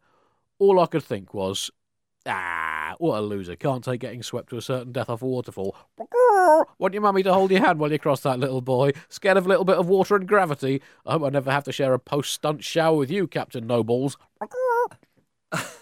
all 0.57 0.79
I 0.79 0.85
could 0.85 1.03
think 1.03 1.33
was, 1.33 1.69
ah, 2.25 2.95
what 2.99 3.19
a 3.19 3.21
loser. 3.21 3.55
Can't 3.55 3.83
take 3.83 4.01
getting 4.01 4.23
swept 4.23 4.49
to 4.49 4.57
a 4.57 4.61
certain 4.61 4.91
death 4.91 5.09
off 5.09 5.21
a 5.21 5.25
waterfall. 5.25 5.75
Want 6.77 6.93
your 6.93 7.01
mummy 7.01 7.23
to 7.23 7.33
hold 7.33 7.51
your 7.51 7.61
hand 7.61 7.79
while 7.79 7.91
you 7.91 7.99
cross 7.99 8.21
that 8.21 8.39
little 8.39 8.61
boy? 8.61 8.91
Scared 9.09 9.37
of 9.37 9.45
a 9.45 9.49
little 9.49 9.65
bit 9.65 9.77
of 9.77 9.87
water 9.87 10.15
and 10.15 10.27
gravity? 10.27 10.81
I 11.05 11.13
hope 11.13 11.23
I 11.23 11.29
never 11.29 11.51
have 11.51 11.63
to 11.65 11.71
share 11.71 11.93
a 11.93 11.99
post 11.99 12.33
stunt 12.33 12.63
shower 12.63 12.97
with 12.97 13.11
you, 13.11 13.27
Captain 13.27 13.65
Nobles. 13.67 14.17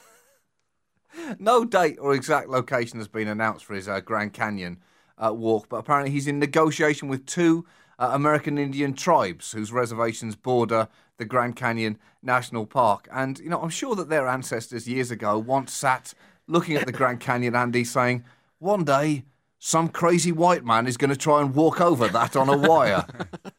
No 1.39 1.65
date 1.65 1.97
or 1.99 2.13
exact 2.13 2.49
location 2.49 2.97
has 2.99 3.07
been 3.07 3.27
announced 3.27 3.65
for 3.65 3.75
his 3.75 3.87
uh, 3.87 3.99
Grand 3.99 4.33
Canyon 4.33 4.79
uh, 5.17 5.33
walk, 5.33 5.67
but 5.69 5.77
apparently 5.77 6.11
he's 6.11 6.27
in 6.27 6.39
negotiation 6.39 7.07
with 7.07 7.25
two 7.25 7.65
uh, 7.99 8.11
American 8.13 8.57
Indian 8.57 8.93
tribes 8.93 9.51
whose 9.51 9.71
reservations 9.71 10.35
border 10.35 10.87
the 11.17 11.25
Grand 11.25 11.55
Canyon 11.55 11.99
National 12.23 12.65
Park. 12.65 13.07
And, 13.11 13.37
you 13.39 13.49
know, 13.49 13.61
I'm 13.61 13.69
sure 13.69 13.93
that 13.95 14.09
their 14.09 14.27
ancestors 14.27 14.87
years 14.87 15.11
ago 15.11 15.37
once 15.37 15.73
sat 15.73 16.13
looking 16.47 16.77
at 16.77 16.85
the 16.85 16.93
Grand 16.93 17.19
Canyon, 17.19 17.55
Andy, 17.55 17.83
saying, 17.83 18.23
one 18.57 18.85
day 18.85 19.25
some 19.59 19.89
crazy 19.89 20.31
white 20.31 20.63
man 20.65 20.87
is 20.87 20.97
going 20.97 21.09
to 21.09 21.17
try 21.17 21.41
and 21.41 21.53
walk 21.53 21.81
over 21.81 22.07
that 22.07 22.35
on 22.35 22.47
a 22.47 22.57
wire. 22.57 23.05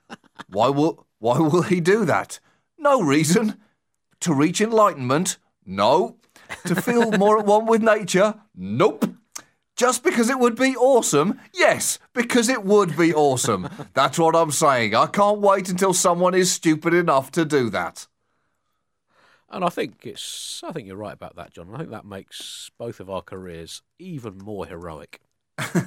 why 0.48 0.70
will, 0.70 1.06
why 1.18 1.38
will 1.38 1.62
he 1.62 1.80
do 1.80 2.06
that? 2.06 2.40
No 2.78 3.02
reason. 3.02 3.58
To 4.20 4.34
reach 4.34 4.60
enlightenment? 4.60 5.36
No. 5.66 6.16
To 6.66 6.74
feel 6.74 7.12
more 7.12 7.38
at 7.38 7.46
one 7.46 7.66
with 7.66 7.82
nature? 7.82 8.34
Nope. 8.54 9.04
Just 9.80 10.04
because 10.04 10.28
it 10.28 10.38
would 10.38 10.56
be 10.56 10.76
awesome? 10.76 11.40
Yes, 11.54 11.98
because 12.12 12.50
it 12.50 12.64
would 12.64 12.98
be 12.98 13.14
awesome. 13.14 13.66
That's 13.94 14.18
what 14.18 14.36
I'm 14.36 14.50
saying. 14.50 14.94
I 14.94 15.06
can't 15.06 15.38
wait 15.38 15.70
until 15.70 15.94
someone 15.94 16.34
is 16.34 16.52
stupid 16.52 16.92
enough 16.92 17.30
to 17.30 17.46
do 17.46 17.70
that. 17.70 18.06
And 19.48 19.64
I 19.64 19.70
think 19.70 20.04
it's. 20.04 20.62
I 20.62 20.72
think 20.72 20.86
you're 20.86 20.98
right 20.98 21.14
about 21.14 21.36
that, 21.36 21.54
John. 21.54 21.70
I 21.72 21.78
think 21.78 21.88
that 21.92 22.04
makes 22.04 22.70
both 22.76 23.00
of 23.00 23.08
our 23.08 23.22
careers 23.22 23.80
even 23.98 24.36
more 24.36 24.66
heroic. 24.66 25.22
Your 25.58 25.86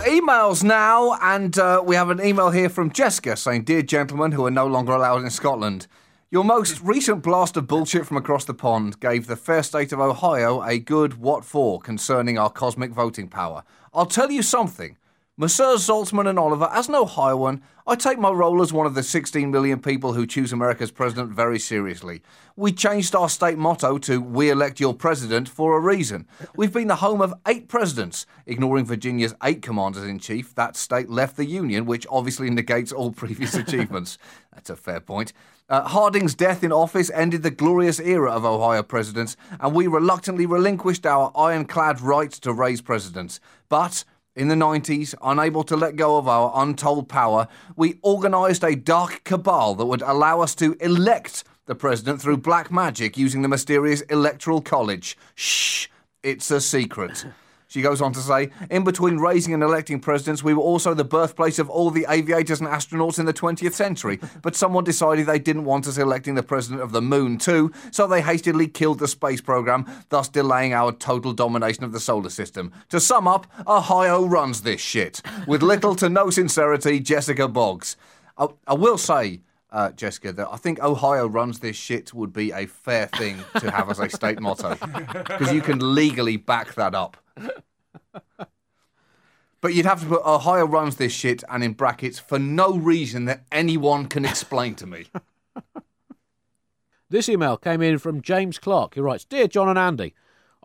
emails 0.00 0.64
now, 0.64 1.16
and 1.22 1.56
uh, 1.56 1.80
we 1.86 1.94
have 1.94 2.10
an 2.10 2.20
email 2.20 2.50
here 2.50 2.68
from 2.68 2.90
Jessica 2.90 3.36
saying, 3.36 3.62
Dear 3.62 3.82
gentlemen 3.82 4.32
who 4.32 4.44
are 4.44 4.50
no 4.50 4.66
longer 4.66 4.90
allowed 4.90 5.22
in 5.22 5.30
Scotland, 5.30 5.86
your 6.30 6.44
most 6.44 6.80
recent 6.80 7.22
blast 7.22 7.56
of 7.56 7.66
bullshit 7.66 8.06
from 8.06 8.16
across 8.16 8.44
the 8.44 8.54
pond 8.54 8.98
gave 8.98 9.26
the 9.26 9.36
fair 9.36 9.62
state 9.62 9.92
of 9.92 10.00
Ohio 10.00 10.62
a 10.62 10.78
good 10.78 11.14
what 11.20 11.44
for 11.44 11.80
concerning 11.80 12.38
our 12.38 12.50
cosmic 12.50 12.90
voting 12.90 13.28
power. 13.28 13.62
I'll 13.92 14.06
tell 14.06 14.30
you 14.30 14.42
something. 14.42 14.96
Messrs. 15.36 15.88
Zaltzman 15.88 16.28
and 16.28 16.38
Oliver, 16.38 16.68
as 16.72 16.88
an 16.88 16.94
Ohioan, 16.94 17.60
I 17.88 17.96
take 17.96 18.20
my 18.20 18.30
role 18.30 18.62
as 18.62 18.72
one 18.72 18.86
of 18.86 18.94
the 18.94 19.02
16 19.02 19.50
million 19.50 19.80
people 19.80 20.12
who 20.12 20.28
choose 20.28 20.52
America's 20.52 20.92
president 20.92 21.30
very 21.32 21.58
seriously. 21.58 22.22
We 22.54 22.70
changed 22.70 23.16
our 23.16 23.28
state 23.28 23.58
motto 23.58 23.98
to 23.98 24.20
We 24.20 24.50
elect 24.50 24.78
your 24.78 24.94
president 24.94 25.48
for 25.48 25.76
a 25.76 25.80
reason. 25.80 26.28
We've 26.54 26.72
been 26.72 26.86
the 26.86 26.96
home 26.96 27.20
of 27.20 27.34
eight 27.48 27.66
presidents. 27.66 28.26
Ignoring 28.46 28.84
Virginia's 28.84 29.34
eight 29.42 29.60
commanders 29.60 30.04
in 30.04 30.20
chief, 30.20 30.54
that 30.54 30.76
state 30.76 31.10
left 31.10 31.36
the 31.36 31.44
Union, 31.44 31.84
which 31.84 32.06
obviously 32.08 32.48
negates 32.48 32.92
all 32.92 33.10
previous 33.10 33.54
achievements. 33.56 34.18
That's 34.52 34.70
a 34.70 34.76
fair 34.76 35.00
point. 35.00 35.32
Uh, 35.66 35.82
Harding's 35.82 36.34
death 36.34 36.62
in 36.62 36.72
office 36.72 37.10
ended 37.14 37.42
the 37.42 37.50
glorious 37.50 37.98
era 37.98 38.30
of 38.30 38.44
Ohio 38.44 38.82
presidents, 38.82 39.34
and 39.60 39.74
we 39.74 39.86
reluctantly 39.86 40.44
relinquished 40.44 41.06
our 41.06 41.32
ironclad 41.34 42.02
right 42.02 42.30
to 42.30 42.52
raise 42.52 42.82
presidents. 42.82 43.40
But 43.70 44.04
in 44.36 44.48
the 44.48 44.56
90s, 44.56 45.14
unable 45.22 45.64
to 45.64 45.76
let 45.76 45.96
go 45.96 46.18
of 46.18 46.28
our 46.28 46.52
untold 46.54 47.08
power, 47.08 47.48
we 47.76 47.98
organised 48.04 48.62
a 48.62 48.76
dark 48.76 49.24
cabal 49.24 49.74
that 49.76 49.86
would 49.86 50.02
allow 50.02 50.40
us 50.40 50.54
to 50.56 50.76
elect 50.80 51.44
the 51.64 51.74
president 51.74 52.20
through 52.20 52.36
black 52.36 52.70
magic 52.70 53.16
using 53.16 53.40
the 53.40 53.48
mysterious 53.48 54.02
Electoral 54.02 54.60
College. 54.60 55.16
Shh, 55.34 55.86
it's 56.22 56.50
a 56.50 56.60
secret. 56.60 57.24
She 57.74 57.82
goes 57.82 58.00
on 58.00 58.12
to 58.12 58.20
say, 58.20 58.50
in 58.70 58.84
between 58.84 59.16
raising 59.16 59.52
and 59.52 59.60
electing 59.60 59.98
presidents, 59.98 60.44
we 60.44 60.54
were 60.54 60.62
also 60.62 60.94
the 60.94 61.02
birthplace 61.02 61.58
of 61.58 61.68
all 61.68 61.90
the 61.90 62.06
aviators 62.08 62.60
and 62.60 62.68
astronauts 62.68 63.18
in 63.18 63.26
the 63.26 63.32
20th 63.32 63.72
century. 63.72 64.20
But 64.42 64.54
someone 64.54 64.84
decided 64.84 65.26
they 65.26 65.40
didn't 65.40 65.64
want 65.64 65.88
us 65.88 65.98
electing 65.98 66.36
the 66.36 66.44
president 66.44 66.82
of 66.82 66.92
the 66.92 67.02
moon 67.02 67.36
too, 67.36 67.72
so 67.90 68.06
they 68.06 68.22
hastily 68.22 68.68
killed 68.68 69.00
the 69.00 69.08
space 69.08 69.40
program, 69.40 69.90
thus 70.08 70.28
delaying 70.28 70.72
our 70.72 70.92
total 70.92 71.32
domination 71.32 71.82
of 71.82 71.90
the 71.90 71.98
solar 71.98 72.30
system. 72.30 72.70
To 72.90 73.00
sum 73.00 73.26
up, 73.26 73.48
Ohio 73.66 74.24
runs 74.24 74.62
this 74.62 74.80
shit. 74.80 75.20
With 75.48 75.60
little 75.60 75.96
to 75.96 76.08
no 76.08 76.30
sincerity, 76.30 77.00
Jessica 77.00 77.48
Boggs. 77.48 77.96
I, 78.38 78.46
I 78.68 78.74
will 78.74 78.98
say, 78.98 79.40
uh, 79.74 79.90
Jessica, 79.92 80.32
that 80.32 80.48
I 80.50 80.56
think 80.56 80.80
Ohio 80.82 81.26
runs 81.26 81.58
this 81.58 81.76
shit 81.76 82.14
would 82.14 82.32
be 82.32 82.52
a 82.52 82.66
fair 82.66 83.06
thing 83.08 83.38
to 83.58 83.70
have 83.70 83.90
as 83.90 83.98
a 83.98 84.08
state 84.08 84.40
motto. 84.40 84.76
Because 85.24 85.52
you 85.52 85.60
can 85.60 85.94
legally 85.94 86.36
back 86.36 86.74
that 86.74 86.94
up. 86.94 87.16
But 89.60 89.74
you'd 89.74 89.86
have 89.86 90.00
to 90.00 90.06
put 90.06 90.24
Ohio 90.24 90.64
runs 90.66 90.96
this 90.96 91.12
shit 91.12 91.42
and 91.48 91.64
in 91.64 91.72
brackets 91.72 92.18
for 92.18 92.38
no 92.38 92.76
reason 92.76 93.24
that 93.24 93.44
anyone 93.50 94.06
can 94.06 94.24
explain 94.24 94.74
to 94.76 94.86
me. 94.86 95.06
This 97.10 97.28
email 97.28 97.56
came 97.56 97.80
in 97.80 97.98
from 97.98 98.22
James 98.22 98.58
Clark, 98.58 98.94
who 98.94 99.02
writes 99.02 99.24
Dear 99.24 99.46
John 99.46 99.68
and 99.68 99.78
Andy, 99.78 100.14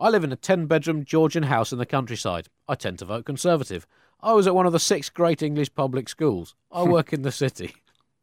I 0.00 0.08
live 0.08 0.24
in 0.24 0.32
a 0.32 0.36
10 0.36 0.66
bedroom 0.66 1.04
Georgian 1.04 1.44
house 1.44 1.70
in 1.70 1.78
the 1.78 1.86
countryside. 1.86 2.48
I 2.66 2.74
tend 2.74 2.98
to 3.00 3.04
vote 3.04 3.26
Conservative. 3.26 3.86
I 4.20 4.32
was 4.32 4.46
at 4.46 4.54
one 4.54 4.66
of 4.66 4.72
the 4.72 4.80
six 4.80 5.10
great 5.10 5.42
English 5.42 5.72
public 5.74 6.08
schools. 6.08 6.56
I 6.72 6.82
work 6.82 7.12
in 7.12 7.22
the 7.22 7.30
city. 7.30 7.74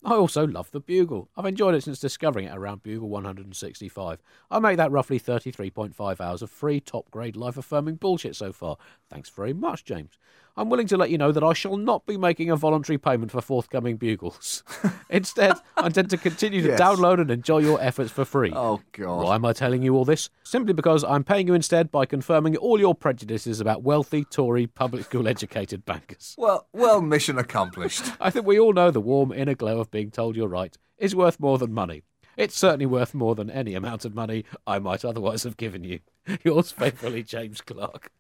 I 0.04 0.14
also 0.14 0.46
love 0.46 0.72
the 0.72 0.80
Bugle. 0.80 1.30
I've 1.36 1.46
enjoyed 1.46 1.76
it 1.76 1.84
since 1.84 2.00
discovering 2.00 2.46
it 2.46 2.56
around 2.56 2.84
Bugle 2.84 3.10
165. 3.10 4.22
I 4.50 4.60
make 4.60 4.78
that 4.78 4.92
roughly 4.92 5.20
33.5 5.20 6.22
hours 6.22 6.42
of 6.42 6.52
free, 6.52 6.80
top 6.80 7.10
grade, 7.10 7.36
life 7.36 7.58
affirming 7.58 7.96
bullshit 7.96 8.36
so 8.36 8.54
far. 8.54 8.78
Thanks 9.10 9.30
very 9.30 9.54
much, 9.54 9.84
James. 9.84 10.18
I'm 10.58 10.70
willing 10.72 10.88
to 10.88 10.98
let 10.98 11.12
you 11.12 11.20
know 11.20 11.32
that 11.32 11.44
I 11.44 11.54
shall 11.54 11.78
not 11.78 12.06
be 12.08 12.18
making 12.18 12.50
a 12.50 12.56
voluntary 12.56 12.98
payment 12.98 13.32
for 13.32 13.42
forthcoming 13.42 13.98
Bugles. 13.98 14.64
Instead, 15.10 15.54
I 15.76 15.86
intend 15.86 16.10
to 16.10 16.18
continue 16.18 16.62
to 16.64 16.70
Yes. 16.70 16.80
download 16.82 17.22
and 17.22 17.30
enjoy 17.30 17.60
your 17.60 17.80
efforts 17.80 18.12
for 18.12 18.26
free. 18.26 18.52
Oh, 18.56 18.82
God. 18.92 19.24
Why 19.24 19.36
am 19.36 19.46
I 19.46 19.54
telling 19.54 19.84
you 19.84 19.96
all 19.96 20.04
this? 20.04 20.30
Simply 20.44 20.74
because 20.74 21.04
I'm 21.04 21.24
paying 21.24 21.48
you 21.48 21.54
instead 21.54 21.92
by 21.92 22.08
confirming 22.08 22.58
all 22.58 22.80
your 22.80 22.96
prejudices 22.96 23.60
about 23.62 23.84
wealthy, 23.84 24.24
Tory, 24.26 24.66
public 24.66 25.06
school 25.06 25.28
educated 25.28 25.86
bankers. 25.86 26.34
Well, 26.40 26.68
well, 26.74 27.02
mission 27.02 27.38
accomplished. 27.38 28.04
I 28.20 28.32
think 28.32 28.48
we 28.48 28.60
all 28.60 28.74
know 28.74 28.90
the 28.90 29.00
warm 29.00 29.32
inner 29.32 29.54
glow 29.56 29.80
of 29.80 29.92
being 29.92 30.10
told 30.10 30.36
you're 30.36 30.48
right 30.48 30.76
is 30.98 31.16
worth 31.16 31.40
more 31.40 31.60
than 31.60 31.72
money. 31.72 32.02
It's 32.36 32.58
certainly 32.58 32.86
worth 32.88 33.14
more 33.14 33.36
than 33.36 33.50
any 33.50 33.74
amount 33.76 34.06
of 34.06 34.14
money 34.16 34.46
I 34.66 34.80
might 34.80 35.06
otherwise 35.06 35.44
have 35.44 35.58
given 35.58 35.84
you. 35.84 36.00
Yours 36.44 36.72
faithfully, 36.72 37.24
James 37.24 37.62
Clark. 37.62 38.12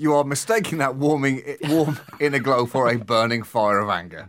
You 0.00 0.14
are 0.14 0.22
mistaking 0.22 0.78
that 0.78 0.94
warming, 0.94 1.42
warm 1.68 1.98
inner 2.20 2.38
glow 2.38 2.66
for 2.66 2.88
a 2.88 2.96
burning 2.96 3.42
fire 3.42 3.80
of 3.80 3.88
anger. 3.90 4.28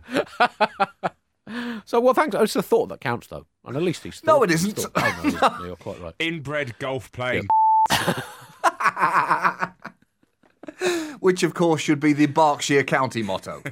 So, 1.84 2.00
well, 2.00 2.12
thanks. 2.12 2.34
It's 2.34 2.54
the 2.54 2.62
thought 2.62 2.88
that 2.88 3.00
counts, 3.00 3.28
though. 3.28 3.46
And 3.64 3.76
at 3.76 3.82
least 3.82 4.02
he's 4.02 4.20
No, 4.24 4.42
it 4.42 4.50
isn't. 4.50 4.72
thought- 4.72 4.90
Oh, 4.96 5.00
no, 5.00 5.06
it 5.28 5.34
isn't. 5.34 5.60
You're 5.66 5.76
quite 5.76 6.00
right. 6.00 6.14
Inbred 6.18 6.76
golf 6.80 7.12
playing. 7.12 7.46
Which, 11.20 11.42
of 11.42 11.52
course, 11.54 11.80
should 11.80 12.00
be 12.00 12.12
the 12.14 12.26
Berkshire 12.26 12.82
County 12.84 13.22
motto. 13.22 13.62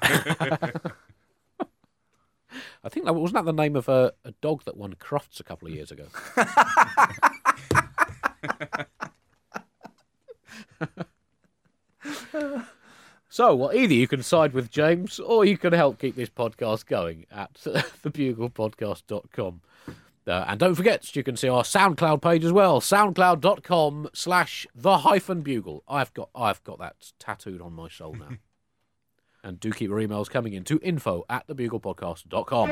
I 2.84 2.88
think 2.90 3.06
that 3.06 3.14
wasn't 3.14 3.34
that 3.34 3.44
the 3.44 3.52
name 3.52 3.74
of 3.76 3.88
a, 3.88 4.12
a 4.24 4.32
dog 4.40 4.64
that 4.64 4.76
won 4.76 4.94
Crufts 4.94 5.40
a 5.40 5.44
couple 5.44 5.66
of 5.68 5.74
years 5.74 5.90
ago. 5.90 6.06
So, 13.28 13.54
well, 13.54 13.72
either 13.74 13.94
you 13.94 14.08
can 14.08 14.22
side 14.22 14.52
with 14.52 14.70
James 14.70 15.18
or 15.18 15.44
you 15.44 15.58
can 15.58 15.72
help 15.72 15.98
keep 15.98 16.16
this 16.16 16.30
podcast 16.30 16.86
going 16.86 17.26
at 17.30 17.54
thebuglepodcast.com. 17.64 19.60
Uh, 20.26 20.44
and 20.46 20.60
don't 20.60 20.74
forget, 20.74 21.16
you 21.16 21.22
can 21.22 21.36
see 21.36 21.48
our 21.48 21.62
SoundCloud 21.62 22.20
page 22.20 22.44
as 22.44 22.52
well, 22.52 22.80
soundcloud.com 22.80 24.10
slash 24.12 24.66
the 24.74 24.98
hyphen 24.98 25.40
bugle. 25.40 25.82
I've 25.88 26.12
got, 26.12 26.28
I've 26.34 26.62
got 26.64 26.78
that 26.80 27.12
tattooed 27.18 27.62
on 27.62 27.72
my 27.72 27.88
soul 27.88 28.14
now. 28.14 28.36
And 29.42 29.60
do 29.60 29.70
keep 29.70 29.88
your 29.88 29.98
emails 29.98 30.28
coming 30.28 30.52
in 30.52 30.64
to 30.64 30.78
info 30.82 31.24
at 31.28 31.46
thebuglepodcast.com. 31.46 32.70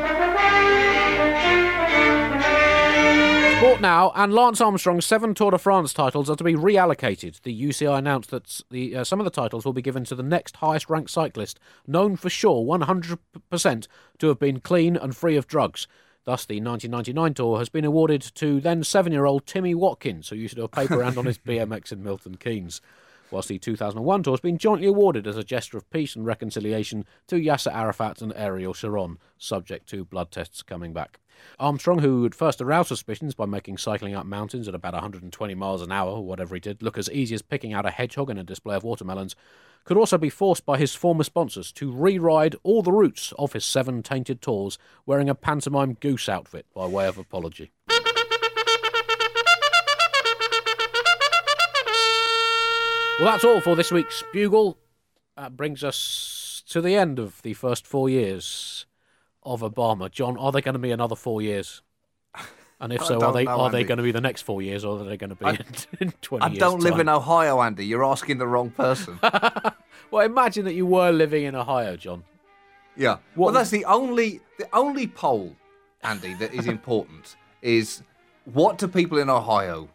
Sport 3.58 3.80
now, 3.80 4.12
and 4.14 4.34
Lance 4.34 4.60
Armstrong's 4.60 5.06
seven 5.06 5.32
Tour 5.32 5.50
de 5.52 5.58
France 5.58 5.94
titles 5.94 6.28
are 6.28 6.36
to 6.36 6.44
be 6.44 6.52
reallocated. 6.54 7.40
The 7.40 7.68
UCI 7.68 7.96
announced 7.96 8.30
that 8.30 8.60
the, 8.68 8.96
uh, 8.96 9.04
some 9.04 9.18
of 9.18 9.24
the 9.24 9.30
titles 9.30 9.64
will 9.64 9.72
be 9.72 9.80
given 9.80 10.04
to 10.04 10.14
the 10.14 10.22
next 10.22 10.56
highest 10.56 10.90
ranked 10.90 11.10
cyclist, 11.10 11.58
known 11.86 12.16
for 12.16 12.28
sure 12.28 12.62
100% 12.66 13.88
to 14.18 14.28
have 14.28 14.38
been 14.38 14.60
clean 14.60 14.94
and 14.94 15.16
free 15.16 15.36
of 15.36 15.46
drugs. 15.46 15.86
Thus, 16.24 16.44
the 16.44 16.60
1999 16.60 17.34
Tour 17.34 17.58
has 17.58 17.68
been 17.70 17.84
awarded 17.86 18.20
to 18.34 18.60
then 18.60 18.84
seven 18.84 19.12
year 19.12 19.24
old 19.24 19.46
Timmy 19.46 19.74
Watkins, 19.74 20.28
who 20.28 20.36
used 20.36 20.54
to 20.54 20.60
do 20.60 20.64
a 20.64 20.68
paper 20.68 20.98
round 20.98 21.16
on 21.16 21.24
his 21.24 21.38
BMX 21.46 21.92
in 21.92 22.02
Milton 22.02 22.36
Keynes. 22.36 22.82
Whilst 23.30 23.48
the 23.48 23.58
2001 23.58 24.22
Tour 24.22 24.32
has 24.32 24.40
been 24.40 24.56
jointly 24.56 24.86
awarded 24.86 25.26
as 25.26 25.36
a 25.36 25.42
gesture 25.42 25.76
of 25.76 25.90
peace 25.90 26.14
and 26.14 26.24
reconciliation 26.24 27.04
to 27.26 27.36
Yasser 27.36 27.74
Arafat 27.74 28.22
and 28.22 28.32
Ariel 28.36 28.72
Sharon, 28.72 29.18
subject 29.36 29.88
to 29.88 30.04
blood 30.04 30.30
tests 30.30 30.62
coming 30.62 30.92
back. 30.92 31.18
Armstrong, 31.58 31.98
who 31.98 32.22
had 32.22 32.34
first 32.34 32.60
aroused 32.60 32.88
suspicions 32.88 33.34
by 33.34 33.44
making 33.44 33.78
cycling 33.78 34.14
up 34.14 34.26
mountains 34.26 34.68
at 34.68 34.74
about 34.74 34.94
120 34.94 35.54
miles 35.54 35.82
an 35.82 35.92
hour, 35.92 36.12
or 36.12 36.24
whatever 36.24 36.54
he 36.54 36.60
did, 36.60 36.82
look 36.82 36.96
as 36.96 37.10
easy 37.10 37.34
as 37.34 37.42
picking 37.42 37.72
out 37.72 37.84
a 37.84 37.90
hedgehog 37.90 38.30
in 38.30 38.38
a 38.38 38.44
display 38.44 38.76
of 38.76 38.84
watermelons, 38.84 39.34
could 39.84 39.96
also 39.96 40.18
be 40.18 40.30
forced 40.30 40.64
by 40.64 40.78
his 40.78 40.94
former 40.94 41.24
sponsors 41.24 41.72
to 41.72 41.92
re-ride 41.92 42.56
all 42.62 42.82
the 42.82 42.92
routes 42.92 43.32
of 43.38 43.52
his 43.52 43.64
seven 43.64 44.02
tainted 44.02 44.40
tours 44.40 44.78
wearing 45.04 45.28
a 45.28 45.34
pantomime 45.34 45.94
goose 45.94 46.28
outfit 46.28 46.66
by 46.74 46.86
way 46.86 47.06
of 47.06 47.18
apology. 47.18 47.70
Well, 53.18 53.32
that's 53.32 53.44
all 53.44 53.60
for 53.60 53.74
this 53.74 53.90
week's 53.90 54.22
Bugle. 54.32 54.76
That 55.36 55.56
brings 55.56 55.82
us 55.82 56.62
to 56.68 56.80
the 56.82 56.94
end 56.96 57.18
of 57.18 57.40
the 57.42 57.54
first 57.54 57.86
four 57.86 58.08
years 58.10 58.84
of 59.42 59.62
Obama. 59.62 60.10
John, 60.10 60.36
are 60.36 60.52
they 60.52 60.60
going 60.60 60.74
to 60.74 60.78
be 60.78 60.90
another 60.90 61.16
four 61.16 61.40
years? 61.40 61.80
And 62.78 62.92
if 62.92 63.02
so, 63.06 63.18
are 63.22 63.32
they 63.32 63.44
know, 63.44 63.60
are 63.60 63.70
they 63.70 63.84
going 63.84 63.96
to 63.96 64.02
be 64.04 64.12
the 64.12 64.20
next 64.20 64.42
four 64.42 64.60
years, 64.60 64.84
or 64.84 65.00
are 65.00 65.04
they 65.04 65.16
going 65.16 65.30
to 65.30 65.36
be 65.36 65.46
in, 65.46 65.64
in 66.00 66.12
twenty 66.20 66.44
I 66.44 66.48
don't 66.58 66.80
live 66.80 66.92
time? 66.92 67.00
in 67.00 67.08
Ohio, 67.08 67.62
Andy. 67.62 67.86
You're 67.86 68.04
asking 68.04 68.38
the 68.38 68.46
wrong 68.46 68.70
person. 68.70 69.18
Well, 70.12 70.24
imagine 70.24 70.64
that 70.66 70.74
you 70.74 70.86
were 70.86 71.10
living 71.10 71.44
in 71.44 71.56
Ohio, 71.56 71.96
John. 71.96 72.22
Yeah. 72.96 73.16
What- 73.34 73.46
Well, 73.46 73.54
that's 73.54 73.70
the 73.70 73.84
only 73.86 74.40
the 74.56 74.68
only 74.72 75.08
poll 75.08 75.56
Andy, 76.04 76.34
that 76.34 76.54
is 76.54 76.68
important 76.68 77.34
is 77.60 78.02
what 78.44 78.78
do 78.78 78.86
people 78.86 79.18
in 79.18 79.28
Ohio 79.28 79.88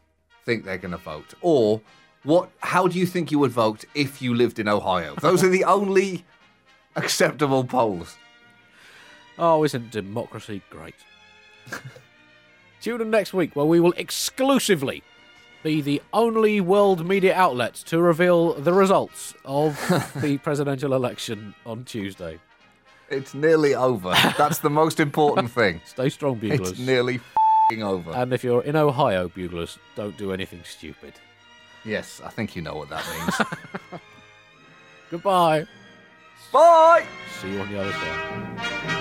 think 0.43 0.65
they're 0.65 0.77
going 0.77 0.91
to 0.91 0.97
vote, 0.97 1.33
or 1.41 1.79
what? 2.23 2.49
How 2.59 2.87
do 2.87 2.97
you 2.99 3.05
think 3.05 3.31
you 3.31 3.39
would 3.39 3.51
vote 3.51 3.85
if 3.95 4.21
you 4.21 4.33
lived 4.35 4.59
in 4.59 4.67
Ohio? 4.67 5.15
Those 5.15 5.43
are 5.43 5.49
the 5.49 5.63
only 5.63 6.23
acceptable 6.95 7.63
polls. 7.63 8.17
Oh, 9.39 9.63
isn't 9.63 9.91
democracy 9.91 10.61
great? 10.69 10.95
Tune 12.81 13.01
in 13.01 13.09
next 13.11 13.33
week 13.33 13.55
where 13.55 13.65
we 13.65 13.79
will 13.79 13.93
exclusively 13.95 15.03
be 15.63 15.81
the 15.81 16.01
only 16.13 16.59
world 16.59 17.05
media 17.07 17.35
outlet 17.35 17.75
to 17.75 17.99
reveal 18.01 18.53
the 18.53 18.73
results 18.73 19.35
of 19.45 19.77
the 20.21 20.37
presidential 20.39 20.93
election 20.93 21.53
on 21.65 21.83
Tuesday. 21.85 22.39
It's 23.09 23.33
nearly 23.33 23.75
over. 23.75 24.13
That's 24.37 24.59
the 24.59 24.69
most 24.69 24.99
important 24.99 25.51
thing. 25.59 25.81
Stay 25.85 26.09
strong, 26.09 26.35
buglers. 26.39 26.71
It's 26.71 26.79
nearly 26.79 27.19
fing 27.69 27.83
over. 27.83 28.11
and 28.11 28.33
if 28.33 28.43
you're 28.43 28.63
in 28.63 28.75
Ohio, 28.75 29.27
buglers, 29.27 29.77
don't 29.95 30.17
do 30.17 30.31
anything 30.31 30.61
stupid. 30.63 31.13
Yes, 31.83 32.21
I 32.23 32.29
think 32.29 32.55
you 32.55 32.61
know 32.61 32.75
what 32.75 32.89
that 32.89 33.05
means. 33.09 34.01
Goodbye. 35.11 35.65
Bye. 36.51 37.05
See 37.39 37.51
you 37.53 37.59
on 37.61 37.71
the 37.71 37.79
other 37.81 37.91
side. 37.91 38.97